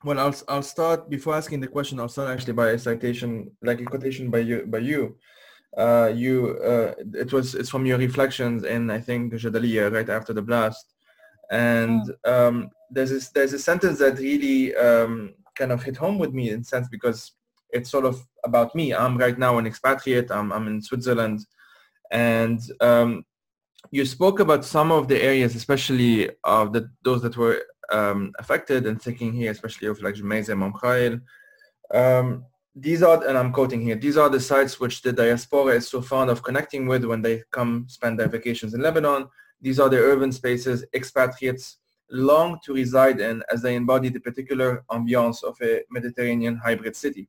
well, 0.05 0.19
I'll 0.19 0.35
I'll 0.49 0.63
start 0.63 1.09
before 1.09 1.35
asking 1.35 1.61
the 1.61 1.67
question. 1.67 1.99
I'll 1.99 2.09
start 2.09 2.31
actually 2.31 2.53
by 2.53 2.71
a 2.71 2.79
citation, 2.79 3.51
like 3.63 3.81
a 3.81 3.85
quotation 3.85 4.31
by 4.31 4.39
you 4.39 4.67
by 4.67 4.79
you. 4.79 5.17
Uh, 5.77 6.13
you 6.15 6.59
uh, 6.65 6.95
it 7.15 7.33
was 7.33 7.55
it's 7.55 7.71
from 7.71 7.87
your 7.87 7.99
reflections 7.99 8.65
in 8.65 8.91
I 8.91 9.01
think 9.01 9.33
Jadaliyya 9.33 9.93
right 9.93 10.09
after 10.09 10.33
the 10.33 10.43
blast, 10.43 10.95
and 11.51 12.03
um, 12.25 12.71
there's 12.91 13.11
this 13.11 13.31
there's 13.31 13.53
a 13.55 13.59
sentence 13.59 13.99
that 13.99 14.19
really 14.19 14.75
um, 14.77 15.35
kind 15.57 15.73
of 15.73 15.83
hit 15.83 15.97
home 15.97 16.19
with 16.19 16.33
me 16.33 16.51
in 16.51 16.63
sense 16.63 16.89
because 16.89 17.33
it's 17.71 17.91
sort 17.91 18.05
of 18.05 18.25
about 18.45 18.75
me. 18.75 18.95
I'm 18.95 19.19
right 19.19 19.39
now 19.39 19.59
an 19.59 19.67
expatriate. 19.67 20.31
I'm 20.31 20.53
I'm 20.53 20.69
in 20.69 20.81
Switzerland 20.81 21.45
and 22.11 22.61
um, 22.81 23.25
you 23.91 24.05
spoke 24.05 24.41
about 24.41 24.65
some 24.65 24.91
of 24.93 25.09
the 25.09 25.21
areas, 25.23 25.55
especially 25.55 26.31
of 26.45 26.73
the, 26.73 26.91
those 27.03 27.23
that 27.23 27.37
were 27.37 27.63
um, 27.91 28.33
affected, 28.39 28.87
and 28.87 29.01
thinking 29.01 29.33
here 29.33 29.51
especially 29.51 29.89
of 29.89 30.01
like 30.03 30.15
Gemmayzeh, 30.15 30.57
Mar 30.57 30.73
Mikhael. 30.73 31.21
Um, 31.93 32.45
these 32.75 33.03
are, 33.03 33.25
and 33.27 33.39
I'm 33.39 33.53
quoting 33.53 33.81
here, 33.81 33.95
these 33.95 34.17
are 34.17 34.29
the 34.29 34.41
sites 34.41 34.81
which 34.81 35.03
the 35.03 35.13
diaspora 35.13 35.75
is 35.77 35.89
so 35.89 36.03
fond 36.03 36.31
of 36.31 36.43
connecting 36.43 36.87
with 36.87 37.05
when 37.05 37.23
they 37.23 37.43
come 37.53 37.87
spend 37.89 38.19
their 38.19 38.29
vacations 38.29 38.75
in 38.75 38.81
Lebanon. 38.81 39.29
These 39.61 39.79
are 39.79 39.89
the 39.89 39.99
urban 39.99 40.33
spaces 40.33 40.85
expatriates 40.93 41.79
long 42.11 42.59
to 42.65 42.75
reside 42.75 43.21
in 43.21 43.43
as 43.51 43.63
they 43.63 43.77
embody 43.77 44.09
the 44.09 44.21
particular 44.21 44.85
ambiance 44.91 45.43
of 45.45 45.57
a 45.63 45.83
Mediterranean 45.91 46.57
hybrid 46.57 46.97
city. 46.97 47.29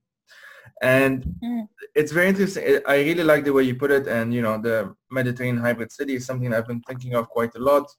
And 0.81 1.23
mm. 1.43 1.67
it's 1.93 2.11
very 2.11 2.27
interesting. 2.27 2.79
I 2.85 2.97
really 2.97 3.23
like 3.23 3.45
the 3.45 3.53
way 3.53 3.63
you 3.63 3.75
put 3.75 3.91
it. 3.91 4.07
And, 4.07 4.33
you 4.33 4.41
know, 4.41 4.59
the 4.61 4.93
Mediterranean 5.11 5.63
hybrid 5.63 5.91
city 5.91 6.15
is 6.15 6.25
something 6.25 6.53
I've 6.53 6.67
been 6.67 6.81
thinking 6.81 7.13
of 7.13 7.29
quite 7.29 7.55
a 7.55 7.59
lot. 7.59 7.89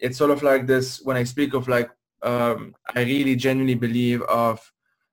It's 0.00 0.18
sort 0.18 0.30
of 0.30 0.42
like 0.42 0.66
this, 0.66 1.00
when 1.04 1.16
I 1.16 1.24
speak 1.24 1.54
of 1.54 1.68
like, 1.68 1.90
um, 2.22 2.74
I 2.94 3.02
really 3.02 3.36
genuinely 3.36 3.74
believe 3.74 4.22
of 4.22 4.60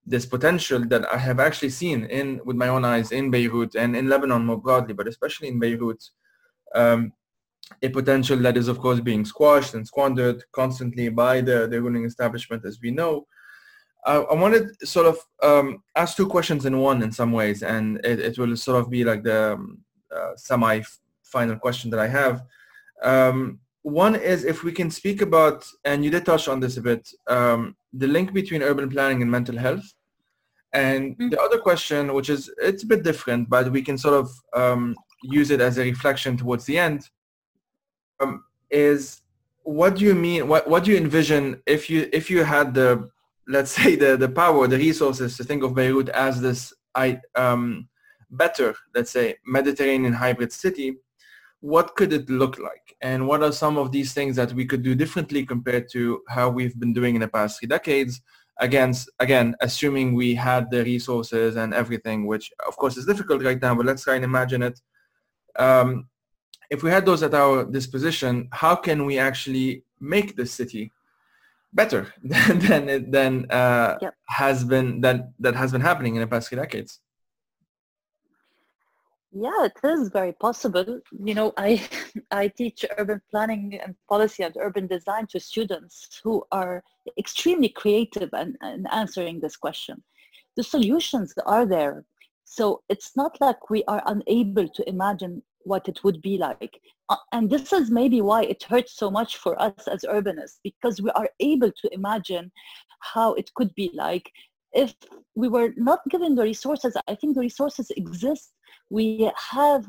this 0.05 0.25
potential 0.25 0.83
that 0.87 1.11
I 1.13 1.17
have 1.17 1.39
actually 1.39 1.69
seen 1.69 2.05
in 2.05 2.41
with 2.43 2.57
my 2.57 2.67
own 2.67 2.83
eyes 2.83 3.11
in 3.11 3.31
Beirut 3.31 3.75
and 3.75 3.95
in 3.95 4.09
Lebanon 4.09 4.45
more 4.45 4.59
broadly, 4.59 4.93
but 4.93 5.07
especially 5.07 5.47
in 5.47 5.59
Beirut, 5.59 6.03
um, 6.75 7.13
a 7.81 7.89
potential 7.89 8.37
that 8.37 8.57
is 8.57 8.67
of 8.67 8.79
course 8.79 8.99
being 8.99 9.23
squashed 9.23 9.73
and 9.73 9.87
squandered 9.87 10.43
constantly 10.51 11.09
by 11.09 11.39
the, 11.39 11.67
the 11.67 11.81
ruling 11.81 12.05
establishment 12.05 12.65
as 12.65 12.79
we 12.81 12.91
know. 12.91 13.25
Uh, 14.05 14.23
I 14.29 14.33
wanted 14.33 14.75
sort 14.85 15.07
of 15.07 15.17
um, 15.41 15.81
ask 15.95 16.17
two 16.17 16.27
questions 16.27 16.65
in 16.65 16.77
one 16.77 17.01
in 17.01 17.11
some 17.11 17.31
ways, 17.31 17.63
and 17.63 18.05
it, 18.05 18.19
it 18.19 18.37
will 18.37 18.57
sort 18.57 18.81
of 18.81 18.89
be 18.89 19.05
like 19.05 19.23
the 19.23 19.53
um, 19.53 19.79
uh, 20.13 20.31
semi-final 20.35 21.57
question 21.59 21.89
that 21.91 22.01
I 22.01 22.07
have. 22.07 22.43
Um, 23.01 23.59
one 23.83 24.15
is 24.15 24.43
if 24.43 24.63
we 24.63 24.71
can 24.71 24.89
speak 24.89 25.21
about, 25.21 25.65
and 25.85 26.03
you 26.03 26.09
did 26.09 26.25
touch 26.25 26.47
on 26.47 26.59
this 26.59 26.77
a 26.77 26.81
bit, 26.81 27.07
um, 27.27 27.75
the 27.93 28.07
link 28.07 28.33
between 28.33 28.63
urban 28.63 28.89
planning 28.89 29.21
and 29.21 29.29
mental 29.29 29.57
health. 29.57 29.85
And 30.73 31.13
mm-hmm. 31.13 31.29
the 31.29 31.39
other 31.39 31.59
question, 31.59 32.13
which 32.13 32.29
is, 32.29 32.49
it's 32.57 32.83
a 32.83 32.87
bit 32.87 33.03
different, 33.03 33.49
but 33.49 33.71
we 33.71 33.81
can 33.81 33.97
sort 33.97 34.15
of 34.15 34.31
um, 34.53 34.95
use 35.21 35.51
it 35.51 35.61
as 35.61 35.77
a 35.77 35.83
reflection 35.83 36.35
towards 36.37 36.65
the 36.65 36.77
end, 36.77 37.09
um, 38.19 38.43
is 38.71 39.21
what 39.63 39.95
do 39.95 40.05
you 40.05 40.15
mean, 40.15 40.47
what, 40.47 40.67
what 40.67 40.83
do 40.83 40.91
you 40.91 40.97
envision 40.97 41.61
if 41.65 41.89
you, 41.89 42.09
if 42.11 42.29
you 42.29 42.43
had 42.43 42.73
the 42.73 43.09
let's 43.47 43.71
say 43.77 43.95
the 43.95 44.17
the 44.17 44.29
power, 44.29 44.67
the 44.67 44.77
resources 44.77 45.37
to 45.37 45.43
think 45.43 45.63
of 45.63 45.75
Beirut 45.75 46.09
as 46.09 46.41
this 46.41 46.73
I 46.95 47.19
um, 47.35 47.87
better, 48.29 48.75
let's 48.95 49.11
say 49.11 49.35
Mediterranean 49.45 50.13
hybrid 50.13 50.51
city, 50.51 50.97
what 51.63 51.95
could 51.95 52.11
it 52.11 52.29
look 52.29 52.59
like? 52.59 52.93
And 53.01 53.25
what 53.25 53.41
are 53.41 53.53
some 53.53 53.77
of 53.77 53.89
these 53.89 54.13
things 54.13 54.35
that 54.35 54.51
we 54.51 54.65
could 54.65 54.83
do 54.83 54.95
differently 54.95 55.45
compared 55.45 55.89
to 55.91 56.21
how 56.27 56.49
we've 56.49 56.77
been 56.77 56.91
doing 56.91 57.15
in 57.15 57.21
the 57.21 57.27
past 57.29 57.57
three 57.57 57.69
decades? 57.69 58.19
Against 58.59 59.09
again, 59.19 59.55
assuming 59.61 60.13
we 60.13 60.35
had 60.35 60.69
the 60.69 60.83
resources 60.83 61.55
and 61.55 61.73
everything, 61.73 62.27
which 62.27 62.51
of 62.67 62.75
course 62.75 62.97
is 62.97 63.05
difficult 63.05 63.41
right 63.43 63.61
now, 63.61 63.73
but 63.75 63.85
let's 63.85 64.03
try 64.03 64.15
and 64.15 64.25
imagine 64.25 64.61
it. 64.61 64.79
Um, 65.57 66.09
if 66.69 66.83
we 66.83 66.91
had 66.91 67.05
those 67.05 67.23
at 67.23 67.33
our 67.33 67.63
disposition, 67.63 68.49
how 68.51 68.75
can 68.75 69.05
we 69.05 69.17
actually 69.17 69.83
make 70.01 70.35
the 70.35 70.45
city 70.45 70.91
better 71.71 72.13
than 72.23 72.89
it 72.89 73.11
than 73.11 73.49
uh, 73.49 73.97
yep. 74.01 74.13
has 74.27 74.65
been 74.65 74.99
that 75.01 75.31
that 75.39 75.55
has 75.55 75.71
been 75.71 75.81
happening 75.81 76.15
in 76.15 76.21
the 76.21 76.27
past 76.27 76.49
three 76.49 76.57
decades. 76.57 76.99
Yeah, 79.35 79.65
it 79.65 79.73
is 79.83 80.09
very 80.09 80.33
possible. 80.33 80.99
You 81.25 81.33
know, 81.33 81.53
I 81.57 81.81
I 82.31 82.49
teach 82.49 82.85
urban 82.97 83.21
planning 83.31 83.79
and 83.83 83.95
policy 84.07 84.43
and 84.43 84.55
urban 84.59 84.85
design 84.87 85.25
to 85.27 85.39
students 85.39 86.21
who 86.23 86.43
are 86.51 86.83
extremely 87.17 87.69
creative 87.69 88.29
and, 88.33 88.55
and 88.61 88.87
answering 88.91 89.39
this 89.39 89.57
question. 89.57 90.03
The 90.55 90.63
solutions 90.63 91.33
are 91.47 91.65
there. 91.65 92.05
So 92.45 92.83
it's 92.89 93.13
not 93.15 93.41
like 93.41 93.69
we 93.71 93.83
are 93.85 94.03
unable 94.05 94.67
to 94.69 94.87
imagine 94.87 95.41
what 95.63 95.87
it 95.87 96.03
would 96.03 96.21
be 96.21 96.37
like. 96.37 96.79
Uh, 97.09 97.15
and 97.31 97.49
this 97.49 97.73
is 97.73 97.89
maybe 97.89 98.21
why 98.21 98.43
it 98.43 98.61
hurts 98.63 98.93
so 98.95 99.09
much 99.09 99.37
for 99.37 99.59
us 99.59 99.87
as 99.87 100.03
urbanists, 100.03 100.59
because 100.63 101.01
we 101.01 101.09
are 101.11 101.29
able 101.39 101.71
to 101.71 101.93
imagine 101.93 102.51
how 102.99 103.33
it 103.33 103.51
could 103.55 103.73
be 103.73 103.89
like 103.95 104.31
if 104.73 104.93
we 105.35 105.47
were 105.47 105.73
not 105.77 105.99
given 106.09 106.35
the 106.35 106.43
resources. 106.43 106.95
I 107.07 107.15
think 107.15 107.35
the 107.35 107.41
resources 107.41 107.91
exist. 107.91 108.53
We 108.89 109.31
have, 109.51 109.85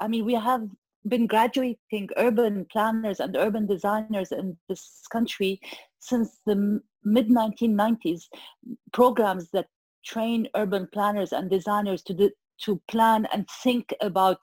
I 0.00 0.08
mean, 0.08 0.24
we 0.24 0.34
have 0.34 0.68
been 1.06 1.26
graduating 1.26 2.08
urban 2.16 2.66
planners 2.70 3.20
and 3.20 3.36
urban 3.36 3.66
designers 3.66 4.32
in 4.32 4.56
this 4.68 5.02
country 5.10 5.60
since 6.00 6.38
the 6.46 6.80
mid 7.04 7.28
1990s 7.28 8.24
programs 8.92 9.50
that 9.52 9.66
train 10.04 10.48
urban 10.56 10.88
planners 10.92 11.32
and 11.32 11.50
designers 11.50 12.02
to 12.02 12.14
do, 12.14 12.30
to 12.64 12.80
plan 12.88 13.26
and 13.32 13.46
think 13.62 13.94
about 14.00 14.38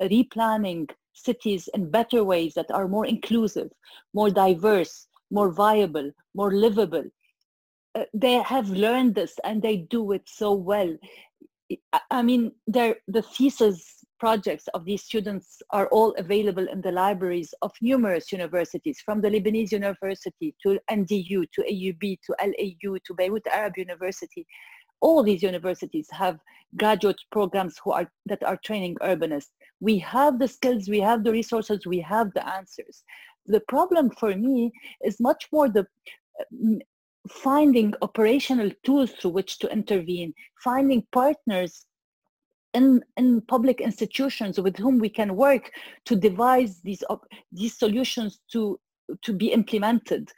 replanning 0.00 0.90
cities 1.12 1.68
in 1.74 1.90
better 1.90 2.24
ways 2.24 2.54
that 2.54 2.70
are 2.70 2.88
more 2.88 3.06
inclusive, 3.06 3.70
more 4.14 4.30
diverse, 4.30 5.06
more 5.30 5.52
viable, 5.52 6.10
more 6.34 6.52
livable. 6.52 7.04
Uh, 7.94 8.04
they 8.14 8.34
have 8.34 8.68
learned 8.70 9.14
this 9.14 9.34
and 9.44 9.60
they 9.62 9.76
do 9.76 10.12
it 10.12 10.22
so 10.26 10.52
well. 10.52 10.96
I 12.10 12.22
mean, 12.22 12.52
the 12.66 12.96
thesis 13.34 14.02
projects 14.18 14.68
of 14.72 14.84
these 14.84 15.02
students 15.02 15.60
are 15.70 15.88
all 15.88 16.14
available 16.16 16.68
in 16.68 16.80
the 16.80 16.92
libraries 16.92 17.52
of 17.60 17.72
numerous 17.80 18.30
universities, 18.30 19.00
from 19.04 19.20
the 19.20 19.28
Lebanese 19.28 19.72
University 19.72 20.54
to 20.62 20.78
NDU, 20.90 21.44
to 21.54 21.62
AUB, 21.62 22.18
to 22.26 22.36
LAU, 22.40 22.98
to 23.04 23.14
Beirut 23.14 23.46
Arab 23.48 23.76
University. 23.76 24.46
All 25.00 25.24
these 25.24 25.42
universities 25.42 26.08
have 26.12 26.38
graduate 26.76 27.20
programs 27.32 27.74
who 27.82 27.90
are, 27.90 28.08
that 28.26 28.44
are 28.44 28.58
training 28.64 28.94
urbanists. 29.02 29.50
We 29.80 29.98
have 29.98 30.38
the 30.38 30.46
skills, 30.46 30.88
we 30.88 31.00
have 31.00 31.24
the 31.24 31.32
resources, 31.32 31.84
we 31.84 32.00
have 32.00 32.32
the 32.34 32.46
answers. 32.48 33.02
The 33.46 33.62
problem 33.66 34.10
for 34.10 34.36
me 34.36 34.70
is 35.04 35.18
much 35.18 35.48
more 35.52 35.68
the 35.68 35.86
finding 37.28 37.94
operational 38.02 38.70
tools 38.84 39.12
through 39.12 39.30
which 39.30 39.58
to 39.58 39.70
intervene, 39.70 40.34
finding 40.62 41.06
partners 41.12 41.86
in, 42.74 43.02
in 43.16 43.40
public 43.42 43.80
institutions 43.80 44.58
with 44.58 44.76
whom 44.76 44.98
we 44.98 45.08
can 45.08 45.36
work 45.36 45.70
to 46.04 46.16
devise 46.16 46.80
these, 46.80 47.02
these 47.52 47.78
solutions 47.78 48.40
to, 48.50 48.78
to 49.22 49.32
be 49.32 49.52
implemented. 49.52 50.30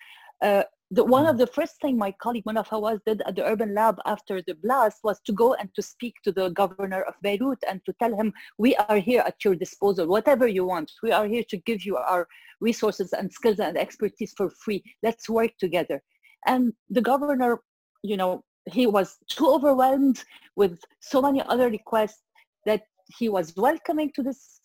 Uh, 0.43 0.65
the, 0.91 1.03
one 1.03 1.27
of 1.27 1.39
the 1.39 1.47
first 1.47 1.81
thing 1.81 1.97
my 1.97 2.13
colleague 2.13 2.45
Mona 2.45 2.63
Fawaz 2.63 3.01
did 3.07 3.23
at 3.27 3.35
the 3.35 3.45
Urban 3.45 3.75
Lab 3.75 3.99
after 4.05 4.43
the 4.43 4.55
blast 4.63 4.99
was 5.03 5.21
to 5.23 5.33
go 5.33 5.55
and 5.55 5.75
to 5.75 5.83
speak 5.83 6.15
to 6.23 6.33
the 6.33 6.51
governor 6.51 7.03
of 7.03 7.15
Beirut 7.23 7.59
and 7.69 7.85
to 7.87 7.93
tell 7.95 8.15
him, 8.15 8.33
we 8.59 8.77
are 8.77 8.99
here 8.99 9.23
at 9.27 9.43
your 9.45 9.55
disposal, 9.55 10.07
whatever 10.07 10.47
you 10.47 10.67
want. 10.67 10.93
We 11.03 11.13
are 11.13 11.27
here 11.27 11.45
to 11.49 11.57
give 11.59 11.85
you 11.85 11.97
our 11.97 12.29
resources 12.61 13.13
and 13.13 13.33
skills 13.33 13.59
and 13.59 13.77
expertise 13.79 14.35
for 14.37 14.51
free. 14.51 14.85
Let's 15.03 15.29
work 15.29 15.57
together. 15.59 16.03
And 16.47 16.73
the 16.91 17.01
governor, 17.01 17.61
you 18.03 18.17
know, 18.17 18.45
he 18.71 18.87
was 18.87 19.19
too 19.29 19.51
overwhelmed 19.51 20.25
with 20.57 20.79
so 21.01 21.21
many 21.21 21.43
other 21.43 21.69
requests 21.69 22.23
that 22.67 22.83
he 23.19 23.29
was 23.29 23.55
welcoming 23.57 24.11
to 24.13 24.23
this 24.23 24.61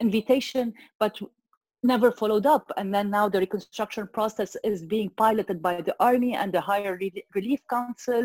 invitation, 0.00 0.74
but 0.98 1.18
never 1.84 2.10
followed 2.10 2.46
up. 2.46 2.70
And 2.76 2.92
then 2.92 3.10
now 3.10 3.28
the 3.28 3.40
reconstruction 3.40 4.08
process 4.12 4.56
is 4.64 4.84
being 4.84 5.10
piloted 5.10 5.62
by 5.62 5.82
the 5.82 5.94
army 6.00 6.34
and 6.34 6.52
the 6.52 6.60
Higher 6.60 6.98
Relief 7.34 7.60
Council 7.68 8.24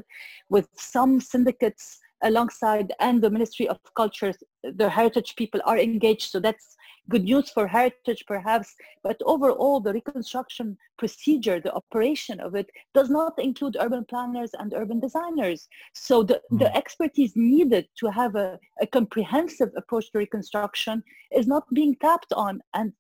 with 0.50 0.68
some 0.76 1.20
syndicates 1.20 2.00
alongside 2.24 2.94
and 3.00 3.22
the 3.22 3.30
Ministry 3.30 3.68
of 3.68 3.80
Culture, 3.96 4.34
the 4.64 4.90
heritage 4.90 5.36
people 5.36 5.62
are 5.66 5.78
engaged. 5.78 6.32
So 6.32 6.40
that's 6.40 6.76
good 7.10 7.24
news 7.24 7.50
for 7.50 7.68
heritage 7.68 8.24
perhaps, 8.28 8.76
but 9.04 9.18
overall 9.26 9.80
the 9.80 9.94
reconstruction 9.94 10.78
procedure, 10.98 11.60
the 11.60 11.74
operation 11.74 12.40
of 12.40 12.56
it 12.56 12.70
does 12.94 13.10
not 13.10 13.34
include 13.40 13.78
urban 13.80 14.06
planners 14.06 14.52
and 14.60 14.74
urban 14.74 15.00
designers. 15.00 15.68
So 15.94 16.24
the, 16.24 16.42
mm. 16.52 16.60
the 16.60 16.76
expertise 16.76 17.34
needed 17.36 17.88
to 18.00 18.08
have 18.12 18.36
a, 18.36 18.60
a 18.82 18.88
comprehensive 18.88 19.70
approach 19.76 20.12
to 20.12 20.20
reconstruction 20.20 21.04
is 21.32 21.48
not 21.48 21.64
being 21.74 21.96
tapped 21.96 22.34
on. 22.34 22.62
And 22.74 22.94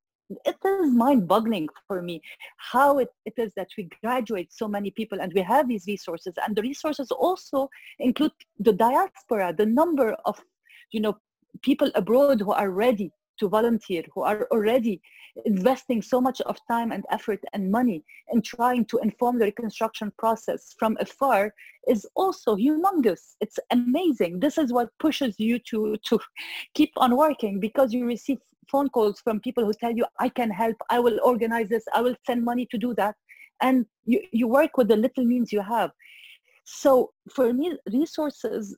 it 0.45 0.57
is 0.63 0.91
mind-boggling 0.91 1.67
for 1.87 2.01
me 2.01 2.21
how 2.57 2.99
it, 2.99 3.09
it 3.25 3.33
is 3.37 3.51
that 3.55 3.69
we 3.77 3.89
graduate 4.01 4.51
so 4.51 4.67
many 4.67 4.91
people 4.91 5.19
and 5.21 5.31
we 5.33 5.41
have 5.41 5.67
these 5.67 5.85
resources 5.87 6.33
and 6.45 6.55
the 6.55 6.61
resources 6.61 7.09
also 7.11 7.67
include 7.97 8.31
the 8.59 8.73
diaspora 8.73 9.53
the 9.57 9.65
number 9.65 10.15
of 10.25 10.39
you 10.91 11.01
know 11.01 11.17
people 11.63 11.89
abroad 11.95 12.39
who 12.41 12.51
are 12.51 12.69
ready 12.69 13.11
to 13.39 13.49
volunteer, 13.49 14.03
who 14.13 14.21
are 14.21 14.47
already 14.51 15.01
investing 15.45 16.01
so 16.01 16.19
much 16.19 16.41
of 16.41 16.57
time 16.67 16.91
and 16.91 17.05
effort 17.11 17.39
and 17.53 17.71
money 17.71 18.03
in 18.31 18.41
trying 18.41 18.85
to 18.85 18.97
inform 18.99 19.39
the 19.39 19.45
reconstruction 19.45 20.11
process 20.17 20.75
from 20.77 20.97
afar 20.99 21.53
is 21.87 22.05
also 22.15 22.55
humongous. 22.55 23.35
It's 23.41 23.59
amazing. 23.71 24.39
This 24.39 24.57
is 24.57 24.73
what 24.73 24.89
pushes 24.99 25.35
you 25.39 25.59
to, 25.69 25.97
to 26.05 26.19
keep 26.73 26.91
on 26.97 27.15
working 27.15 27.59
because 27.59 27.93
you 27.93 28.05
receive 28.05 28.39
phone 28.69 28.89
calls 28.89 29.19
from 29.19 29.39
people 29.39 29.65
who 29.65 29.73
tell 29.73 29.91
you, 29.91 30.05
I 30.19 30.29
can 30.29 30.49
help, 30.49 30.75
I 30.89 30.99
will 30.99 31.19
organize 31.23 31.69
this, 31.69 31.85
I 31.93 32.01
will 32.01 32.15
send 32.25 32.43
money 32.43 32.67
to 32.71 32.77
do 32.77 32.93
that. 32.95 33.15
And 33.61 33.85
you, 34.05 34.21
you 34.31 34.47
work 34.47 34.77
with 34.77 34.87
the 34.87 34.95
little 34.95 35.25
means 35.25 35.51
you 35.51 35.61
have. 35.61 35.91
So 36.65 37.11
for 37.33 37.51
me, 37.51 37.77
resources 37.91 38.77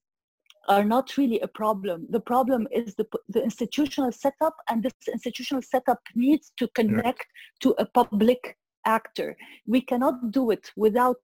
are 0.67 0.83
not 0.83 1.17
really 1.17 1.39
a 1.39 1.47
problem. 1.47 2.05
The 2.09 2.19
problem 2.19 2.67
is 2.71 2.95
the, 2.95 3.07
the 3.29 3.43
institutional 3.43 4.11
setup, 4.11 4.55
and 4.69 4.83
this 4.83 4.93
institutional 5.11 5.61
setup 5.61 5.99
needs 6.15 6.51
to 6.57 6.67
connect 6.69 7.25
to 7.61 7.75
a 7.79 7.85
public 7.85 8.57
actor. 8.85 9.35
We 9.65 9.81
cannot 9.81 10.31
do 10.31 10.51
it 10.51 10.71
without 10.75 11.21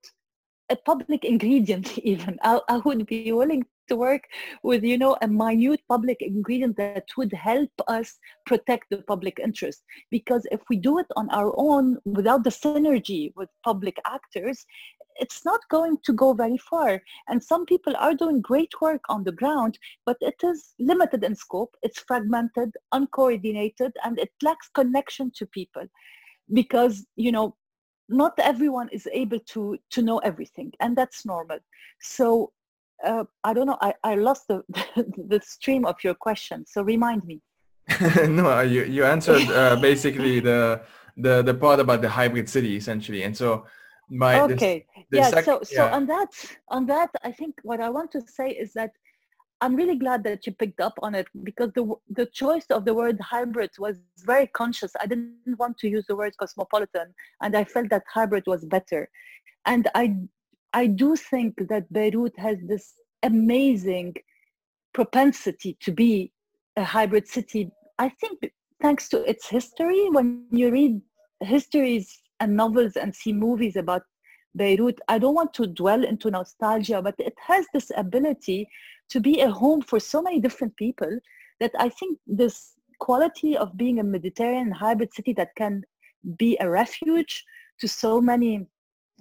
a 0.70 0.76
public 0.76 1.24
ingredient 1.24 1.98
even. 2.12 2.38
I, 2.42 2.60
I 2.68 2.78
would 2.78 3.06
be 3.06 3.32
willing 3.32 3.64
to 3.88 3.96
work 3.96 4.22
with, 4.62 4.84
you 4.84 4.98
know, 4.98 5.16
a 5.22 5.28
minute 5.28 5.80
public 5.88 6.18
ingredient 6.20 6.76
that 6.76 7.06
would 7.16 7.32
help 7.32 7.70
us 7.88 8.18
protect 8.46 8.86
the 8.90 9.02
public 9.02 9.38
interest. 9.42 9.82
Because 10.10 10.46
if 10.50 10.60
we 10.70 10.76
do 10.76 10.98
it 10.98 11.06
on 11.16 11.28
our 11.30 11.52
own 11.56 11.98
without 12.04 12.44
the 12.44 12.50
synergy 12.50 13.32
with 13.36 13.48
public 13.64 13.96
actors, 14.06 14.64
it's 15.18 15.44
not 15.44 15.60
going 15.70 15.98
to 16.04 16.12
go 16.12 16.32
very 16.32 16.58
far. 16.58 17.02
And 17.28 17.42
some 17.42 17.66
people 17.66 17.94
are 17.98 18.14
doing 18.14 18.40
great 18.40 18.72
work 18.80 19.02
on 19.08 19.24
the 19.24 19.32
ground, 19.32 19.78
but 20.06 20.16
it 20.20 20.36
is 20.42 20.74
limited 20.78 21.24
in 21.24 21.34
scope, 21.34 21.74
it's 21.82 22.00
fragmented, 22.00 22.74
uncoordinated, 22.92 23.92
and 24.04 24.18
it 24.18 24.30
lacks 24.42 24.68
connection 24.74 25.32
to 25.36 25.46
people 25.46 25.86
because, 26.52 27.06
you 27.16 27.32
know, 27.32 27.56
not 28.08 28.32
everyone 28.38 28.88
is 28.90 29.06
able 29.12 29.40
to, 29.40 29.76
to 29.90 30.02
know 30.02 30.18
everything, 30.18 30.72
and 30.80 30.96
that's 30.96 31.26
normal. 31.26 31.58
So 32.00 32.52
uh, 33.04 33.24
I 33.44 33.54
don't 33.54 33.66
know, 33.66 33.78
I, 33.80 33.94
I 34.04 34.14
lost 34.14 34.48
the, 34.48 34.62
the 35.28 35.40
stream 35.42 35.84
of 35.84 35.96
your 36.02 36.14
question, 36.14 36.64
so 36.66 36.82
remind 36.82 37.24
me. 37.24 37.40
no, 38.28 38.60
you, 38.60 38.84
you 38.84 39.04
answered 39.04 39.48
uh, 39.50 39.76
basically 39.76 40.40
the, 40.40 40.82
the, 41.16 41.42
the 41.42 41.54
part 41.54 41.80
about 41.80 42.02
the 42.02 42.08
hybrid 42.08 42.48
city 42.48 42.76
essentially. 42.76 43.22
And 43.22 43.36
so 43.36 43.66
my 44.10 44.40
okay 44.40 44.86
the, 44.94 45.02
the 45.10 45.16
yeah 45.18 45.30
sec- 45.30 45.44
so 45.44 45.60
so 45.62 45.84
yeah. 45.84 45.94
on 45.94 46.06
that 46.06 46.28
on 46.68 46.86
that 46.86 47.10
i 47.24 47.30
think 47.30 47.54
what 47.62 47.80
i 47.80 47.88
want 47.88 48.10
to 48.10 48.20
say 48.26 48.50
is 48.50 48.72
that 48.72 48.90
i'm 49.60 49.76
really 49.76 49.96
glad 49.96 50.24
that 50.24 50.46
you 50.46 50.52
picked 50.52 50.80
up 50.80 50.94
on 51.02 51.14
it 51.14 51.26
because 51.42 51.70
the 51.74 51.94
the 52.10 52.26
choice 52.26 52.64
of 52.70 52.84
the 52.84 52.94
word 52.94 53.20
hybrid 53.20 53.70
was 53.78 53.96
very 54.24 54.46
conscious 54.46 54.92
i 55.00 55.06
didn't 55.06 55.58
want 55.58 55.76
to 55.76 55.88
use 55.88 56.04
the 56.08 56.16
word 56.16 56.34
cosmopolitan 56.38 57.14
and 57.42 57.56
i 57.56 57.64
felt 57.64 57.88
that 57.90 58.02
hybrid 58.12 58.44
was 58.46 58.64
better 58.64 59.08
and 59.66 59.88
i 59.94 60.14
i 60.72 60.86
do 60.86 61.16
think 61.16 61.54
that 61.68 61.92
beirut 61.92 62.38
has 62.38 62.58
this 62.66 62.94
amazing 63.22 64.14
propensity 64.92 65.76
to 65.80 65.92
be 65.92 66.32
a 66.76 66.84
hybrid 66.84 67.26
city. 67.28 67.70
I 67.98 68.08
think 68.08 68.50
thanks 68.80 69.08
to 69.10 69.28
its 69.28 69.48
history 69.48 70.08
when 70.10 70.46
you 70.50 70.70
read 70.70 71.00
histories 71.40 72.20
and 72.40 72.56
novels 72.56 72.96
and 72.96 73.14
see 73.14 73.32
movies 73.32 73.76
about 73.76 74.02
Beirut, 74.56 74.98
I 75.08 75.18
don't 75.18 75.34
want 75.34 75.54
to 75.54 75.66
dwell 75.66 76.04
into 76.04 76.30
nostalgia, 76.30 77.02
but 77.02 77.14
it 77.18 77.34
has 77.46 77.66
this 77.72 77.92
ability 77.96 78.68
to 79.10 79.20
be 79.20 79.40
a 79.40 79.50
home 79.50 79.82
for 79.82 80.00
so 80.00 80.22
many 80.22 80.40
different 80.40 80.74
people 80.76 81.18
that 81.60 81.72
I 81.78 81.90
think 81.90 82.18
this 82.26 82.72
quality 82.98 83.56
of 83.56 83.76
being 83.76 84.00
a 84.00 84.04
Mediterranean 84.04 84.72
hybrid 84.72 85.12
city 85.12 85.32
that 85.34 85.54
can 85.56 85.84
be 86.36 86.56
a 86.60 86.68
refuge 86.68 87.44
to 87.80 87.88
so 87.88 88.20
many 88.20 88.66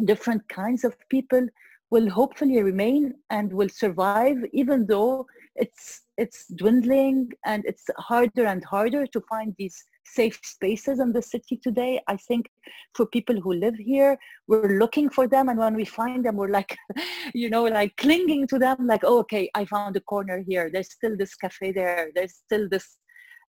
different 0.06 0.48
kinds 0.50 0.84
of 0.84 0.96
people 1.10 1.48
will 1.90 2.10
hopefully 2.10 2.62
remain 2.62 3.14
and 3.30 3.52
will 3.52 3.70
survive 3.70 4.38
even 4.52 4.86
though 4.86 5.26
it's 5.56 6.02
it's 6.18 6.48
dwindling 6.56 7.30
and 7.46 7.64
it's 7.66 7.86
harder 7.98 8.46
and 8.46 8.64
harder 8.64 9.06
to 9.08 9.22
find 9.22 9.56
these 9.58 9.84
safe 10.06 10.40
spaces 10.44 11.00
in 11.00 11.12
the 11.12 11.22
city 11.22 11.58
today. 11.58 12.02
I 12.08 12.18
think 12.18 12.50
for 12.94 13.06
people 13.06 13.40
who 13.40 13.54
live 13.54 13.76
here, 13.76 14.18
we're 14.48 14.80
looking 14.80 15.10
for 15.10 15.28
them. 15.28 15.50
And 15.50 15.60
when 15.60 15.76
we 15.76 15.86
find 15.86 16.26
them, 16.26 16.38
we're 16.38 16.50
like, 16.50 16.76
you 17.34 17.50
know, 17.50 17.66
like 17.66 17.96
clinging 17.98 18.48
to 18.48 18.60
them, 18.60 18.88
like, 18.88 19.04
oh, 19.04 19.20
okay, 19.20 19.50
I 19.54 19.66
found 19.66 19.96
a 19.96 20.02
corner 20.02 20.44
here. 20.48 20.70
There's 20.72 20.92
still 20.92 21.18
this 21.18 21.36
cafe 21.36 21.72
there. 21.72 22.10
There's 22.16 22.36
still 22.36 22.68
this 22.70 22.98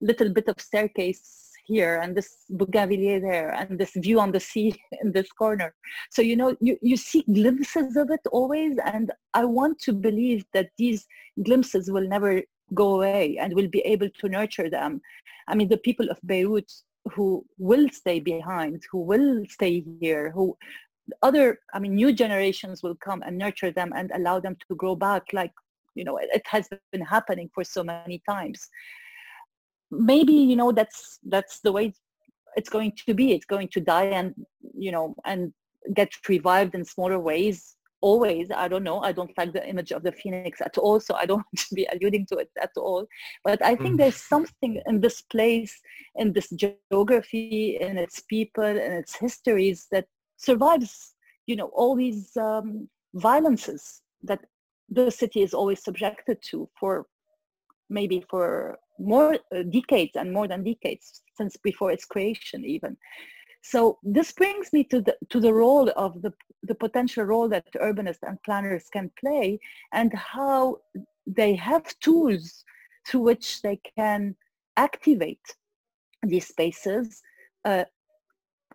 little 0.01 0.31
bit 0.31 0.49
of 0.49 0.61
staircase 0.61 1.48
here 1.69 2.01
and 2.03 2.17
this 2.17 2.31
bougainvillea 2.51 3.21
there 3.21 3.51
and 3.51 3.79
this 3.79 3.93
view 3.95 4.19
on 4.19 4.33
the 4.33 4.41
sea 4.41 4.75
in 5.03 5.13
this 5.13 5.31
corner. 5.31 5.75
So, 6.11 6.23
you 6.23 6.35
know, 6.35 6.57
you, 6.61 6.79
you 6.83 6.97
see 6.97 7.23
glimpses 7.33 7.97
of 7.97 8.11
it 8.11 8.21
always. 8.33 8.79
And 8.85 9.13
I 9.35 9.45
want 9.45 9.79
to 9.83 9.93
believe 9.93 10.45
that 10.55 10.71
these 10.79 11.07
glimpses 11.45 11.91
will 11.91 12.09
never 12.09 12.43
go 12.75 12.97
away 12.97 13.37
and 13.39 13.55
we'll 13.55 13.69
be 13.69 13.81
able 13.81 14.09
to 14.21 14.29
nurture 14.29 14.71
them. 14.71 15.01
I 15.47 15.55
mean, 15.55 15.69
the 15.69 15.79
people 15.79 16.11
of 16.11 16.19
Beirut 16.25 16.71
who 17.13 17.45
will 17.59 17.89
stay 17.91 18.21
behind, 18.21 18.83
who 18.91 19.01
will 19.01 19.45
stay 19.49 19.85
here, 20.01 20.31
who 20.31 20.57
other, 21.23 21.59
I 21.73 21.79
mean, 21.79 21.95
new 21.95 22.13
generations 22.13 22.83
will 22.83 22.97
come 22.97 23.23
and 23.23 23.39
nurture 23.39 23.71
them 23.71 23.93
and 23.97 24.11
allow 24.15 24.41
them 24.41 24.57
to 24.69 24.75
grow 24.75 24.95
back 24.95 25.23
like, 25.33 25.53
you 25.95 26.05
know, 26.05 26.19
it, 26.19 26.29
it 26.35 26.43
has 26.47 26.69
been 26.93 27.01
happening 27.01 27.51
for 27.55 27.65
so 27.65 27.83
many 27.83 28.23
times. 28.29 28.69
Maybe, 29.91 30.33
you 30.33 30.57
know, 30.57 30.73
that's, 30.73 31.19
that's 31.27 31.61
the 31.61 31.73
way 31.73 31.95
it's 32.57 32.69
going 32.69 32.93
to 33.07 33.15
be. 33.15 33.33
It's 33.33 33.47
going 33.47 33.69
to 33.69 33.81
die 33.81 34.07
and, 34.07 34.35
you 34.75 34.93
know, 34.93 35.15
and 35.25 35.53
get 35.95 36.11
revived 36.29 36.75
in 36.75 36.85
smaller 36.85 37.19
ways 37.19 37.77
always 38.01 38.49
i 38.55 38.69
don't 38.69 38.85
know 38.85 39.01
i 39.01 39.11
don't 39.11 39.37
like 39.37 39.53
the 39.53 39.69
image 39.69 39.91
of 39.91 40.03
the 40.03 40.13
phoenix 40.13 40.61
at 40.61 40.79
all 40.79 41.01
so 41.01 41.15
i 41.15 41.27
don't 41.27 41.39
want 41.53 41.59
to 41.69 41.75
be 41.75 41.87
alluding 41.93 42.25
to 42.27 42.37
it 42.37 42.51
at 42.63 42.71
all 42.77 43.07
but 43.45 43.61
i 43.65 43.75
think 43.75 43.95
mm. 43.95 43.99
there's 43.99 44.23
something 44.23 44.81
in 44.87 45.01
this 45.01 45.23
place 45.23 45.81
in 46.17 46.33
this 46.33 46.49
geography 46.51 47.79
in 47.81 47.99
its 47.99 48.23
people 48.29 48.65
and 48.65 48.95
its 48.95 49.17
histories 49.17 49.87
that 49.91 50.07
survives 50.37 51.15
you 51.47 51.57
know 51.57 51.71
all 51.75 51.97
these 51.97 52.37
um, 52.37 52.89
violences 53.15 54.03
that 54.23 54.41
the 54.91 55.11
city 55.11 55.43
is 55.43 55.53
always 55.53 55.83
subjected 55.83 56.39
to 56.43 56.69
for 56.79 57.07
maybe 57.91 58.25
for 58.29 58.79
more 58.99 59.35
uh, 59.35 59.63
decades 59.71 60.13
and 60.17 60.33
more 60.33 60.49
than 60.49 60.65
decades 60.65 61.23
since 61.37 61.57
before 61.57 61.93
its 61.93 62.05
creation 62.05 62.65
even. 62.65 62.97
So 63.63 63.99
this 64.03 64.33
brings 64.33 64.73
me 64.73 64.85
to 64.85 65.01
the 65.01 65.17
to 65.31 65.41
the 65.41 65.53
role 65.53 65.91
of 65.97 66.23
the 66.23 66.33
the 66.63 66.75
potential 66.75 67.25
role 67.25 67.49
that 67.49 67.73
urbanists 67.75 68.23
and 68.23 68.43
planners 68.43 68.87
can 68.93 69.11
play 69.21 69.59
and 69.93 70.13
how 70.15 70.79
they 71.27 71.55
have 71.55 71.99
tools 72.01 72.65
through 73.07 73.21
which 73.21 73.63
they 73.63 73.81
can 73.97 74.35
activate 74.77 75.47
these 76.23 76.49
spaces 76.49 77.23
uh, 77.65 77.85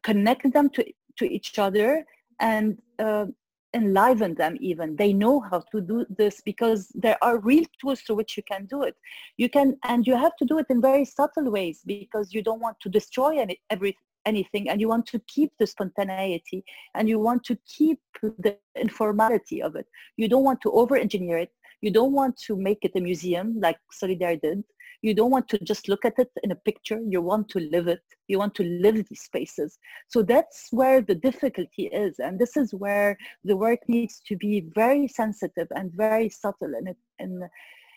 connect 0.04 0.52
them 0.54 0.70
to, 0.70 0.86
to 1.18 1.26
each 1.26 1.58
other 1.58 2.06
and 2.40 2.78
uh, 3.00 3.26
enliven 3.74 4.36
them 4.36 4.58
even. 4.60 4.96
They 4.96 5.14
know 5.14 5.40
how 5.40 5.64
to 5.72 5.82
do 5.82 6.06
this 6.10 6.42
because 6.42 6.92
there 6.94 7.18
are 7.24 7.40
real 7.40 7.66
tools 7.80 8.02
through 8.02 8.18
which 8.18 8.38
you 8.38 8.44
can 8.44 8.66
do 8.66 8.84
it. 8.84 8.96
You 9.38 9.50
can 9.50 9.78
and 9.84 10.06
you 10.06 10.16
have 10.16 10.36
to 10.38 10.46
do 10.46 10.60
it 10.60 10.68
in 10.70 10.82
very 10.82 11.06
subtle 11.06 11.52
ways 11.52 11.82
because 11.86 12.34
you 12.34 12.44
don't 12.44 12.62
want 12.62 12.80
to 12.82 12.90
destroy 12.90 13.40
any, 13.40 13.60
every 13.70 13.98
anything 14.26 14.70
and 14.70 14.80
you 14.80 14.88
want 14.88 15.06
to 15.08 15.20
keep 15.28 15.52
the 15.60 15.68
spontaneity 15.68 16.64
and 16.96 17.10
you 17.10 17.20
want 17.20 17.44
to 17.44 17.58
keep 17.68 18.00
the 18.22 18.58
informality 18.76 19.62
of 19.62 19.76
it. 19.76 19.88
You 20.18 20.28
don't 20.28 20.44
want 20.44 20.62
to 20.62 20.72
over 20.72 20.96
engineer 20.96 21.38
it. 21.38 21.52
You 21.82 21.92
don't 21.92 22.14
want 22.14 22.38
to 22.48 22.56
make 22.56 22.86
it 22.86 22.94
a 22.96 23.02
museum 23.02 23.60
like 23.60 23.78
Solidere 23.92 24.42
did 24.42 24.64
you 25.04 25.14
don't 25.14 25.30
want 25.32 25.50
to 25.50 25.60
just 25.60 25.88
look 25.90 26.06
at 26.06 26.18
it 26.18 26.32
in 26.44 26.52
a 26.52 26.56
picture. 26.56 27.00
You 27.06 27.22
want 27.22 27.50
to 27.50 27.60
live 27.60 27.88
it. 27.88 28.02
You 28.28 28.40
want 28.40 28.56
to 28.56 28.64
live 28.64 28.96
these 29.10 29.22
spaces. 29.22 29.78
So 30.08 30.24
that's 30.24 30.70
where 30.72 31.02
the 31.02 31.14
difficulty 31.14 31.88
is. 31.88 32.20
And 32.20 32.40
this 32.40 32.58
is 32.58 32.74
where 32.74 33.18
the 33.44 33.58
work 33.58 33.80
needs 33.88 34.22
to 34.28 34.38
be 34.38 34.66
very 34.74 35.08
sensitive 35.08 35.68
and 35.76 35.92
very 35.92 36.30
subtle 36.30 36.74
in 36.80 36.88
it 36.88 36.98
in 37.20 37.48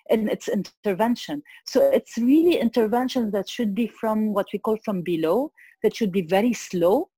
in 0.09 0.29
its 0.29 0.49
intervention. 0.49 1.43
So 1.65 1.81
it's 1.91 2.17
really 2.17 2.57
intervention 2.59 3.31
that 3.33 3.49
should 3.49 3.75
be 3.75 3.89
from 3.89 4.33
what 4.35 4.47
we 4.53 4.59
call 4.59 4.79
from 4.85 5.03
below 5.03 5.53
that 5.83 5.97
should 5.97 6.13
be 6.13 6.23
very 6.23 6.53
slow. 6.53 7.09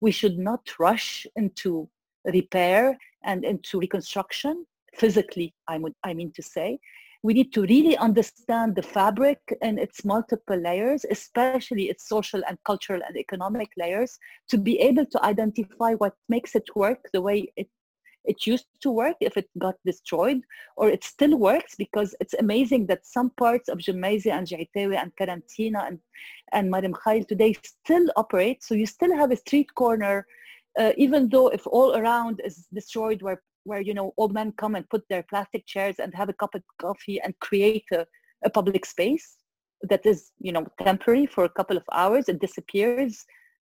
We 0.00 0.12
should 0.12 0.38
not 0.38 0.62
rush 0.78 1.26
into 1.34 1.88
repair 2.24 2.98
and 3.24 3.44
into 3.44 3.78
reconstruction 3.78 4.66
physically 4.94 5.54
i 5.68 5.78
would 5.78 5.92
i 6.04 6.14
mean 6.14 6.32
to 6.34 6.42
say 6.42 6.78
we 7.22 7.34
need 7.34 7.52
to 7.54 7.62
really 7.62 7.96
understand 7.96 8.74
the 8.74 8.82
fabric 8.82 9.38
and 9.62 9.78
its 9.78 10.04
multiple 10.04 10.56
layers, 10.56 11.04
especially 11.10 11.84
its 11.88 12.08
social 12.08 12.42
and 12.48 12.58
cultural 12.64 13.00
and 13.06 13.16
economic 13.16 13.68
layers, 13.76 14.18
to 14.48 14.58
be 14.58 14.78
able 14.80 15.06
to 15.06 15.24
identify 15.24 15.94
what 15.94 16.14
makes 16.28 16.54
it 16.54 16.68
work 16.74 17.08
the 17.12 17.22
way 17.22 17.52
it 17.56 17.68
it 18.26 18.46
used 18.46 18.66
to 18.80 18.90
work 18.90 19.16
if 19.20 19.36
it 19.36 19.48
got 19.58 19.76
destroyed, 19.84 20.42
or 20.76 20.88
it 20.88 21.04
still 21.04 21.36
works 21.36 21.74
because 21.76 22.14
it's 22.20 22.34
amazing 22.34 22.86
that 22.86 23.06
some 23.06 23.30
parts 23.30 23.68
of 23.68 23.78
Gemmayzeh 23.78 24.32
and 24.32 24.46
Geitawi 24.46 24.96
and 24.96 25.14
Karantina 25.16 25.86
and, 25.86 25.98
and 26.52 26.70
Mar 26.70 26.82
Mikhael 26.82 27.26
today 27.26 27.54
still 27.62 28.10
operate. 28.16 28.62
So 28.62 28.74
you 28.74 28.86
still 28.86 29.16
have 29.16 29.30
a 29.30 29.36
street 29.36 29.74
corner, 29.74 30.26
uh, 30.78 30.92
even 30.96 31.28
though 31.28 31.48
if 31.48 31.66
all 31.66 31.96
around 31.96 32.40
is 32.44 32.66
destroyed 32.74 33.22
where 33.22 33.40
where 33.66 33.80
you 33.80 33.94
know 33.94 34.12
old 34.16 34.32
men 34.32 34.52
come 34.52 34.74
and 34.74 34.88
put 34.88 35.04
their 35.08 35.24
plastic 35.24 35.66
chairs 35.66 35.96
and 35.98 36.14
have 36.14 36.28
a 36.28 36.38
cup 36.40 36.54
of 36.54 36.62
coffee 36.80 37.20
and 37.20 37.38
create 37.40 37.84
a, 37.92 38.06
a 38.44 38.50
public 38.50 38.86
space 38.86 39.36
that 39.82 40.06
is 40.06 40.30
you 40.38 40.52
know 40.52 40.66
temporary 40.82 41.26
for 41.26 41.44
a 41.44 41.54
couple 41.58 41.76
of 41.76 41.84
hours. 41.92 42.28
It 42.28 42.40
disappears 42.40 43.24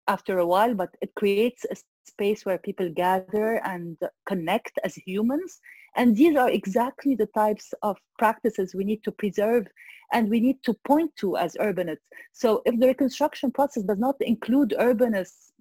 after 0.08 0.38
a 0.40 0.46
while 0.46 0.76
but 0.76 0.90
it 1.02 1.12
creates 1.16 1.66
a 1.72 1.76
space 2.06 2.46
where 2.46 2.58
people 2.58 2.90
gather 2.90 3.62
and 3.66 3.98
connect 4.28 4.80
as 4.84 4.96
humans. 4.96 5.60
And 5.98 6.16
these 6.16 6.36
are 6.36 6.50
exactly 6.50 7.16
the 7.16 7.28
types 7.28 7.74
of 7.82 7.98
practices 8.20 8.76
we 8.76 8.84
need 8.84 9.04
to 9.04 9.12
preserve 9.12 9.66
and 10.14 10.30
we 10.30 10.40
need 10.40 10.62
to 10.64 10.74
point 10.86 11.12
to 11.18 11.38
as 11.38 11.56
urbanists. 11.56 12.08
So 12.34 12.62
if 12.66 12.80
the 12.80 12.88
reconstruction 12.88 13.52
process 13.52 13.84
does 13.84 13.98
not 13.98 14.16
include 14.22 14.76
urbanists 14.78 15.52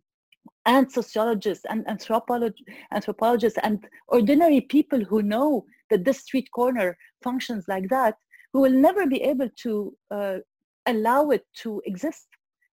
and 0.66 0.90
sociologists 0.90 1.64
and 1.68 1.84
anthropolog- 1.86 2.64
anthropologists 2.92 3.58
and 3.62 3.84
ordinary 4.08 4.60
people 4.60 5.02
who 5.04 5.22
know 5.22 5.64
that 5.90 6.04
this 6.04 6.20
street 6.20 6.48
corner 6.54 6.96
functions 7.22 7.64
like 7.68 7.88
that, 7.88 8.16
who 8.52 8.60
will 8.60 8.72
never 8.72 9.06
be 9.06 9.22
able 9.22 9.48
to 9.62 9.94
uh, 10.10 10.38
allow 10.86 11.30
it 11.30 11.44
to 11.62 11.82
exist. 11.84 12.26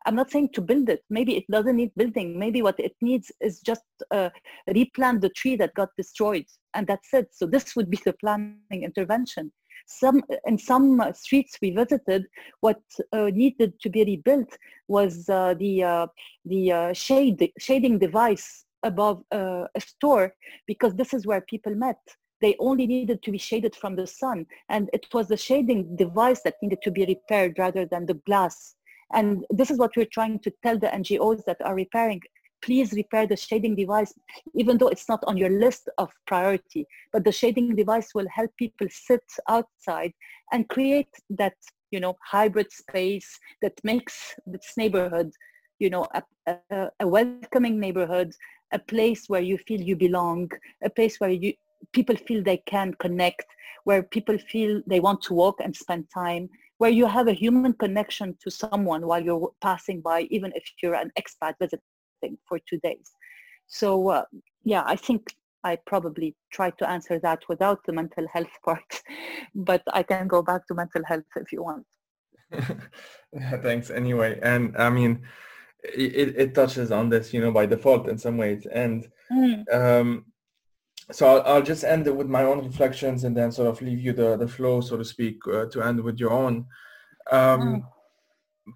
I'm 0.07 0.14
not 0.14 0.31
saying 0.31 0.51
to 0.55 0.62
build 0.62 0.89
it. 0.89 1.03
Maybe 1.11 1.37
it 1.37 1.45
doesn't 1.51 1.77
need 1.77 1.91
building. 1.97 2.39
Maybe 2.39 2.62
what 2.62 2.81
it 2.81 2.95
needs 3.03 3.31
is 3.41 3.61
just 3.61 3.83
uh, 4.11 4.31
replant 4.75 5.21
the 5.21 5.29
tree 5.31 5.57
that 5.57 5.75
got 5.75 5.91
destroyed, 5.97 6.47
and 6.75 6.87
that's 6.87 7.12
it. 7.12 7.29
So 7.33 7.47
this 7.47 7.77
would 7.77 7.91
be 7.91 8.01
the 8.05 8.14
planning 8.14 8.61
intervention 8.71 9.53
some 9.91 10.22
in 10.47 10.57
some 10.57 11.03
streets 11.14 11.59
we 11.61 11.70
visited, 11.70 12.26
what 12.61 12.80
uh, 13.12 13.30
needed 13.32 13.78
to 13.80 13.91
be 13.91 14.05
rebuilt 14.05 14.57
was 14.88 15.28
uh, 15.28 15.55
the 15.59 15.82
uh, 15.82 16.07
the 16.45 16.72
uh, 16.72 16.93
shade 16.93 17.53
shading 17.59 17.99
device 17.99 18.64
above 18.82 19.22
uh, 19.32 19.64
a 19.74 19.80
store 19.80 20.34
because 20.66 20.95
this 20.95 21.12
is 21.12 21.26
where 21.26 21.41
people 21.43 21.74
met. 21.74 22.01
They 22.41 22.57
only 22.59 22.86
needed 22.86 23.22
to 23.22 23.30
be 23.30 23.38
shaded 23.38 23.76
from 23.76 23.97
the 23.97 24.07
sun, 24.07 24.47
and 24.68 24.88
it 24.93 25.07
was 25.12 25.28
the 25.28 25.36
shading 25.36 25.97
device 25.97 26.41
that 26.45 26.55
needed 26.62 26.80
to 26.82 26.91
be 26.91 27.05
repaired 27.05 27.59
rather 27.59 27.84
than 27.84 28.07
the 28.07 28.14
glass. 28.14 28.76
And 29.12 29.45
this 29.51 29.70
is 29.70 29.78
what 29.78 29.97
we're 29.97 30.07
trying 30.07 30.38
to 30.41 30.53
tell 30.62 30.78
the 30.78 30.86
NGOs 30.86 31.45
that 31.45 31.61
are 31.64 31.74
repairing 31.74 32.22
please 32.63 32.93
repair 32.93 33.27
the 33.27 33.37
shading 33.37 33.75
device, 33.75 34.13
even 34.55 34.79
though 34.79 34.89
it's 34.89 35.09
not 35.09 35.23
on 35.27 35.37
your 35.37 35.51
list 35.51 35.89
of 35.99 36.11
priority. 36.27 36.87
But 37.13 37.25
the 37.25 37.33
shading 37.33 37.75
device 37.75 38.15
will 38.15 38.29
help 38.29 38.51
people 38.57 38.87
sit 38.91 39.25
outside 39.49 40.13
and 40.53 40.69
create 40.69 41.09
that, 41.31 41.55
you 41.91 42.01
know, 42.01 42.17
hybrid 42.25 42.71
space 42.73 43.39
that 43.63 43.73
makes 43.85 44.35
this 44.47 44.73
neighborhood, 44.77 45.31
you 45.79 45.91
know, 45.91 46.07
a, 46.15 46.23
a, 46.71 46.91
a 47.01 47.07
welcoming 47.07 47.81
neighborhood, 47.81 48.33
a 48.73 48.79
place 48.79 49.29
where 49.29 49.41
you 49.41 49.59
feel 49.59 49.81
you 49.81 49.97
belong, 49.97 50.51
a 50.83 50.91
place 50.91 51.19
where 51.19 51.31
you 51.31 51.53
people 51.93 52.15
feel 52.15 52.43
they 52.43 52.59
can 52.67 52.93
connect, 53.01 53.47
where 53.85 54.03
people 54.03 54.37
feel 54.37 54.83
they 54.87 55.01
want 55.01 55.23
to 55.23 55.33
walk 55.33 55.57
and 55.65 55.75
spend 55.75 56.07
time, 56.13 56.49
where 56.77 56.91
you 56.91 57.07
have 57.07 57.27
a 57.27 57.33
human 57.33 57.73
connection 57.73 58.37
to 58.43 58.51
someone 58.51 59.07
while 59.07 59.23
you're 59.23 59.51
passing 59.63 60.03
by, 60.03 60.23
even 60.31 60.53
if 60.55 60.63
you're 60.83 60.95
an 60.95 61.11
expat 61.19 61.55
visitor 61.59 61.83
for 62.49 62.59
two 62.68 62.79
days. 62.79 63.12
So 63.66 64.09
uh, 64.09 64.25
yeah, 64.64 64.83
I 64.87 64.97
think 64.97 65.35
I 65.64 65.77
probably 65.87 66.35
tried 66.53 66.77
to 66.79 66.89
answer 66.89 67.18
that 67.21 67.41
without 67.49 67.81
the 67.87 67.93
mental 67.93 68.27
health 68.33 68.55
part, 68.64 69.03
but 69.55 69.83
I 69.93 70.03
can 70.03 70.29
go 70.29 70.43
back 70.43 70.66
to 70.68 70.75
mental 70.75 71.03
health 71.07 71.25
if 71.37 71.53
you 71.53 71.62
want. 71.62 71.87
thanks 73.62 73.91
anyway. 73.91 74.39
And 74.43 74.77
I 74.77 74.91
mean, 74.91 75.23
it, 75.83 76.35
it 76.37 76.55
touches 76.55 76.91
on 76.91 77.09
this, 77.09 77.33
you 77.33 77.41
know, 77.41 77.53
by 77.53 77.66
default 77.66 78.09
in 78.09 78.18
some 78.18 78.37
ways. 78.37 78.66
And 78.66 79.09
mm. 79.33 79.73
um, 79.73 80.27
so 81.12 81.27
I'll, 81.27 81.55
I'll, 81.55 81.62
just 81.62 81.85
end 81.85 82.07
it 82.07 82.14
with 82.14 82.27
my 82.27 82.43
own 82.43 82.64
reflections 82.64 83.25
and 83.25 83.37
then 83.37 83.53
sort 83.53 83.68
of 83.68 83.81
leave 83.81 84.01
you 84.01 84.12
the, 84.12 84.37
the 84.37 84.49
flow, 84.49 84.81
so 84.81 84.97
to 84.97 85.05
speak, 85.05 85.39
uh, 85.47 85.66
to 85.66 85.83
end 85.83 86.01
with 86.01 86.18
your 86.18 86.33
own. 86.33 86.66
Um, 87.31 87.61
mm 87.61 87.83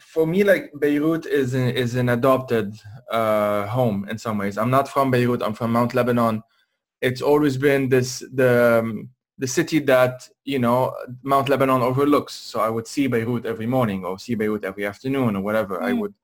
for 0.00 0.26
me, 0.26 0.44
like 0.44 0.72
Beirut 0.78 1.26
is 1.26 1.54
an, 1.54 1.70
is 1.70 1.94
an 1.94 2.08
adopted 2.08 2.74
uh, 3.10 3.66
home 3.66 4.06
in 4.08 4.18
some 4.18 4.38
ways. 4.38 4.58
I'm 4.58 4.70
not 4.70 4.88
from 4.88 5.10
Beirut. 5.10 5.42
I'm 5.42 5.54
from 5.54 5.72
Mount 5.72 5.94
Lebanon. 5.94 6.42
It's 7.00 7.22
always 7.22 7.56
been 7.56 7.88
this 7.88 8.24
the 8.32 8.80
um, 8.80 9.10
the 9.38 9.46
city 9.46 9.78
that 9.80 10.28
you 10.44 10.58
know 10.58 10.94
Mount 11.22 11.48
Lebanon 11.48 11.82
overlooks. 11.82 12.34
So 12.34 12.60
I 12.60 12.70
would 12.70 12.86
see 12.86 13.06
Beirut 13.06 13.46
every 13.46 13.66
morning 13.66 14.04
or 14.04 14.18
see 14.18 14.34
Beirut 14.34 14.64
every 14.64 14.86
afternoon 14.86 15.36
or 15.36 15.42
whatever. 15.42 15.78
Mm. 15.78 15.82
I 15.82 15.92
would 15.92 16.14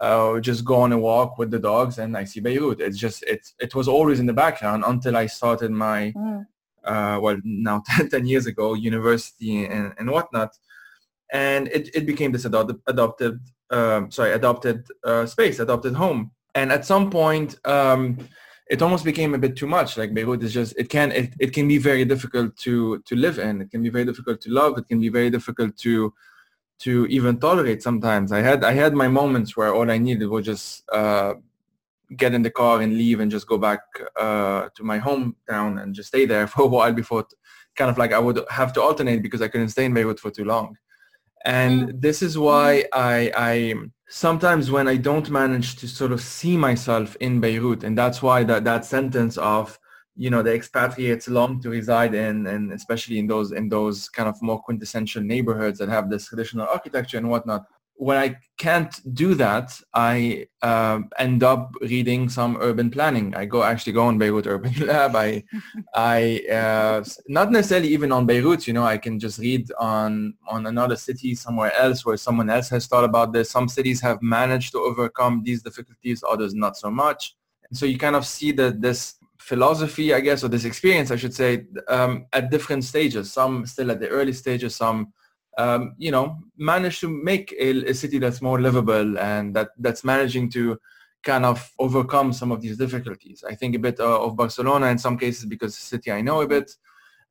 uh, 0.00 0.40
just 0.40 0.64
go 0.64 0.76
on 0.76 0.92
a 0.92 0.98
walk 0.98 1.38
with 1.38 1.50
the 1.50 1.58
dogs 1.58 1.98
and 1.98 2.16
I 2.16 2.24
see 2.24 2.40
Beirut. 2.40 2.80
It's 2.80 2.98
just 2.98 3.22
it 3.24 3.52
it 3.58 3.74
was 3.74 3.88
always 3.88 4.20
in 4.20 4.26
the 4.26 4.32
background 4.32 4.84
until 4.86 5.16
I 5.16 5.26
started 5.26 5.70
my 5.70 6.12
mm. 6.16 6.46
uh, 6.84 7.18
well 7.20 7.38
now 7.44 7.82
10 7.86 8.08
10 8.10 8.26
years 8.26 8.46
ago 8.46 8.74
university 8.74 9.64
and, 9.66 9.92
and 9.98 10.10
whatnot 10.10 10.56
and 11.32 11.68
it, 11.68 11.94
it 11.94 12.06
became 12.06 12.32
this 12.32 12.44
adopted, 12.44 12.80
adopted 12.86 13.40
um, 13.70 14.10
sorry, 14.10 14.32
adopted 14.32 14.86
uh, 15.04 15.26
space, 15.26 15.58
adopted 15.58 15.94
home. 15.94 16.30
And 16.54 16.72
at 16.72 16.84
some 16.84 17.10
point, 17.10 17.56
um, 17.66 18.18
it 18.70 18.82
almost 18.82 19.04
became 19.04 19.34
a 19.34 19.38
bit 19.38 19.56
too 19.56 19.66
much. 19.66 19.96
Like 19.96 20.14
Beirut 20.14 20.42
is 20.42 20.52
just, 20.52 20.74
it 20.76 20.88
can, 20.88 21.12
it, 21.12 21.34
it 21.38 21.52
can 21.52 21.68
be 21.68 21.78
very 21.78 22.04
difficult 22.04 22.56
to, 22.58 23.00
to 23.00 23.16
live 23.16 23.38
in. 23.38 23.60
It 23.60 23.70
can 23.70 23.82
be 23.82 23.90
very 23.90 24.04
difficult 24.04 24.40
to 24.42 24.50
love. 24.50 24.78
It 24.78 24.88
can 24.88 25.00
be 25.00 25.08
very 25.08 25.30
difficult 25.30 25.76
to, 25.78 26.12
to 26.80 27.06
even 27.06 27.38
tolerate 27.38 27.82
sometimes. 27.82 28.32
I 28.32 28.40
had, 28.40 28.64
I 28.64 28.72
had 28.72 28.94
my 28.94 29.08
moments 29.08 29.56
where 29.56 29.74
all 29.74 29.90
I 29.90 29.98
needed 29.98 30.28
was 30.28 30.44
just, 30.44 30.88
uh, 30.90 31.34
get 32.16 32.34
in 32.34 32.42
the 32.42 32.50
car 32.50 32.80
and 32.82 32.96
leave 32.96 33.18
and 33.18 33.32
just 33.32 33.48
go 33.48 33.58
back 33.58 33.80
uh, 34.16 34.68
to 34.76 34.84
my 34.84 34.98
hometown 34.98 35.82
and 35.82 35.92
just 35.94 36.08
stay 36.08 36.24
there 36.24 36.46
for 36.52 36.62
a 36.62 36.66
while 36.66 36.92
before 36.92 37.26
kind 37.74 37.90
of 37.90 37.98
like 37.98 38.12
I 38.12 38.18
would 38.18 38.40
have 38.50 38.72
to 38.74 38.82
alternate 38.82 39.22
because 39.22 39.42
I 39.42 39.48
couldn't 39.48 39.68
stay 39.68 39.84
in 39.84 39.92
Beirut 39.92 40.18
for 40.18 40.30
too 40.30 40.44
long. 40.44 40.76
And 41.46 42.02
this 42.02 42.22
is 42.22 42.36
why 42.36 42.86
I, 42.92 43.30
I 43.36 43.74
sometimes 44.08 44.68
when 44.68 44.88
I 44.88 44.96
don't 44.96 45.30
manage 45.30 45.76
to 45.76 45.86
sort 45.86 46.10
of 46.10 46.20
see 46.20 46.56
myself 46.56 47.16
in 47.20 47.40
Beirut, 47.40 47.84
and 47.84 47.96
that's 47.96 48.20
why 48.20 48.42
that, 48.42 48.64
that 48.64 48.84
sentence 48.84 49.38
of, 49.38 49.78
you 50.16 50.28
know, 50.28 50.42
the 50.42 50.52
expatriates 50.52 51.28
long 51.28 51.60
to 51.62 51.70
reside 51.70 52.14
in, 52.14 52.48
and 52.48 52.72
especially 52.72 53.20
in 53.20 53.28
those 53.28 53.52
in 53.52 53.68
those 53.68 54.08
kind 54.08 54.28
of 54.28 54.42
more 54.42 54.60
quintessential 54.60 55.22
neighborhoods 55.22 55.78
that 55.78 55.88
have 55.88 56.10
this 56.10 56.26
traditional 56.26 56.66
architecture 56.66 57.18
and 57.18 57.30
whatnot, 57.30 57.64
when 57.98 58.18
I 58.18 58.36
can't 58.58 58.94
do 59.14 59.34
that, 59.34 59.78
I 59.94 60.46
uh, 60.62 61.00
end 61.18 61.42
up 61.42 61.72
reading 61.80 62.28
some 62.28 62.58
urban 62.60 62.90
planning. 62.90 63.34
I 63.34 63.46
go 63.46 63.62
actually 63.62 63.92
go 63.92 64.04
on 64.04 64.18
Beirut 64.18 64.46
Urban 64.46 64.74
Lab. 64.86 65.16
I, 65.16 65.44
I 65.94 66.42
uh, 66.50 67.04
not 67.28 67.50
necessarily 67.50 67.88
even 67.88 68.12
on 68.12 68.26
Beirut. 68.26 68.66
You 68.66 68.74
know, 68.74 68.84
I 68.84 68.98
can 68.98 69.18
just 69.18 69.38
read 69.38 69.70
on 69.78 70.34
on 70.48 70.66
another 70.66 70.96
city 70.96 71.34
somewhere 71.34 71.72
else 71.74 72.04
where 72.04 72.16
someone 72.16 72.50
else 72.50 72.68
has 72.68 72.86
thought 72.86 73.04
about 73.04 73.32
this. 73.32 73.50
Some 73.50 73.68
cities 73.68 74.00
have 74.02 74.20
managed 74.20 74.72
to 74.72 74.78
overcome 74.78 75.42
these 75.42 75.62
difficulties, 75.62 76.22
others 76.28 76.54
not 76.54 76.76
so 76.76 76.90
much. 76.90 77.34
And 77.68 77.78
so 77.78 77.86
you 77.86 77.98
kind 77.98 78.16
of 78.16 78.26
see 78.26 78.52
that 78.52 78.80
this 78.80 79.14
philosophy, 79.38 80.12
I 80.12 80.20
guess, 80.20 80.44
or 80.44 80.48
this 80.48 80.64
experience, 80.64 81.10
I 81.10 81.16
should 81.16 81.34
say, 81.34 81.66
um, 81.88 82.26
at 82.32 82.50
different 82.50 82.84
stages. 82.84 83.32
Some 83.32 83.64
still 83.66 83.90
at 83.90 84.00
the 84.00 84.08
early 84.08 84.32
stages, 84.32 84.76
some 84.76 85.12
um, 85.56 85.94
you 85.98 86.10
know, 86.10 86.38
manage 86.56 87.00
to 87.00 87.08
make 87.08 87.54
a, 87.58 87.90
a, 87.90 87.94
city 87.94 88.18
that's 88.18 88.42
more 88.42 88.60
livable 88.60 89.18
and 89.18 89.54
that 89.56 89.70
that's 89.78 90.04
managing 90.04 90.50
to 90.50 90.78
kind 91.22 91.44
of 91.44 91.72
overcome 91.78 92.32
some 92.32 92.52
of 92.52 92.60
these 92.60 92.76
difficulties. 92.76 93.42
I 93.48 93.54
think 93.54 93.74
a 93.74 93.78
bit 93.78 93.98
uh, 93.98 94.22
of 94.22 94.36
Barcelona 94.36 94.86
in 94.86 94.98
some 94.98 95.16
cases 95.18 95.46
because 95.46 95.74
the 95.74 95.82
city 95.82 96.12
I 96.12 96.20
know 96.20 96.42
a 96.42 96.46
bit, 96.46 96.70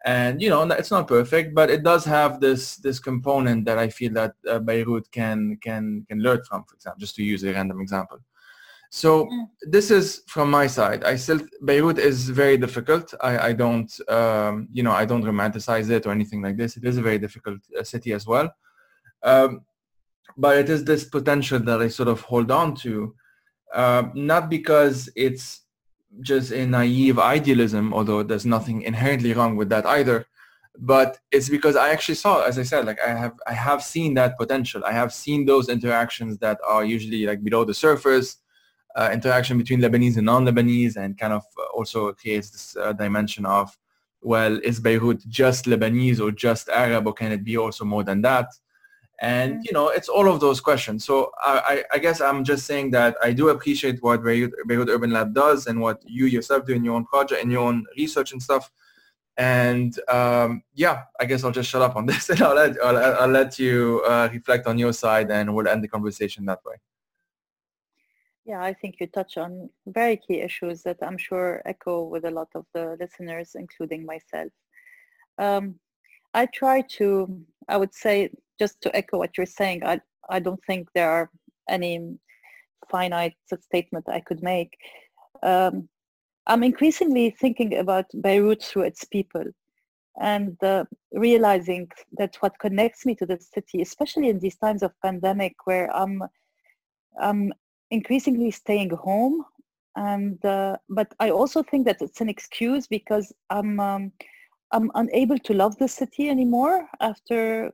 and 0.06 0.42
you 0.42 0.50
know, 0.50 0.64
it's 0.64 0.92
not 0.92 1.08
perfect, 1.08 1.54
but 1.54 1.70
it 1.70 1.84
does 1.84 2.04
have 2.06 2.40
this 2.40 2.78
this 2.78 3.00
component 3.00 3.66
that 3.66 3.78
I 3.78 3.90
feel 3.90 4.14
that 4.14 4.34
uh, 4.50 4.60
Beirut 4.60 5.12
can 5.12 5.58
can 5.62 6.06
can 6.08 6.20
learn 6.20 6.42
from. 6.48 6.64
For 6.66 6.76
example, 6.76 7.00
just 7.00 7.16
to 7.16 7.24
use 7.24 7.44
a 7.44 7.54
random 7.54 7.80
example. 7.80 8.20
So 8.96 9.26
mm. 9.26 9.50
this 9.62 9.92
is 9.92 10.22
from 10.26 10.50
my 10.50 10.68
side. 10.68 11.04
I 11.04 11.18
still 11.18 11.42
Beirut 11.66 12.00
is 12.00 12.30
very 12.30 12.56
difficult. 12.56 13.14
I, 13.20 13.50
I 13.50 13.52
don't 13.52 13.92
um, 14.08 14.70
you 14.72 14.84
know 14.84 14.94
I 14.94 15.04
don't 15.04 15.26
romanticize 15.26 15.90
it 15.90 16.06
or 16.06 16.12
anything 16.12 16.42
like 16.42 16.56
this. 16.56 16.78
It 16.78 16.86
is 16.86 16.98
a 16.98 17.02
very 17.02 17.20
difficult 17.20 17.60
uh, 17.78 17.84
city 17.84 18.14
as 18.14 18.26
well, 18.26 18.50
um, 19.22 19.66
but 20.38 20.56
it 20.56 20.70
is 20.70 20.86
this 20.86 21.04
potential 21.04 21.60
that 21.60 21.82
I 21.82 21.90
sort 21.90 22.08
of 22.08 22.22
hold 22.22 22.52
on 22.52 22.74
to, 22.84 23.14
uh, 23.74 24.04
not 24.14 24.50
because 24.50 25.10
it's 25.14 25.64
just 26.22 26.54
a 26.54 26.66
naive 26.66 27.20
idealism, 27.20 27.94
although 27.94 28.24
there's 28.24 28.46
nothing 28.46 28.84
inherently 28.84 29.34
wrong 29.34 29.58
with 29.58 29.68
that 29.72 29.86
either. 29.86 30.26
But 30.80 31.20
it's 31.34 31.50
because 31.50 31.76
I 31.76 31.90
actually 31.90 32.16
saw, 32.16 32.44
as 32.44 32.58
I 32.58 32.64
said, 32.64 32.86
like 32.86 33.02
I 33.06 33.10
have 33.10 33.36
I 33.46 33.56
have 33.56 33.84
seen 33.84 34.14
that 34.14 34.38
potential. 34.38 34.86
I 34.86 34.94
have 34.94 35.12
seen 35.12 35.46
those 35.46 35.68
interactions 35.68 36.38
that 36.38 36.60
are 36.66 36.86
usually 36.86 37.26
like 37.26 37.44
below 37.44 37.66
the 37.66 37.74
surface 37.74 38.38
uh, 38.96 39.10
interaction 39.12 39.58
between 39.58 39.82
Lebanese 39.82 40.18
and 40.18 40.26
non-Lebanese 40.26 40.96
and 40.96 41.18
kind 41.18 41.34
of 41.34 41.44
uh, 41.58 41.64
also 41.74 42.14
creates 42.14 42.50
this 42.50 42.78
uh, 42.78 42.94
dimension 42.94 43.46
of, 43.46 43.78
well, 44.22 44.58
is 44.64 44.80
Beirut 44.80 45.28
just 45.28 45.66
Lebanese 45.66 46.20
or 46.20 46.32
just 46.32 46.70
Arab 46.70 47.06
or 47.06 47.14
can 47.14 47.32
it 47.32 47.44
be 47.44 47.58
also 47.58 47.84
more 47.84 48.04
than 48.04 48.22
that? 48.22 48.48
And, 49.20 49.54
mm-hmm. 49.54 49.62
you 49.66 49.74
know, 49.74 49.90
it's 49.90 50.10
all 50.10 50.30
of 50.30 50.40
those 50.40 50.62
questions. 50.62 51.06
So 51.06 51.32
I, 51.40 51.84
I 51.92 51.98
guess 52.00 52.22
I'm 52.22 52.44
just 52.44 52.66
saying 52.66 52.92
that 52.92 53.16
I 53.22 53.32
do 53.34 53.50
appreciate 53.50 54.02
what 54.02 54.24
Beirut, 54.24 54.54
Beirut 54.68 54.90
Urban 54.90 55.12
Lab 55.12 55.34
does 55.34 55.68
and 55.68 55.82
what 55.82 56.02
you 56.06 56.26
yourself 56.26 56.66
do 56.66 56.74
in 56.74 56.84
your 56.84 56.96
own 56.96 57.06
project 57.06 57.42
and 57.42 57.52
your 57.52 57.62
own 57.62 57.86
research 57.98 58.32
and 58.32 58.42
stuff. 58.42 58.72
And 59.38 59.98
um, 60.10 60.64
yeah, 60.74 61.04
I 61.20 61.26
guess 61.26 61.44
I'll 61.44 61.52
just 61.52 61.70
shut 61.70 61.82
up 61.82 61.98
on 61.98 62.06
this 62.06 62.30
and 62.32 62.42
I'll 62.42 62.56
let, 62.56 62.78
I'll, 62.82 62.98
I'll 62.98 63.30
let 63.30 63.60
you 63.60 64.04
uh, 64.08 64.30
reflect 64.32 64.68
on 64.68 64.78
your 64.78 64.94
side 64.94 65.30
and 65.32 65.54
we'll 65.54 65.68
end 65.68 65.84
the 65.84 65.90
conversation 65.90 66.46
that 66.46 66.64
way. 66.66 66.76
Yeah, 68.46 68.62
I 68.62 68.74
think 68.74 68.98
you 69.00 69.08
touch 69.08 69.38
on 69.38 69.70
very 69.88 70.18
key 70.18 70.42
issues 70.42 70.84
that 70.84 70.98
I'm 71.02 71.18
sure 71.18 71.64
echo 71.66 72.04
with 72.04 72.26
a 72.26 72.32
lot 72.32 72.50
of 72.54 72.66
the 72.76 72.96
listeners, 73.00 73.56
including 73.56 74.06
myself. 74.06 74.52
Um, 75.40 75.76
I 76.36 76.46
try 76.48 76.82
to, 76.98 77.42
I 77.68 77.78
would 77.78 77.96
say, 77.96 78.30
just 78.60 78.82
to 78.82 78.96
echo 78.96 79.18
what 79.18 79.36
you're 79.36 79.48
saying, 79.48 79.84
I, 79.84 80.00
I 80.30 80.40
don't 80.40 80.64
think 80.66 80.90
there 80.94 81.10
are 81.10 81.32
any 81.68 82.18
finite 82.92 83.34
statement 83.62 84.06
I 84.08 84.20
could 84.20 84.44
make. 84.44 84.78
Um, 85.42 85.90
I'm 86.46 86.64
increasingly 86.64 87.32
thinking 87.32 87.78
about 87.78 88.06
Beirut 88.22 88.64
through 88.64 88.84
its 88.84 89.04
people 89.06 89.46
and 90.22 90.56
uh, 90.64 90.86
realizing 91.14 91.90
that 92.18 92.36
what 92.42 92.60
connects 92.60 93.06
me 93.06 93.16
to 93.16 93.26
the 93.26 93.40
city, 93.40 93.82
especially 93.82 94.30
in 94.30 94.40
these 94.40 94.58
times 94.58 94.84
of 94.84 94.92
pandemic 95.02 95.56
where 95.66 95.94
I'm 95.96 96.22
I'm 97.20 97.54
increasingly 97.92 98.52
staying 98.52 98.90
home 98.92 99.44
and 99.96 100.44
uh, 100.46 100.78
but 100.90 101.14
i 101.20 101.30
also 101.30 101.62
think 101.64 101.86
that 101.86 102.02
it's 102.02 102.22
an 102.22 102.30
excuse 102.30 102.88
because 102.88 103.34
i'm 103.50 103.80
um, 103.80 104.12
i'm 104.72 104.92
unable 104.96 105.38
to 105.40 105.54
love 105.54 105.78
the 105.78 105.88
city 105.88 106.30
anymore 106.30 106.88
after 107.00 107.72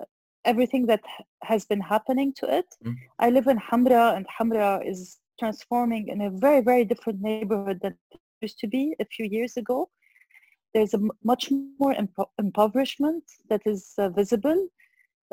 uh, 0.00 0.04
everything 0.44 0.86
that 0.86 1.00
has 1.42 1.64
been 1.64 1.80
happening 1.80 2.32
to 2.36 2.46
it. 2.58 2.66
Mm. 2.84 2.96
i 3.18 3.30
live 3.30 3.46
in 3.46 3.58
hamra 3.58 4.16
and 4.16 4.26
hamra 4.38 4.80
is 4.86 5.18
transforming 5.38 6.08
in 6.08 6.20
a 6.22 6.30
very 6.30 6.60
very 6.60 6.84
different 6.84 7.20
neighborhood 7.20 7.78
than 7.82 7.92
it 8.10 8.20
used 8.40 8.58
to 8.58 8.66
be 8.66 8.94
a 9.00 9.04
few 9.04 9.26
years 9.26 9.56
ago. 9.56 9.88
There's 10.74 10.94
a 10.94 10.98
m- 10.98 11.10
much 11.24 11.50
more 11.50 11.94
impo- 11.94 12.30
impoverishment 12.38 13.24
that 13.48 13.62
is 13.66 13.94
uh, 13.98 14.08
visible 14.08 14.68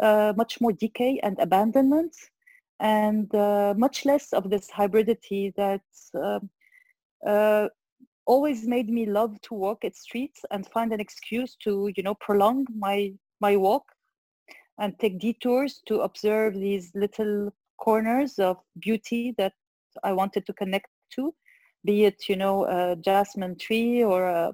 uh, 0.02 0.34
much 0.36 0.60
more 0.62 0.72
decay 0.72 1.20
and 1.24 1.38
abandonment 1.40 2.16
and 2.80 3.34
uh, 3.36 3.74
much 3.78 4.06
less 4.06 4.32
of 4.34 4.50
this 4.50 4.70
hybridity 4.70 5.54
that 5.56 5.82
uh, 6.16 6.40
uh, 7.28 7.68
always 8.26 8.68
made 8.68 8.90
me 8.90 9.06
love 9.06 9.40
to 9.42 9.54
walk 9.54 9.84
its 9.84 10.02
streets 10.02 10.42
and 10.52 10.68
find 10.68 10.94
an 10.94 11.00
excuse 11.00 11.56
to 11.56 11.92
you 11.96 12.04
know 12.04 12.16
prolong 12.16 12.66
my 12.78 13.12
my 13.42 13.56
walk 13.56 13.84
and 14.80 14.98
take 15.00 15.20
detours 15.20 15.82
to 15.88 16.02
observe 16.02 16.54
these 16.54 16.92
little 16.96 17.52
corners 17.78 18.40
of 18.40 18.58
beauty 18.80 19.34
that 19.38 19.54
I 20.04 20.14
wanted 20.14 20.46
to 20.46 20.54
connect 20.54 20.88
to, 21.16 21.34
be 21.86 22.06
it 22.06 22.30
you 22.30 22.36
know 22.36 22.66
a 22.66 22.96
jasmine 22.96 23.58
tree 23.58 24.04
or 24.04 24.28
a 24.28 24.54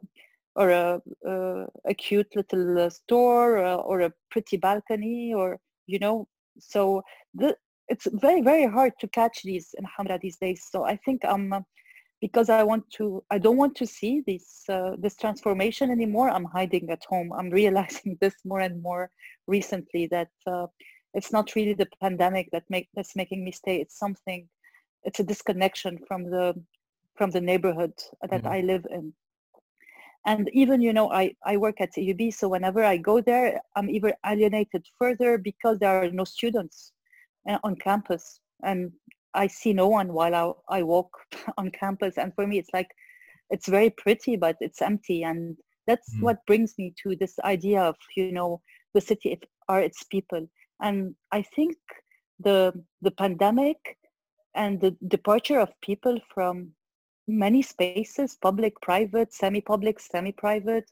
or 0.55 0.69
a, 0.69 1.01
a, 1.26 1.65
a 1.86 1.93
cute 1.93 2.34
little 2.34 2.89
store 2.89 3.57
or, 3.57 3.76
or, 3.82 3.99
a 3.99 4.13
pretty 4.32 4.55
balcony 4.55 5.34
or 5.34 5.59
you 5.86 5.99
know 5.99 6.30
so 6.59 7.03
the, 7.34 7.57
it's 7.88 8.07
very 8.13 8.41
very 8.41 8.65
hard 8.65 8.93
to 8.99 9.07
catch 9.07 9.43
these 9.43 9.75
in 9.77 9.86
Hamra 9.86 10.19
these 10.19 10.38
days. 10.38 10.67
So 10.71 10.83
I 10.86 10.97
think 11.05 11.23
um 11.25 11.65
because 12.21 12.49
I 12.49 12.63
want 12.63 12.89
to 12.97 13.23
I 13.29 13.38
don't 13.38 13.57
want 13.57 13.75
to 13.77 13.86
see 13.86 14.23
this 14.25 14.63
uh, 14.69 14.91
this 14.97 15.15
transformation 15.15 15.91
anymore. 15.91 16.29
I'm 16.29 16.45
hiding 16.45 16.89
at 16.89 17.03
home. 17.07 17.31
I'm 17.33 17.49
realizing 17.61 18.17
this 18.21 18.36
more 18.45 18.61
and 18.61 18.81
more 18.81 19.09
recently 19.47 20.07
that 20.07 20.29
uh, 20.47 20.67
it's 21.13 21.31
not 21.31 21.55
really 21.55 21.73
the 21.73 21.88
pandemic 22.01 22.49
that 22.51 22.63
make 22.69 22.88
that's 22.95 23.15
making 23.15 23.43
me 23.43 23.51
stay. 23.51 23.77
It's 23.81 23.99
something. 23.99 24.47
It's 25.03 25.19
a 25.19 25.23
disconnection 25.23 25.99
from 26.07 26.23
the 26.23 26.55
from 27.15 27.31
the 27.31 27.41
neighborhood 27.41 27.93
that 28.21 28.43
mm-hmm. 28.43 28.47
I 28.47 28.61
live 28.61 28.86
in. 28.89 29.13
And 30.27 30.49
even, 30.53 30.81
you 30.81 30.91
know, 30.91 31.11
I, 31.11 31.36
I 31.45 31.55
work 31.57 31.79
at 31.79 31.93
AUB, 31.93 32.33
so 32.33 32.49
whenever 32.49 32.83
I 32.83 32.97
go 32.97 33.21
there, 33.21 33.61
I'm 33.75 33.91
even 33.91 34.13
alienated 34.25 34.83
further 34.97 35.38
because 35.38 35.77
there 35.77 36.03
are 36.03 36.09
no 36.09 36.23
students 36.23 36.93
on 37.64 37.76
campus 37.76 38.39
and 38.64 38.91
I 39.36 39.48
see 39.48 39.74
no 39.74 39.88
one 39.88 40.14
while 40.14 40.34
I, 40.70 40.78
I 40.78 40.84
walk 40.84 41.12
on 41.58 41.70
campus. 41.72 42.18
And 42.18 42.34
for 42.34 42.48
me, 42.48 42.58
it's 42.58 42.74
like, 42.74 42.89
it's 43.50 43.68
very 43.68 43.89
pretty, 43.91 44.38
but 44.38 44.56
it's 44.62 44.82
empty. 44.82 45.24
And 45.24 45.58
that's 45.86 46.16
mm. 46.16 46.22
what 46.22 46.46
brings 46.48 46.74
me 46.78 46.93
to 47.04 47.16
this 47.16 47.38
idea 47.43 47.82
of, 47.82 47.96
you 48.16 48.32
know, 48.32 48.62
the 48.93 49.02
city 49.02 49.39
are 49.68 49.82
its 49.82 50.04
people. 50.04 50.48
And 50.82 51.16
I 51.32 51.41
think 51.41 51.76
the, 52.39 52.74
the 53.02 53.12
pandemic 53.12 53.78
and 54.56 54.80
the 54.80 54.96
departure 55.08 55.60
of 55.60 55.70
people 55.82 56.18
from 56.34 56.72
many 57.28 57.62
spaces, 57.62 58.38
public, 58.41 58.80
private, 58.82 59.34
semi-public, 59.34 60.00
semi-private, 60.00 60.89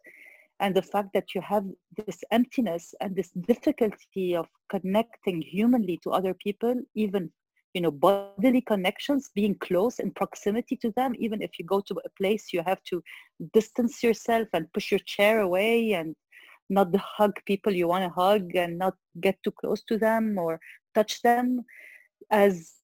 and 0.64 0.74
the 0.74 0.82
fact 0.82 1.10
that 1.14 1.36
you 1.36 1.42
have 1.42 1.66
this 2.08 2.24
emptiness 2.32 2.96
and 3.02 3.16
this 3.16 3.32
difficulty 3.52 4.34
of 4.34 4.48
connecting 4.70 5.42
humanly 5.42 6.00
to 6.02 6.10
other 6.10 6.34
people 6.34 6.74
even 6.96 7.30
you 7.74 7.82
know 7.82 7.92
bodily 7.92 8.62
connections 8.62 9.30
being 9.36 9.56
close 9.56 10.00
in 10.00 10.10
proximity 10.12 10.78
to 10.78 10.92
them 10.96 11.14
even 11.20 11.42
if 11.42 11.60
you 11.60 11.66
go 11.66 11.82
to 11.82 11.96
a 12.06 12.10
place 12.18 12.54
you 12.54 12.64
have 12.66 12.82
to 12.84 13.04
distance 13.54 14.02
yourself 14.02 14.48
and 14.54 14.72
push 14.74 14.90
your 14.90 15.06
chair 15.16 15.42
away 15.42 15.94
and 15.94 16.16
not 16.70 16.96
hug 16.96 17.34
people 17.46 17.74
you 17.74 17.88
want 17.88 18.04
to 18.04 18.22
hug 18.22 18.56
and 18.56 18.78
not 18.78 18.96
get 19.20 19.38
too 19.44 19.52
close 19.52 19.84
to 19.84 19.98
them 19.98 20.38
or 20.38 20.60
touch 20.96 21.22
them 21.24 21.62
as 22.32 22.76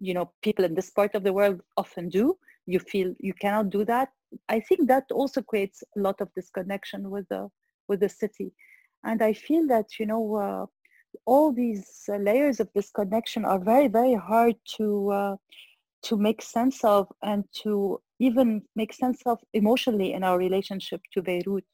you 0.00 0.12
know 0.12 0.30
people 0.42 0.66
in 0.66 0.74
this 0.74 0.90
part 0.90 1.14
of 1.14 1.24
the 1.24 1.32
world 1.32 1.62
often 1.78 2.10
do 2.10 2.36
you 2.66 2.78
feel 2.78 3.14
you 3.18 3.32
cannot 3.34 3.70
do 3.70 3.84
that 3.84 4.08
i 4.48 4.60
think 4.60 4.88
that 4.88 5.04
also 5.12 5.40
creates 5.42 5.82
a 5.96 6.00
lot 6.00 6.20
of 6.20 6.28
disconnection 6.34 7.10
with 7.10 7.26
the 7.28 7.48
with 7.88 8.00
the 8.00 8.08
city. 8.08 8.52
And 9.04 9.22
i 9.22 9.32
feel 9.32 9.66
that 9.68 9.98
you 9.98 10.06
know 10.06 10.34
uh, 10.36 10.66
all 11.24 11.52
these 11.52 12.02
uh, 12.08 12.16
layers 12.16 12.58
of 12.60 12.72
disconnection 12.72 13.44
are 13.44 13.60
very 13.60 13.88
very 13.88 14.14
hard 14.14 14.56
to 14.76 15.10
uh, 15.10 15.36
to 16.02 16.16
make 16.16 16.42
sense 16.42 16.82
of 16.84 17.06
and 17.22 17.44
to 17.62 18.00
even 18.18 18.62
make 18.74 18.92
sense 18.92 19.22
of 19.26 19.38
emotionally 19.52 20.12
in 20.12 20.24
our 20.24 20.38
relationship 20.38 21.00
to 21.12 21.22
beirut. 21.22 21.64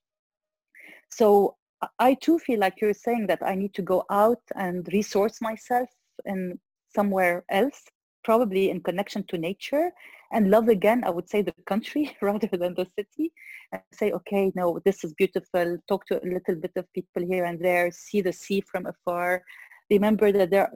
So 1.10 1.56
i 1.98 2.14
too 2.14 2.38
feel 2.38 2.60
like 2.60 2.80
you're 2.80 2.94
saying 2.94 3.26
that 3.26 3.42
i 3.42 3.54
need 3.54 3.74
to 3.74 3.82
go 3.82 4.04
out 4.10 4.42
and 4.54 4.88
resource 4.92 5.40
myself 5.40 5.88
in 6.24 6.58
somewhere 6.94 7.44
else 7.50 7.82
probably 8.24 8.70
in 8.70 8.80
connection 8.80 9.24
to 9.28 9.38
nature 9.38 9.90
and 10.32 10.50
love 10.50 10.68
again 10.68 11.02
i 11.04 11.10
would 11.10 11.28
say 11.28 11.42
the 11.42 11.54
country 11.66 12.16
rather 12.22 12.48
than 12.52 12.74
the 12.74 12.86
city 12.96 13.32
and 13.72 13.82
say 13.92 14.12
okay 14.12 14.52
no 14.54 14.80
this 14.84 15.04
is 15.04 15.12
beautiful. 15.14 15.78
Talk 15.88 16.06
to 16.06 16.22
a 16.22 16.26
little 16.26 16.56
bit 16.56 16.72
of 16.76 16.92
people 16.92 17.24
here 17.24 17.44
and 17.44 17.58
there. 17.60 17.90
See 17.90 18.20
the 18.20 18.32
sea 18.32 18.60
from 18.60 18.86
afar. 18.86 19.42
Remember 19.90 20.32
that 20.32 20.50
there 20.50 20.70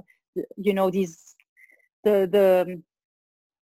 you 0.57 0.75
know 0.75 0.91
these 0.91 1.35
the 2.05 2.29
the 2.31 2.83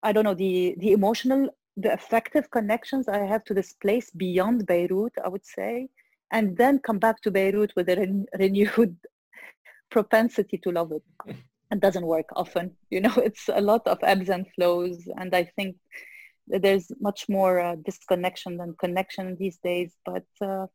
i 0.03 0.11
don't 0.11 0.23
know 0.23 0.33
the 0.33 0.75
the 0.79 0.91
emotional 0.91 1.49
the 1.77 1.93
affective 1.93 2.49
connections 2.51 3.07
i 3.07 3.19
have 3.19 3.43
to 3.45 3.53
this 3.53 3.73
place 3.73 4.09
beyond 4.11 4.65
beirut 4.65 5.13
i 5.23 5.27
would 5.27 5.45
say 5.45 5.89
and 6.31 6.57
then 6.57 6.79
come 6.79 6.99
back 6.99 7.21
to 7.21 7.31
beirut 7.31 7.73
with 7.75 7.89
a 7.89 7.95
re- 7.95 8.25
renewed 8.39 8.95
propensity 9.91 10.57
to 10.57 10.71
love 10.71 10.91
it 10.91 11.03
it 11.71 11.79
doesn't 11.79 12.05
work 12.05 12.27
often 12.35 12.71
you 12.89 13.01
know 13.01 13.13
it's 13.17 13.49
a 13.49 13.61
lot 13.61 13.85
of 13.87 13.97
ebbs 14.03 14.29
and 14.29 14.45
flows 14.55 15.07
and 15.17 15.35
i 15.35 15.43
think 15.55 15.75
there's 16.47 16.91
much 16.99 17.29
more 17.29 17.59
uh, 17.59 17.75
disconnection 17.85 18.57
than 18.57 18.75
connection 18.79 19.37
these 19.39 19.57
days 19.63 19.95
but 20.05 20.25
uh, 20.41 20.65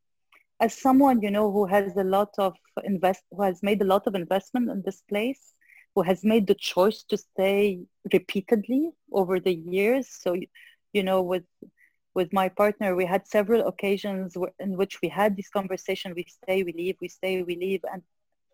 as 0.59 0.73
someone 0.73 1.21
you 1.21 1.29
know 1.29 1.51
who 1.51 1.65
has 1.65 1.95
a 1.97 2.03
lot 2.03 2.29
of 2.39 2.55
invest 2.83 3.23
who 3.31 3.43
has 3.43 3.61
made 3.61 3.81
a 3.81 3.85
lot 3.93 4.07
of 4.07 4.15
investment 4.15 4.69
in 4.69 4.81
this 4.85 5.01
place 5.09 5.53
who 5.93 6.01
has 6.01 6.23
made 6.23 6.47
the 6.47 6.55
choice 6.55 7.03
to 7.03 7.17
stay 7.17 7.79
repeatedly 8.13 8.91
over 9.11 9.39
the 9.39 9.53
years 9.53 10.07
so 10.09 10.35
you 10.93 11.03
know 11.03 11.21
with 11.21 11.43
with 12.15 12.33
my 12.33 12.49
partner 12.49 12.95
we 12.95 13.05
had 13.05 13.27
several 13.27 13.67
occasions 13.67 14.35
in 14.59 14.75
which 14.77 14.99
we 15.01 15.09
had 15.09 15.35
this 15.35 15.49
conversation 15.49 16.13
we 16.15 16.25
stay 16.27 16.63
we 16.63 16.73
leave 16.73 16.95
we 17.01 17.07
stay 17.07 17.43
we 17.43 17.55
leave 17.55 17.83
and 17.91 18.01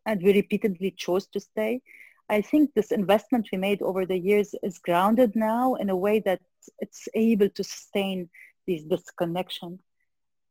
and 0.05 0.21
we 0.21 0.33
repeatedly 0.33 0.91
chose 0.91 1.27
to 1.27 1.39
stay 1.39 1.81
I 2.29 2.41
think 2.41 2.73
this 2.73 2.91
investment 2.91 3.49
we 3.51 3.57
made 3.57 3.81
over 3.81 4.05
the 4.05 4.17
years 4.17 4.55
is 4.63 4.79
grounded 4.79 5.35
now 5.35 5.75
in 5.75 5.89
a 5.89 5.97
way 5.97 6.19
that 6.21 6.41
it's 6.79 7.07
able 7.13 7.49
to 7.49 7.63
sustain 7.63 8.29
these 8.65 8.83
disconnection. 8.83 9.79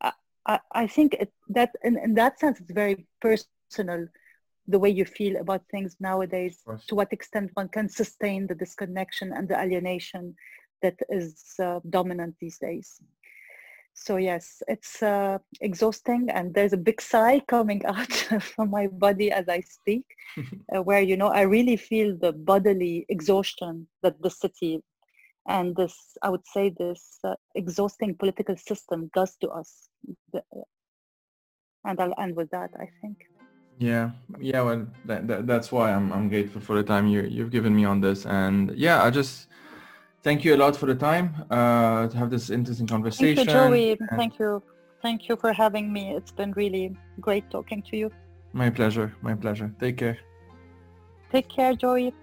I, 0.01 0.11
I, 0.45 0.59
I 0.71 0.87
think 0.87 1.15
it, 1.15 1.31
that 1.49 1.71
in, 1.83 1.97
in 1.97 2.13
that 2.15 2.39
sense, 2.39 2.59
it's 2.59 2.71
very 2.71 3.07
personal 3.21 4.07
the 4.67 4.79
way 4.79 4.89
you 4.89 5.03
feel 5.03 5.37
about 5.37 5.63
things 5.69 5.97
nowadays, 5.99 6.63
to 6.87 6.95
what 6.95 7.11
extent 7.11 7.51
one 7.55 7.67
can 7.67 7.89
sustain 7.89 8.47
the 8.47 8.55
disconnection 8.55 9.33
and 9.33 9.49
the 9.49 9.59
alienation 9.59 10.35
that 10.81 10.97
is 11.09 11.55
uh, 11.59 11.79
dominant 11.89 12.35
these 12.39 12.59
days 12.59 13.01
so 13.93 14.17
yes 14.17 14.61
it's 14.67 15.03
uh, 15.03 15.37
exhausting 15.61 16.29
and 16.29 16.53
there's 16.53 16.73
a 16.73 16.77
big 16.77 16.99
sigh 17.01 17.39
coming 17.47 17.85
out 17.93 18.11
from 18.41 18.69
my 18.69 18.87
body 18.87 19.31
as 19.31 19.47
i 19.47 19.61
speak 19.61 20.05
uh, 20.75 20.81
where 20.81 21.01
you 21.01 21.15
know 21.15 21.27
i 21.27 21.41
really 21.41 21.77
feel 21.77 22.17
the 22.17 22.33
bodily 22.33 23.05
exhaustion 23.09 23.87
that 24.01 24.19
the 24.21 24.29
city 24.29 24.81
and 25.47 25.75
this 25.75 25.95
i 26.21 26.29
would 26.29 26.45
say 26.47 26.73
this 26.77 27.19
uh, 27.23 27.35
exhausting 27.55 28.15
political 28.15 28.55
system 28.57 29.09
does 29.13 29.35
to 29.41 29.49
us. 29.49 29.89
And 31.85 31.99
i'll 31.99 32.15
end 32.17 32.35
with 32.35 32.49
that 32.51 32.71
i 32.79 32.87
think. 33.01 33.17
Yeah. 33.79 34.11
Yeah 34.39 34.61
well 34.61 34.87
that, 35.05 35.27
that, 35.27 35.47
that's 35.47 35.71
why 35.71 35.91
I'm, 35.91 36.13
I'm 36.13 36.29
grateful 36.29 36.61
for 36.61 36.75
the 36.75 36.83
time 36.83 37.07
you, 37.07 37.23
you've 37.23 37.51
given 37.51 37.75
me 37.75 37.83
on 37.85 37.99
this. 37.99 38.25
And 38.25 38.71
yeah 38.77 39.03
i 39.03 39.09
just 39.09 39.47
thank 40.23 40.43
you 40.43 40.55
a 40.55 40.57
lot 40.57 40.75
for 40.75 40.87
the 40.87 40.95
time 40.95 41.45
uh, 41.51 42.07
to 42.07 42.17
have 42.17 42.29
this 42.29 42.49
interesting 42.49 42.87
conversation. 42.87 43.35
Thank 43.35 43.47
you, 43.47 43.53
Joey. 43.53 43.97
And 43.99 44.19
thank 44.19 44.39
you. 44.39 44.63
Thank 45.01 45.27
you 45.27 45.35
for 45.35 45.51
having 45.51 45.91
me. 45.91 46.15
It's 46.15 46.31
been 46.31 46.53
really 46.53 46.95
great 47.19 47.49
talking 47.51 47.83
to 47.91 47.97
you. 47.97 48.09
My 48.53 48.69
pleasure. 48.69 49.13
My 49.21 49.35
pleasure. 49.35 49.73
Take 49.79 49.97
care. 49.97 50.17
Take 51.31 51.49
care, 51.49 51.73
Joey. 51.75 52.13